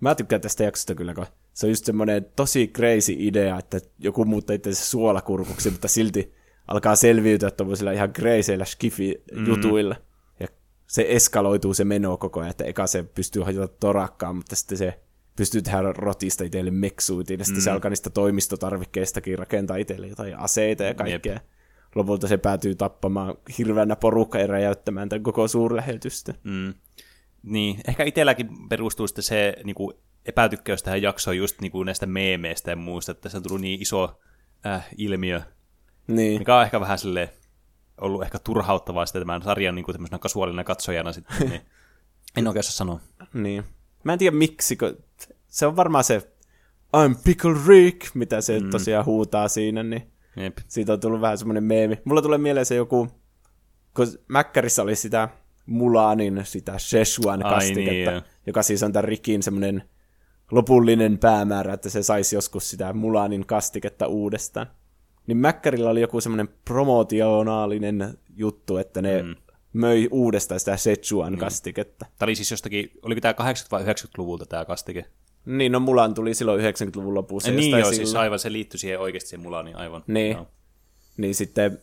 [0.00, 4.24] Mä tykkään tästä jaksosta kyllä, kun se on just semmoinen tosi crazy idea, että joku
[4.24, 6.34] muuttaa itse suolakurkuksi, mutta silti
[6.68, 9.94] alkaa selviytyä tuollaisilla ihan crazyillä skifi-jutuilla.
[9.94, 10.04] Mm.
[10.40, 10.48] Ja
[10.86, 15.00] se eskaloituu se meno koko ajan, että eka se pystyy hajota torakkaan, mutta sitten se
[15.36, 17.64] pystyy tehdä rotista itselle meksuitiin, ja sitten mm.
[17.64, 21.32] se alkaa niistä toimistotarvikkeistakin rakentaa itselle jotain aseita ja kaikkea.
[21.32, 21.42] Jep
[21.94, 26.34] lopulta se päätyy tappamaan hirveänä porukka ja räjäyttämään tämän koko suurlähetystä.
[26.44, 26.74] Mm.
[27.42, 29.94] Niin, ehkä itselläkin perustuu sitten se niin kuin
[30.26, 33.82] epätykkäys tähän jaksoon just niin kuin näistä meemeistä ja muista, että se on tullut niin
[33.82, 34.20] iso
[34.66, 35.40] äh, ilmiö,
[36.06, 36.38] niin.
[36.38, 37.28] mikä on ehkä vähän silleen
[38.00, 41.60] ollut ehkä turhauttavaa sitten tämän sarjan niin kuin tämmöisenä kasuaalina katsojana sitten, niin
[42.36, 43.00] en oikein sanoa.
[43.34, 43.64] Niin.
[44.04, 44.96] Mä en tiedä miksi, kun
[45.48, 46.34] se on varmaan se
[46.96, 48.70] I'm Pickle Rick, mitä se mm.
[48.70, 50.58] tosiaan huutaa siinä, niin Jep.
[50.68, 51.98] Siitä on tullut vähän semmoinen meemi.
[52.04, 53.08] Mulla tulee mieleen se joku,
[53.96, 55.28] kun Mäkkärissä oli sitä
[55.66, 59.82] Mulanin, sitä Szechuan kastiketta, niin, joka siis on tämän Rikin semmoinen
[60.50, 64.66] lopullinen päämäärä, että se saisi joskus sitä Mulanin kastiketta uudestaan.
[65.26, 69.34] Niin Mäkkärillä oli joku semmoinen promotionaalinen juttu, että ne mm.
[69.72, 71.38] möi uudestaan sitä Szechuan mm.
[71.38, 72.06] kastiketta.
[72.18, 73.36] Tämä oli siis jostakin, oliko tämä 80-
[73.70, 75.04] vai 90-luvulta tämä kastike?
[75.46, 77.50] Niin, no Mulan tuli silloin 90-luvun lopussa.
[77.50, 80.04] Ja niin joo, siis aivan, se liittyi siihen oikeasti siihen Mulaniin, aivan.
[80.06, 80.36] Niin.
[80.36, 80.46] No.
[81.16, 81.78] Niin sitten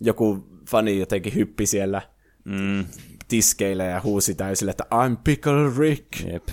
[0.00, 2.02] joku fani jotenkin hyppi siellä
[2.44, 2.84] mm.
[3.28, 6.06] tiskeillä ja huusi täysille, että I'm Pickle Rick.
[6.32, 6.48] Jep.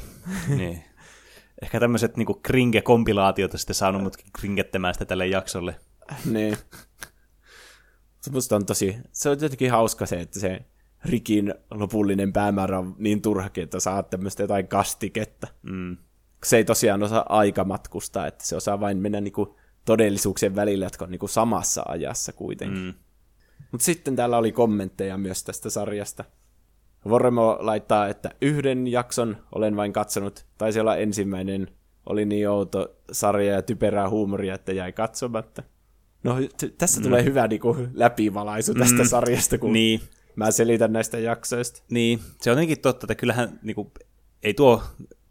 [0.58, 0.84] niin.
[1.62, 5.76] Ehkä tämmöiset niinku kringe-kompilaatiot sitten saanut mut kringettämään sitä tälle jaksolle.
[6.32, 6.58] niin.
[8.22, 10.60] Se musta on tosi, se on jotenkin hauska se, että se
[11.06, 15.48] Rikin lopullinen päämäärä on niin turhakin, että saat tämmöistä jotain kastiketta.
[15.62, 15.98] Mm
[16.44, 19.56] se ei tosiaan osaa aikamatkustaa, että se osaa vain mennä niinku
[19.86, 22.84] todellisuuksien välillä, jotka on niinku samassa ajassa kuitenkin.
[22.84, 22.94] Mm.
[23.72, 26.26] Mutta sitten täällä oli kommentteja myös tästä sarjasta.
[27.10, 31.68] Vorremo laittaa, että yhden jakson olen vain katsonut, taisi olla ensimmäinen,
[32.06, 35.64] oli niin outo sarja ja typerää huumoria, että jäi katsomatta.
[36.24, 37.04] No t- tässä mm.
[37.04, 39.08] tulee hyvä niinku, läpivalaisu tästä mm.
[39.08, 40.02] sarjasta, kun niin.
[40.36, 41.84] mä selitän näistä jaksoista.
[41.90, 43.92] Niin, se on jotenkin totta, että kyllähän niinku,
[44.44, 44.84] ei tuo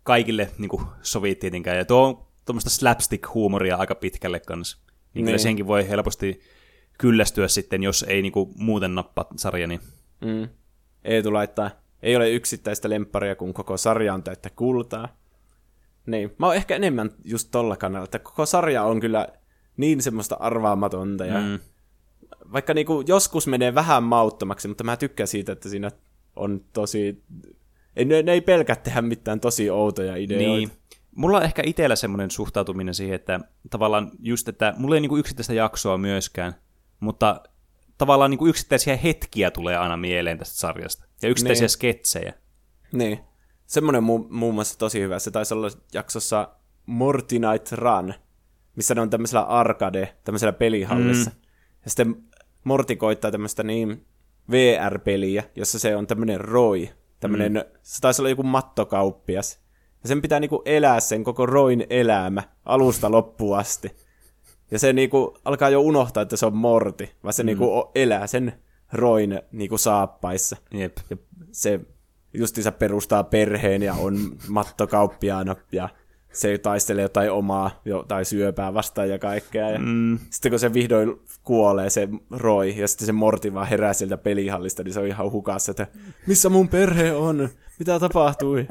[0.04, 1.76] kaikille niin kuin, sovi tietenkään.
[1.76, 4.78] Ja tuo on tuommoista slapstick-huumoria aika pitkälle kanssa.
[4.78, 5.24] Niin, niin.
[5.24, 6.40] kyllä senkin voi helposti
[6.98, 9.66] kyllästyä sitten, jos ei niin kuin, muuten nappaa sarja.
[9.66, 9.80] Niin...
[10.20, 10.48] Mm.
[11.04, 11.70] Eetu laittaa,
[12.02, 15.08] ei ole yksittäistä lempparia, kun koko sarja on täyttä kultaa.
[16.06, 19.28] Niin, mä oon ehkä enemmän just tolla kannalla, että koko sarja on kyllä
[19.76, 21.58] niin semmoista arvaamatonta ja mm.
[22.52, 25.90] vaikka niinku joskus menee vähän mauttomaksi, mutta mä tykkään siitä, että siinä
[26.36, 27.22] on tosi...
[27.96, 30.48] Ei, ne, ne ei pelkät tehdä mitään tosi outoja ideoita.
[30.48, 30.70] Niin.
[31.16, 33.40] Mulla on ehkä itsellä semmoinen suhtautuminen siihen, että
[33.70, 36.54] tavallaan just, että mulla ei niinku yksittäistä jaksoa myöskään,
[37.00, 37.40] mutta
[37.98, 41.04] tavallaan niinku yksittäisiä hetkiä tulee aina mieleen tästä sarjasta.
[41.22, 41.70] Ja yksittäisiä niin.
[41.70, 42.32] sketsejä.
[42.92, 43.18] Niin.
[43.66, 45.18] Semmoinen mu- muun muassa tosi hyvä.
[45.18, 46.48] Se taisi olla jaksossa
[46.86, 48.14] Morty Night Run,
[48.76, 51.30] missä ne on tämmöisellä arcade, tämmöisellä pelihallissa.
[51.30, 51.36] Mm.
[51.84, 52.16] Ja sitten
[52.64, 54.06] Morty koittaa tämmöistä niin
[54.50, 56.90] VR-peliä, jossa se on tämmöinen roi.
[57.24, 57.78] Tämmöinen, mm.
[57.82, 59.58] se taisi olla joku mattokauppias.
[60.02, 63.96] Ja sen pitää niinku elää sen koko roin elämä alusta loppuun asti.
[64.70, 67.46] Ja se niinku alkaa jo unohtaa, että se on Morti, vaan se mm.
[67.46, 68.52] niinku elää sen
[68.92, 70.56] roin niinku saappaissa.
[70.70, 70.96] Jep.
[71.10, 71.16] Ja
[71.52, 71.80] se
[72.34, 74.18] justiinsa perustaa perheen ja on
[74.48, 75.88] mattokauppiaana ja
[76.34, 79.70] se taistelee jotain omaa tai syöpää vastaan ja kaikkea.
[79.70, 80.18] Ja mm.
[80.30, 84.82] Sitten kun se vihdoin kuolee, se Roy, ja sitten se Morti vaan herää sieltä pelihallista,
[84.82, 85.86] niin se on ihan hukassa, että
[86.26, 87.48] missä mun perhe on?
[87.78, 88.68] Mitä tapahtui?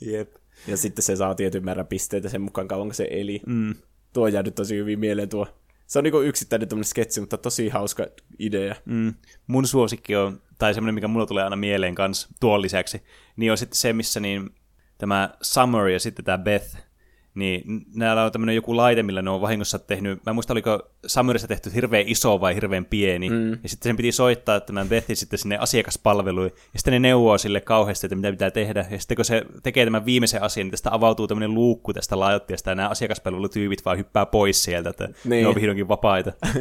[0.00, 0.34] Jep.
[0.66, 3.40] Ja sitten se saa tietyn määrän pisteitä sen mukaan kauan se eli.
[3.46, 3.74] Mm.
[4.12, 5.46] Tuo on jäänyt tosi hyvin mieleen tuo.
[5.86, 8.06] Se on niinku yksittäinen tämmöinen sketsi, mutta tosi hauska
[8.38, 8.74] idea.
[8.84, 9.14] Mm.
[9.46, 13.02] Mun suosikki on, tai semmoinen, mikä mulla tulee aina mieleen kanssa tuon lisäksi,
[13.36, 14.50] niin on sitten se, missä niin
[15.02, 16.76] tämä Summer ja sitten tämä Beth
[17.34, 20.90] niin näillä on tämmöinen joku laite, millä ne on vahingossa tehnyt, mä en muista oliko
[21.06, 23.50] Summerissa tehty hirveän iso vai hirveän pieni, mm.
[23.50, 27.60] ja sitten sen piti soittaa tämän Bethin sitten sinne asiakaspalveluun, ja sitten ne neuvoo sille
[27.60, 30.94] kauheasti, että mitä pitää tehdä, ja sitten kun se tekee tämän viimeisen asian, niin tästä
[30.94, 35.42] avautuu tämmöinen luukku tästä laitteesta, ja nämä asiakaspalvelutyypit vaan hyppää pois sieltä, että niin.
[35.42, 36.32] ne on vihdoinkin vapaita.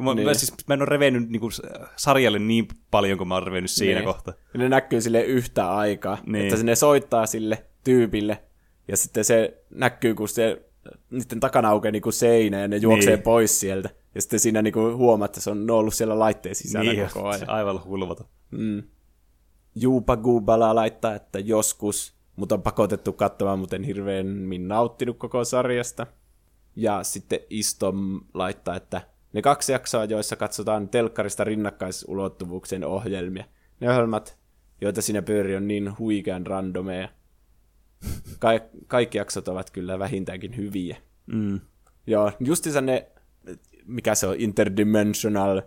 [0.00, 0.26] mä, niin.
[0.26, 1.52] mä, siis, mä en ole revennyt niin kuin,
[1.96, 4.04] sarjalle niin paljon kuin mä oon revennyt siinä niin.
[4.04, 4.34] kohtaa.
[4.54, 6.44] Ne näkyy sille yhtä aikaa, niin.
[6.44, 8.42] että ne soittaa sille tyypille,
[8.88, 10.62] ja sitten se näkyy, kun se
[11.10, 13.22] niiden takana aukeaa niin seinä ja ne juoksee niin.
[13.22, 13.90] pois sieltä.
[14.14, 17.28] Ja sitten siinä niin kuin huomaat, että se on ollut siellä laitteen sisällä niin, koko
[17.28, 17.50] ajan.
[17.50, 18.24] aivan hulvata.
[18.50, 18.82] Mm.
[19.74, 26.06] Juupa Gubala laittaa, että joskus mut on pakotettu katsomaan, mutta en hirveän nauttinut koko sarjasta.
[26.76, 33.44] Ja sitten Istom laittaa, että ne kaksi jaksoa, joissa katsotaan telkkarista rinnakkaisulottuvuuksien ohjelmia.
[33.80, 34.38] Ne ohjelmat,
[34.80, 37.08] joita siinä pyörii, on niin huikean randomeja,
[38.38, 40.96] Ka- kaikki jaksot ovat kyllä vähintäänkin hyviä.
[41.26, 41.60] Mm.
[42.06, 43.06] Joo, justiinsa ne,
[43.86, 45.62] mikä se on, interdimensional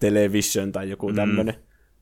[0.00, 1.14] television tai joku mm.
[1.14, 1.54] tämmönen,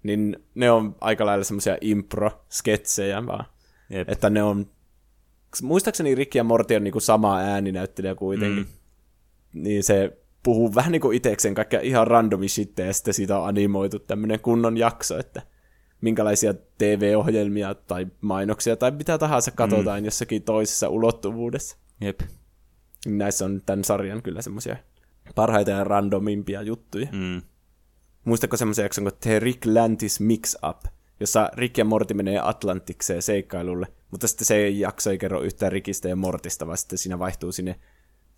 [0.02, 3.44] niin ne on aika lailla semmoisia impro-sketsejä vaan.
[3.90, 4.08] Jep.
[4.08, 4.70] Että ne on,
[5.62, 8.66] muistaakseni Rick ja Morty on niinku sama ääninäyttelijä kuitenkin.
[9.52, 9.62] Mm.
[9.62, 13.98] Niin se puhuu vähän niinku itekseen kaikkea ihan randomi shitteä, ja sitten siitä on animoitu
[13.98, 15.42] tämmöinen kunnon jakso, että
[16.00, 20.04] minkälaisia TV-ohjelmia tai mainoksia tai mitä tahansa katsotaan mm.
[20.04, 21.76] jossakin toisessa ulottuvuudessa.
[22.00, 22.20] Jep.
[23.06, 24.76] Näissä on tämän sarjan kyllä semmoisia
[25.34, 27.06] parhaita ja randomimpia juttuja.
[27.12, 27.42] Mm.
[28.24, 30.84] Muistatko semmoisen jakson kuin The Rick Lantis Mix Up,
[31.20, 36.08] jossa Rick ja Morty menee Atlantikseen seikkailulle, mutta sitten se jakso ei kerro yhtään Rikistä
[36.08, 37.80] ja Mortista, vaan sitten siinä vaihtuu sinne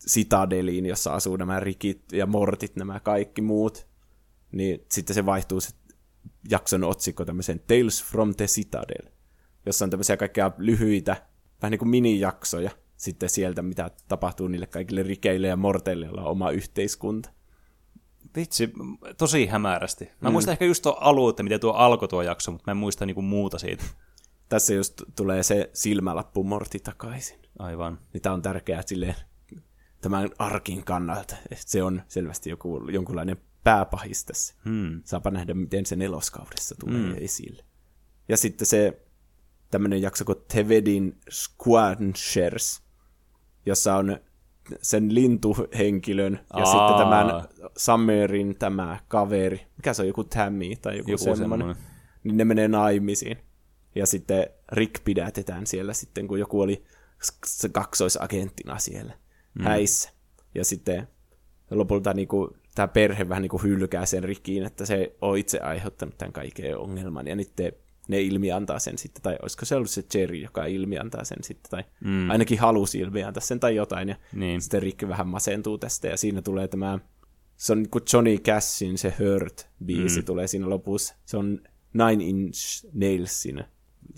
[0.08, 3.86] Citadeliin, jossa asuu nämä Rikit ja Mortit, nämä kaikki muut.
[4.52, 5.70] Niin sitten se vaihtuu se
[6.50, 9.12] jakson otsikko tämmöisen Tales from the Citadel,
[9.66, 11.26] jossa on tämmöisiä kaikkia lyhyitä,
[11.62, 16.30] vähän niin kuin minijaksoja sitten sieltä, mitä tapahtuu niille kaikille rikeille ja morteille, joilla on
[16.30, 17.30] oma yhteiskunta.
[18.36, 18.72] Vitsi,
[19.18, 20.10] tosi hämärästi.
[20.20, 20.32] Mä mm.
[20.32, 23.06] muistan ehkä just tuo alue, että miten tuo alkoi tuo jakso, mutta mä en muista
[23.06, 23.84] niinku muuta siitä.
[24.48, 27.38] Tässä just tulee se silmälappu Morti takaisin.
[27.58, 27.98] Aivan.
[28.12, 29.14] Niin tää on tärkeää silleen
[30.00, 31.36] tämän arkin kannalta.
[31.54, 34.54] Se on selvästi joku, jonkunlainen pääpahis tässä.
[34.64, 35.02] Hmm.
[35.04, 37.14] Saapa nähdä, miten se neloskaudessa tulee hmm.
[37.16, 37.64] esille.
[38.28, 39.02] Ja sitten se
[39.70, 42.82] tämmöinen jakso kuin Tevedin Squanchers,
[43.66, 44.18] jossa on
[44.82, 46.64] sen lintuhenkilön ja Aa.
[46.64, 47.26] sitten tämän
[47.76, 51.76] Summerin tämä kaveri, mikä se on, joku Tammy tai joku, joku semmoinen, semmoinen,
[52.24, 53.38] niin ne menee naimisiin.
[53.94, 56.84] Ja sitten Rick pidätetään siellä sitten, kun joku oli
[57.72, 59.12] kaksoisagenttina siellä
[59.54, 59.64] mm.
[59.64, 60.10] häissä.
[60.54, 61.08] Ja sitten
[61.70, 65.58] lopulta niin kuin tämä perhe vähän niin kuin hylkää sen rikiin, että se on itse
[65.58, 67.52] aiheuttanut tämän kaiken ongelman, ja nyt
[68.08, 71.44] ne ilmi antaa sen sitten, tai olisiko se ollut se Jerry, joka ilmi antaa sen
[71.44, 72.30] sitten, tai mm.
[72.30, 74.60] ainakin halusi ilmi antaa sen tai jotain, ja niin.
[74.60, 76.98] sitten Rick vähän masentuu tästä, ja siinä tulee tämä,
[77.56, 80.24] se on niin kuin Johnny Cashin se Hurt-biisi mm.
[80.24, 81.60] tulee siinä lopussa, se on
[81.92, 83.64] Nine Inch Nailsin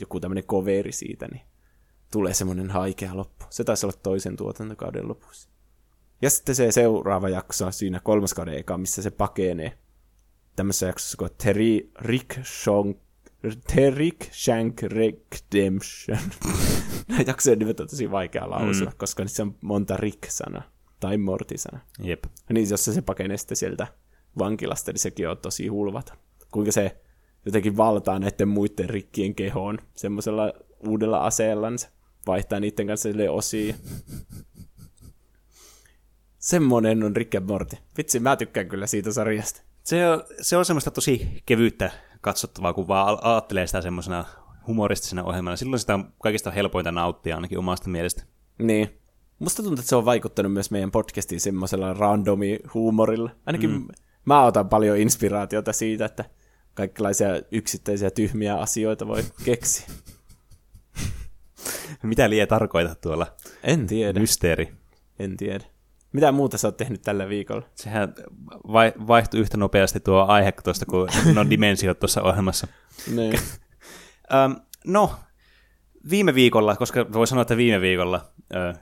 [0.01, 1.43] joku tämmöinen coveri siitä, niin
[2.13, 3.45] tulee semmoinen haikea loppu.
[3.51, 5.49] Se taisi olla toisen tuotantokauden lopussa.
[6.23, 9.79] Ja sitten se seuraava jakso siinä kolmas kauden eka, missä se pakenee.
[10.57, 12.97] Tämmöisessä jaksossa kuin Terry Rick Shonk
[13.75, 16.19] Terik Shank Redemption.
[17.09, 18.97] Nämä jaksojen nimet on tosi vaikea lausua, mm.
[18.97, 20.63] koska niissä on monta Rick-sanaa.
[21.01, 21.81] Tai Morty-sana.
[22.03, 22.25] Jep.
[22.53, 23.87] Niin jos se pakenee sitten sieltä
[24.39, 26.17] vankilasta, niin sekin on tosi hulvata.
[26.51, 26.97] Kuinka se
[27.47, 30.53] jotenkin valtaa näiden muiden rikkien kehoon semmoisella
[30.89, 31.89] uudella aseellansa.
[32.27, 33.75] Vaihtaa niiden kanssa sille osia.
[36.43, 37.77] Semmonen on Rick and Morty.
[37.97, 39.63] Vitsi, mä tykkään kyllä siitä sarjasta.
[39.83, 41.91] Se on, se on semmoista tosi kevyyttä
[42.21, 44.25] katsottavaa, kun vaan ajattelee sitä semmoisena
[44.67, 45.57] humoristisena ohjelmana.
[45.57, 48.23] Silloin sitä on kaikista helpointa nauttia ainakin omasta mielestä.
[48.59, 49.01] Niin.
[49.39, 53.31] Musta tuntuu, että se on vaikuttanut myös meidän podcastiin semmoisella randomi huumorilla.
[53.47, 53.87] Ainakin mm.
[54.25, 56.25] mä otan paljon inspiraatiota siitä, että
[56.75, 59.87] kaikenlaisia yksittäisiä tyhmiä asioita voi keksiä.
[62.03, 63.27] Mitä liian tarkoita tuolla?
[63.63, 64.21] En tiedä.
[64.21, 64.73] Mysteeri.
[65.19, 65.72] En tiedä.
[66.13, 67.63] Mitä muuta sä oot tehnyt tällä viikolla?
[67.75, 68.15] Sehän
[68.73, 72.67] vai, vaihtui yhtä nopeasti tuo aihe tuosta, kun no dimensiot tuossa ohjelmassa.
[73.15, 73.35] Niin.
[74.47, 74.57] um,
[74.95, 75.15] no,
[76.11, 78.33] viime viikolla, koska voi sanoa, että viime viikolla,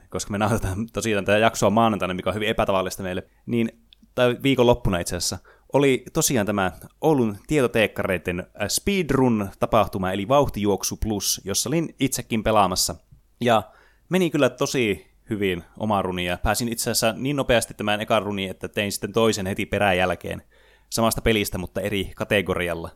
[0.09, 3.81] koska me nauhoitetaan tosiaan tätä jaksoa maanantaina, mikä on hyvin epätavallista meille, niin,
[4.15, 5.37] tai viikon loppuna itse asiassa,
[5.73, 6.71] oli tosiaan tämä
[7.01, 12.95] Oulun tietoteekkareiden speedrun-tapahtuma, eli Vauhtijuoksu Plus, jossa olin itsekin pelaamassa.
[13.41, 13.63] Ja
[14.09, 18.47] meni kyllä tosi hyvin oma runi, ja pääsin itse asiassa niin nopeasti tämän ekan runi,
[18.47, 20.41] että tein sitten toisen heti perään jälkeen
[20.89, 22.89] samasta pelistä, mutta eri kategorialla.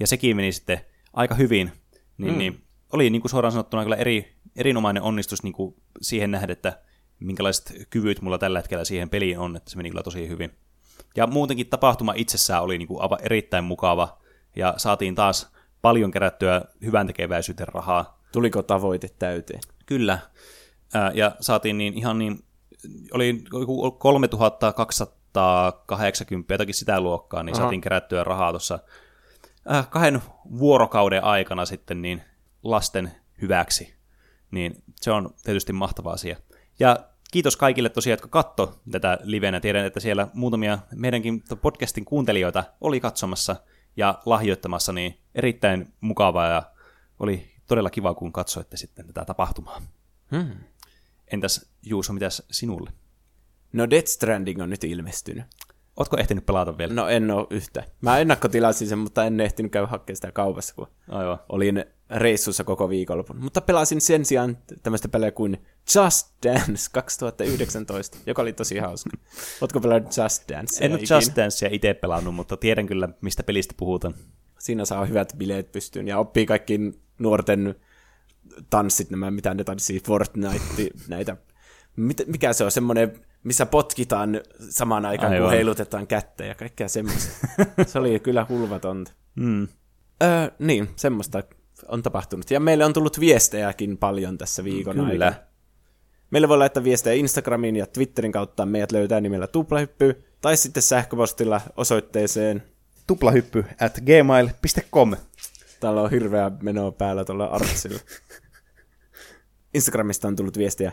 [0.00, 0.80] Ja sekin meni sitten
[1.12, 1.72] aika hyvin,
[2.18, 2.38] niin, mm.
[2.38, 6.80] niin oli niin kuin suoraan sanottuna kyllä eri, erinomainen onnistus niin kuin siihen nähdä, että
[7.20, 10.50] minkälaiset kyvyt mulla tällä hetkellä siihen peliin on, että se meni kyllä tosi hyvin.
[11.16, 14.18] Ja muutenkin tapahtuma itsessään oli niin kuin aivan erittäin mukava,
[14.56, 15.52] ja saatiin taas
[15.82, 18.22] paljon kerättyä hyvän tekeväisyyden rahaa.
[18.32, 19.60] Tuliko tavoite täyteen?
[19.86, 20.18] Kyllä,
[21.14, 22.44] ja saatiin niin ihan niin,
[23.12, 23.44] oli
[23.98, 27.62] 3280 jotakin sitä luokkaa, niin Aha.
[27.62, 28.78] saatiin kerättyä rahaa tuossa
[29.90, 30.22] kahden
[30.58, 32.22] vuorokauden aikana sitten niin
[32.62, 33.12] lasten
[33.42, 33.94] hyväksi.
[34.50, 36.36] Niin se on tietysti mahtava asia.
[36.78, 36.98] Ja
[37.30, 39.60] kiitos kaikille tosiaan, jotka katto tätä livenä.
[39.60, 43.56] Tiedän, että siellä muutamia meidänkin podcastin kuuntelijoita oli katsomassa
[43.96, 46.62] ja lahjoittamassa, niin erittäin mukavaa ja
[47.18, 49.82] oli todella kiva, kun katsoitte sitten tätä tapahtumaa.
[50.30, 50.50] Hmm.
[51.32, 52.90] Entäs Juuso, mitäs sinulle?
[53.72, 55.44] No Death Stranding on nyt ilmestynyt.
[55.96, 56.94] Ootko ehtinyt pelata vielä?
[56.94, 57.84] No en ole yhtä.
[58.00, 61.38] Mä ennakkotilasin sen, mutta en ehtinyt käydä hakemaan sitä kaupassa, kun Aivan.
[61.48, 63.36] olin reissussa koko viikonlopun.
[63.36, 65.56] Mutta pelasin sen sijaan tämmöistä pelejä kuin
[65.94, 69.10] Just Dance 2019, joka oli tosi hauska.
[69.60, 70.84] Ootko pelannut Just Dance?
[70.84, 74.14] En ole Just Dancea itse pelannut, mutta tiedän kyllä, mistä pelistä puhutaan.
[74.58, 76.80] Siinä saa hyvät bileet pystyyn ja oppii kaikki
[77.18, 77.74] nuorten
[78.70, 81.36] tanssit, nämä, mitä ne tanssii, Fortnite, näitä.
[82.26, 85.46] Mikä se on, semmoinen, missä potkitaan samaan aikaan, Aivan.
[85.46, 87.46] kun heilutetaan kättä ja kaikkea semmoista.
[87.86, 89.12] se oli kyllä hulvatonta.
[89.34, 89.68] Mm.
[90.22, 91.42] Öö, niin, semmoista
[91.88, 92.50] on tapahtunut.
[92.50, 95.26] Ja meille on tullut viestejäkin paljon tässä viikon Kyllä.
[95.26, 95.48] aikana.
[96.30, 98.66] Meille voi laittaa viestejä Instagramiin ja Twitterin kautta.
[98.66, 102.62] Meidät löytää nimellä Tuplahyppy tai sitten sähköpostilla osoitteeseen
[103.06, 105.16] tuplahyppy at gmail.com.
[105.80, 107.98] Täällä on hirveä menoa päällä tuolla Artsilla.
[109.74, 110.92] Instagramista on tullut viestiä.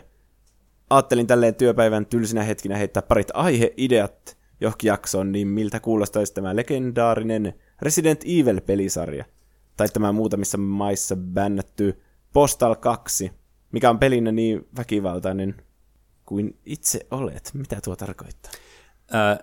[0.90, 7.54] Aattelin tälleen työpäivän tylsinä hetkinä heittää parit aiheideat johonkin jaksoon, niin miltä kuulostaisi tämä legendaarinen
[7.82, 9.24] Resident Evil-pelisarja.
[9.76, 13.32] Tai tämä muutamissa maissa bännätty Postal 2,
[13.72, 15.54] mikä on pelinä niin väkivaltainen
[16.26, 17.50] kuin itse olet.
[17.54, 18.52] Mitä tuo tarkoittaa?
[19.14, 19.38] Äh,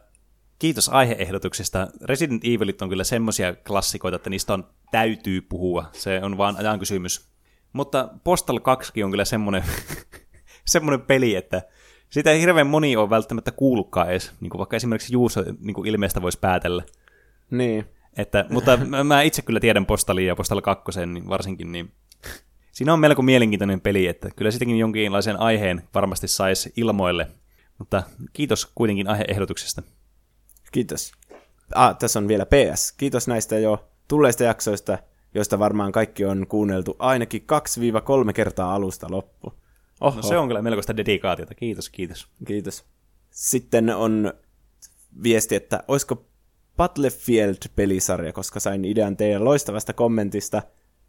[0.59, 1.87] kiitos aiheehdotuksesta.
[2.01, 5.85] Resident Evilit on kyllä semmoisia klassikoita, että niistä on täytyy puhua.
[5.91, 7.32] Se on vaan ajan kysymys.
[7.73, 9.63] Mutta Postal 2 on kyllä semmoinen,
[10.65, 11.61] semmoinen peli, että
[12.09, 15.87] sitä ei hirveän moni ole välttämättä kuullutkaan edes, niin kuin vaikka esimerkiksi Juuso niin kuin
[15.87, 16.83] ilmeestä voisi päätellä.
[17.51, 17.85] Niin.
[18.17, 21.91] Että, mutta mä itse kyllä tiedän Postalia ja Postal 2 niin varsinkin, niin
[22.71, 27.27] siinä on melko mielenkiintoinen peli, että kyllä sitäkin jonkinlaisen aiheen varmasti saisi ilmoille.
[27.77, 29.83] Mutta kiitos kuitenkin aiheehdotuksesta.
[30.71, 31.11] Kiitos.
[31.75, 32.91] Ah, tässä on vielä PS.
[32.91, 34.97] Kiitos näistä jo tulleista jaksoista
[35.33, 37.45] joista varmaan kaikki on kuunneltu ainakin
[38.29, 39.53] 2-3 kertaa alusta loppu.
[40.01, 40.15] Oho.
[40.15, 41.55] No se on kyllä melkoista dedikaatiota.
[41.55, 42.27] Kiitos, kiitos.
[42.47, 42.85] Kiitos.
[43.29, 44.33] Sitten on
[45.23, 46.25] viesti, että olisiko
[46.77, 50.61] Battlefield-pelisarja, koska sain idean teidän loistavasta kommentista,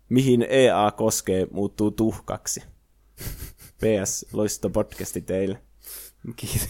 [0.09, 2.62] mihin EA koskee, muuttuu tuhkaksi.
[3.80, 5.62] PS, loisto podcasti teille.
[6.36, 6.68] Kiitos.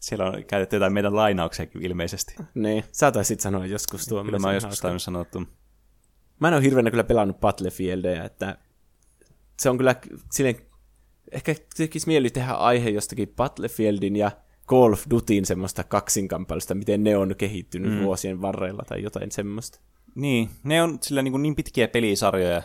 [0.00, 2.34] Siellä on käytetty jotain meidän lainauksiakin ilmeisesti.
[2.54, 4.24] Niin, sä taisit sanoa joskus tuon.
[4.24, 5.24] Kyllä mä oon joskus tainnut sanoa
[6.40, 8.58] Mä en ole hirveänä kyllä pelannut Battlefieldia, että
[9.58, 9.94] se on kyllä
[10.32, 10.56] silleen,
[11.32, 14.30] ehkä tekisi mieli tehdä aihe jostakin Battlefieldin ja
[14.68, 18.04] Call of Dutyin semmoista kaksinkamppailusta, miten ne on kehittynyt mm.
[18.04, 19.80] vuosien varrella tai jotain semmoista.
[20.14, 22.62] Niin, ne on sillä niin, niin pitkiä pelisarjoja,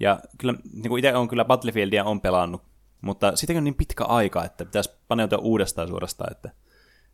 [0.00, 2.62] ja kyllä niin itse on kyllä Battlefieldia on pelannut,
[3.00, 6.50] mutta sitäkin on niin pitkä aika, että pitäisi paneutua uudestaan suorastaan, että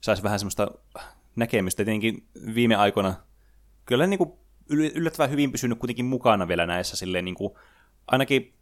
[0.00, 0.70] saisi vähän semmoista
[1.36, 1.84] näkemystä.
[1.84, 3.14] Tietenkin viime aikoina
[3.84, 4.32] kyllä niin kuin
[4.68, 7.54] yllättävän hyvin pysynyt kuitenkin mukana vielä näissä silleen niin kuin,
[8.06, 8.54] ainakin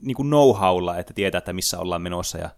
[0.00, 2.50] niin kuin know-howlla, että tietää, että missä ollaan menossa ja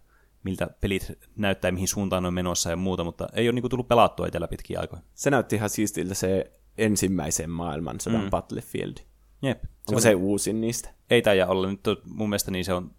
[0.43, 3.87] miltä pelit näyttää, mihin suuntaan on menossa ja muuta, mutta ei ole niin kuin, tullut
[3.87, 5.01] pelattua itsellä pitkiä aikoja.
[5.13, 8.29] Se näytti ihan siistiltä se ensimmäisen maailmansodan mm.
[8.29, 8.97] Battlefield.
[9.41, 9.63] Jep.
[9.89, 10.89] Onko se, se uusin niistä?
[11.09, 11.67] Ei taida olla.
[11.67, 12.91] Nyt on, mun mielestä niin se on,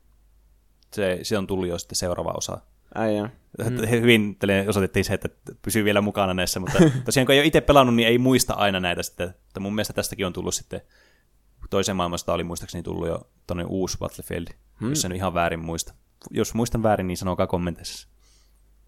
[0.92, 2.60] se, se on tullut jo sitten seuraava osa.
[2.94, 3.22] Ai.
[3.22, 3.88] Mm.
[3.90, 4.38] Hyvin
[4.68, 5.28] osoitettiin se, että
[5.62, 8.80] pysyy vielä mukana näissä, mutta tosiaan kun ei ole itse pelannut, niin ei muista aina
[8.80, 9.28] näitä sitten.
[9.28, 10.80] Että mun mielestä tästäkin on tullut sitten,
[11.70, 14.46] toisen maailmasta oli muistaakseni tullut jo tonne uusi Battlefield,
[14.80, 14.88] hmm.
[14.88, 15.94] jos en ihan väärin muista.
[16.30, 18.08] Jos muistan väärin, niin sanokaa kommenteissa.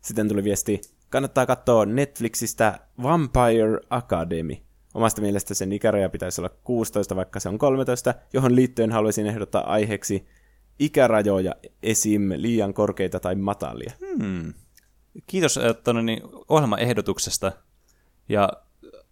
[0.01, 4.57] Sitten tuli viesti, kannattaa katsoa Netflixistä Vampire Academy.
[4.95, 9.73] Omasta mielestä sen ikäraja pitäisi olla 16, vaikka se on 13, johon liittyen haluaisin ehdottaa
[9.73, 10.27] aiheeksi
[10.79, 12.33] ikärajoja esim.
[12.37, 13.93] liian korkeita tai matalia.
[14.19, 14.55] Hmm.
[15.27, 17.53] Kiitos äh, niin, ohjelmaehdotuksesta.
[18.29, 18.49] Ja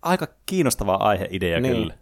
[0.02, 1.74] aika kiinnostava aiheidea niin.
[1.74, 1.94] kyllä.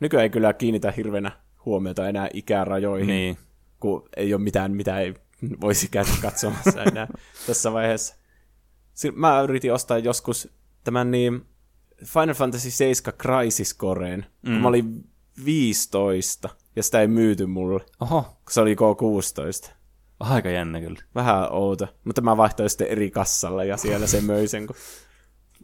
[0.00, 1.32] Nykyään ei kyllä kiinnitä hirveänä
[1.64, 3.38] huomiota enää ikärajoihin, niin.
[3.80, 5.14] kun ei ole mitään, mitä ei
[5.60, 7.08] voisi käydä katsomassa enää
[7.46, 8.14] tässä vaiheessa.
[9.14, 10.48] Mä yritin ostaa joskus
[10.84, 11.46] tämän niin
[12.04, 14.52] Final Fantasy 7 Crisis Coreen, mm.
[14.52, 15.04] kun mä olin
[15.44, 16.48] 15,
[16.78, 18.22] ja sitä ei myyty mulle, Oho.
[18.22, 19.70] kun se oli K16.
[20.20, 21.02] Aika jännä kyllä.
[21.14, 24.66] Vähän outo, mutta mä vaihtoin sitten eri kassalla, ja siellä se möi sen.
[24.66, 24.76] Kun...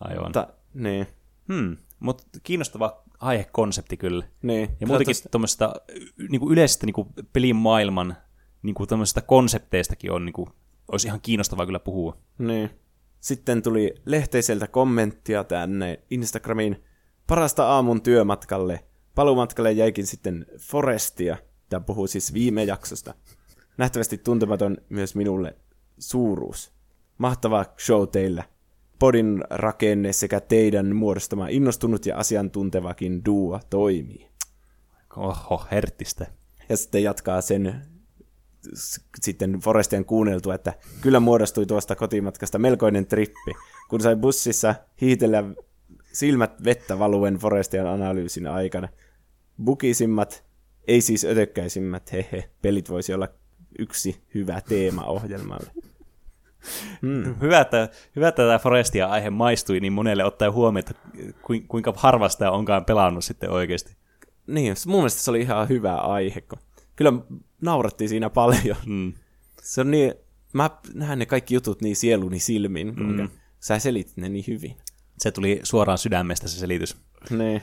[0.00, 0.24] Aivan.
[0.24, 1.06] Mutta, niin.
[1.52, 1.76] Hmm.
[2.00, 4.26] Mutta kiinnostava aihekonsepti kyllä.
[4.42, 4.76] Niin.
[4.80, 5.72] Ja muutenkin tuommoista
[6.30, 8.16] niinku yleisestä niinku pelin maailman
[8.62, 8.86] niinku
[9.26, 10.48] konsepteistakin on, niinku,
[10.92, 12.16] olisi ihan kiinnostavaa kyllä puhua.
[12.38, 12.70] Niin.
[13.20, 16.84] Sitten tuli lehteiseltä kommenttia tänne Instagramiin.
[17.26, 18.84] Parasta aamun työmatkalle.
[19.14, 21.36] Palumatkalle jäikin sitten Forestia.
[21.68, 23.14] Tämä puhuu siis viime jaksosta.
[23.78, 25.56] Nähtävästi tuntematon myös minulle
[25.98, 26.72] suuruus.
[27.18, 28.44] Mahtava show teillä.
[28.98, 34.28] Podin rakenne sekä teidän muodostama innostunut ja asiantuntevakin duo toimii.
[35.16, 36.26] Oho, herttistä.
[36.68, 37.82] Ja sitten jatkaa sen
[39.20, 43.52] sitten Forestian kuunneltu, että kyllä muodostui tuosta kotimatkasta melkoinen trippi,
[43.88, 45.44] kun sai bussissa hiitellä
[46.12, 48.88] silmät vettä valuen Forestian analyysin aikana.
[49.64, 50.44] Bukisimmat,
[50.88, 53.28] ei siis ötökkäisimmät, hehe, pelit voisi olla
[53.78, 55.70] yksi hyvä teema ohjelmalle.
[57.02, 57.34] Hmm.
[57.40, 60.94] Hyvä, että, hyvä, että tämä Forestia aihe maistui niin monelle ottaa huomioon, että
[61.68, 63.96] kuinka harvasta onkaan pelannut sitten oikeasti.
[64.46, 66.58] Niin, mun mielestä se oli ihan hyvä aihe, kun
[66.96, 67.12] kyllä
[67.60, 68.76] naurattiin siinä paljon.
[68.86, 69.12] Mm.
[69.62, 70.14] Se on niin,
[70.52, 73.28] mä näen ne kaikki jutut niin sieluni silmin, mm.
[73.60, 74.76] sä selitit ne niin hyvin.
[75.18, 76.96] Se tuli suoraan sydämestä se selitys.
[77.30, 77.62] Niin.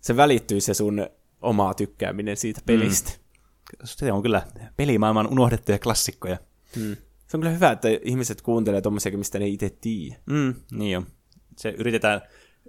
[0.00, 1.06] Se välittyy se sun
[1.40, 3.10] omaa tykkääminen siitä pelistä.
[3.10, 3.20] Mm.
[3.84, 4.42] Se on kyllä
[4.76, 6.38] pelimaailman unohdettuja klassikkoja.
[6.76, 6.96] Mm.
[7.26, 10.16] Se on kyllä hyvä, että ihmiset kuuntelee tommosia, mistä ne itse tiedä.
[10.26, 11.06] Mm, niin on.
[11.56, 12.20] Se yritetään,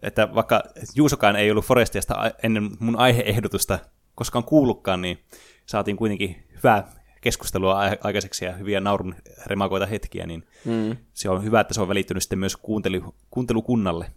[0.02, 0.64] että vaikka
[0.96, 3.80] Juusokaan ei ollut Forestiasta ennen mun aiheehdotusta
[4.16, 5.20] koskaan kuullutkaan, niin
[5.66, 6.88] saatiin kuitenkin hyvää
[7.22, 10.98] keskustelua aikaiseksi ja hyviä naurun remakoita hetkiä, niin mm.
[11.14, 14.12] se on hyvä, että se on välittynyt sitten myös kuuntelu, kuuntelukunnalle.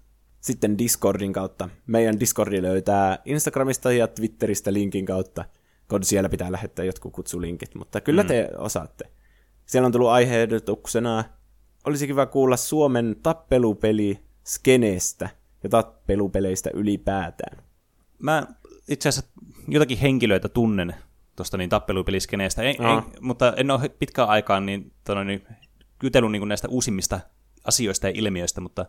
[0.45, 1.69] Sitten Discordin kautta.
[1.87, 5.45] Meidän Discordi löytää Instagramista ja Twitteristä linkin kautta,
[5.89, 8.27] kun siellä pitää lähettää jotkut kutsulinkit, mutta kyllä mm.
[8.27, 9.05] te osaatte.
[9.67, 11.25] Siellä on tullut aiheehdotuksena,
[11.85, 15.29] olisi kiva kuulla Suomen tappelupeli skeneestä
[15.63, 17.65] ja tappelupeleistä ylipäätään.
[18.19, 18.47] Mä
[18.89, 19.31] itse asiassa
[19.69, 20.95] jotakin henkilöitä tunnen
[21.37, 25.47] tuosta niin tappelupeliskeneestä, en, en, mutta en ole pitkään aikaan niin, tono, niin,
[25.99, 27.21] kytellyt niin näistä uusimmista
[27.65, 28.87] asioista ja ilmiöistä, mutta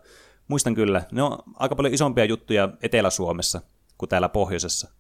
[0.48, 3.62] muistan kyllä, ne on aika paljon isompia juttuja Etelä-Suomessa
[3.98, 4.92] kuin täällä pohjoisessa.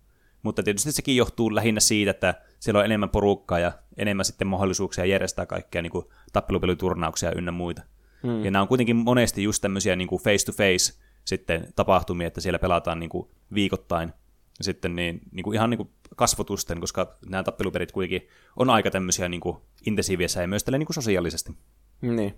[0.43, 5.05] Mutta tietysti sekin johtuu lähinnä siitä, että siellä on enemmän porukkaa ja enemmän sitten mahdollisuuksia
[5.05, 7.81] järjestää kaikkea niin kuin tappelupeliturnauksia ynnä muita.
[8.23, 8.45] Hmm.
[8.45, 10.93] Ja nämä on kuitenkin monesti just tämmöisiä niin kuin face-to-face
[11.25, 14.13] sitten tapahtumia, että siellä pelataan niin kuin viikoittain
[14.61, 19.29] sitten niin, niin kuin ihan niin kuin kasvotusten, koska nämä tappeluperit kuitenkin on aika tämmöisiä
[19.29, 21.53] niin kuin intensiivisiä ja myös niin kuin sosiaalisesti.
[22.01, 22.35] Niin.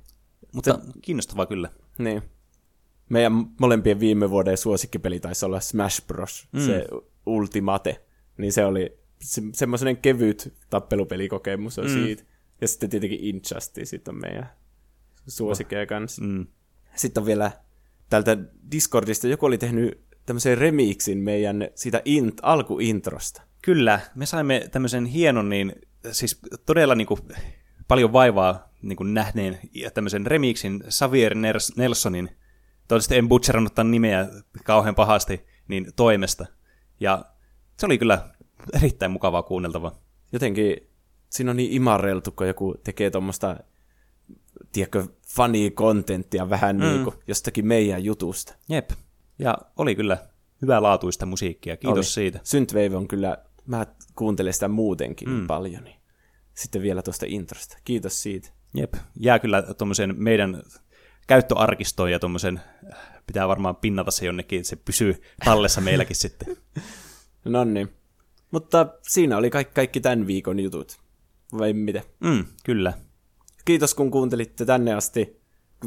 [0.53, 0.79] Mutta Se...
[1.01, 1.69] kiinnostavaa kyllä.
[1.97, 2.23] Niin.
[3.09, 6.47] Meidän molempien viime vuoden suosikkipeli taisi olla Smash Bros.
[6.51, 6.59] Mm.
[6.59, 6.85] Se
[7.25, 8.01] Ultimate.
[8.37, 11.93] Niin se oli se, semmoinen kevyt tappelupelikokemus on mm.
[11.93, 12.23] siitä.
[12.61, 14.49] Ja sitten tietenkin Injustice on meidän
[15.27, 16.23] suosikkeja kanssa.
[16.23, 16.47] Mm.
[16.95, 17.51] Sitten on vielä
[18.09, 18.37] tältä
[18.71, 23.41] Discordista, joku oli tehnyt tämmöisen remixin meidän siitä int, alkuintrosta.
[23.61, 25.75] Kyllä, me saimme tämmöisen hienon niin
[26.11, 27.19] siis todella niin kuin,
[27.87, 31.35] paljon vaivaa niin kuin nähneen ja tämmöisen remixin Xavier
[31.75, 32.29] Nelsonin,
[32.87, 34.27] toivottavasti en butcherannut tämän nimeä
[34.63, 36.45] kauhean pahasti, niin toimesta.
[36.99, 37.25] Ja
[37.77, 38.29] se oli kyllä
[38.73, 39.99] erittäin mukavaa kuunneltavaa.
[40.31, 40.77] Jotenkin
[41.29, 43.57] siinä on niin imarreltu, kun joku tekee tuommoista,
[44.71, 46.83] tiedätkö, funny contenttia vähän mm.
[46.83, 48.55] niin kuin jostakin meidän jutusta.
[48.69, 48.89] Jep.
[49.39, 50.17] Ja oli kyllä
[50.61, 51.77] hyvää laatuista musiikkia.
[51.77, 52.03] Kiitos oli.
[52.03, 52.39] siitä.
[52.43, 53.85] Synthwave on kyllä, mä
[54.15, 55.47] kuuntelen sitä muutenkin mm.
[55.47, 55.97] paljon, niin
[56.53, 57.77] sitten vielä tuosta introsta.
[57.83, 58.49] Kiitos siitä.
[58.73, 60.63] Jep, jää kyllä tuommoisen meidän
[61.27, 62.61] käyttöarkistoon ja tuommoisen,
[63.27, 66.57] pitää varmaan pinnata se jonnekin, että se pysyy tallessa meilläkin sitten.
[67.45, 67.89] No niin.
[68.51, 70.97] Mutta siinä oli kaikki, kaikki tämän viikon jutut.
[71.57, 72.01] Vai mitä?
[72.19, 72.93] Mm, kyllä.
[73.65, 75.41] Kiitos kun kuuntelitte tänne asti.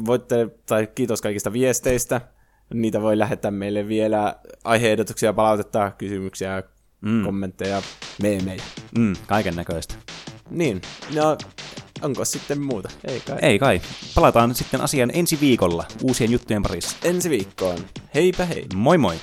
[0.05, 2.21] Voitte, tai kiitos kaikista viesteistä.
[2.73, 6.63] Niitä voi lähettää meille vielä aiheehdotuksia, palautetta, kysymyksiä,
[7.01, 7.23] mm.
[7.25, 7.81] kommentteja,
[8.21, 8.63] meemejä.
[8.97, 9.95] Mm, kaiken näköistä.
[10.49, 10.81] Niin,
[11.15, 11.37] no
[12.01, 12.89] onko sitten muuta?
[13.05, 13.37] Ei kai.
[13.41, 13.81] Ei kai.
[14.15, 16.95] Palataan sitten asian ensi viikolla uusien juttujen parissa.
[17.03, 17.79] Ensi viikkoon.
[18.15, 18.65] Heipä hei.
[18.75, 19.15] Moi moi.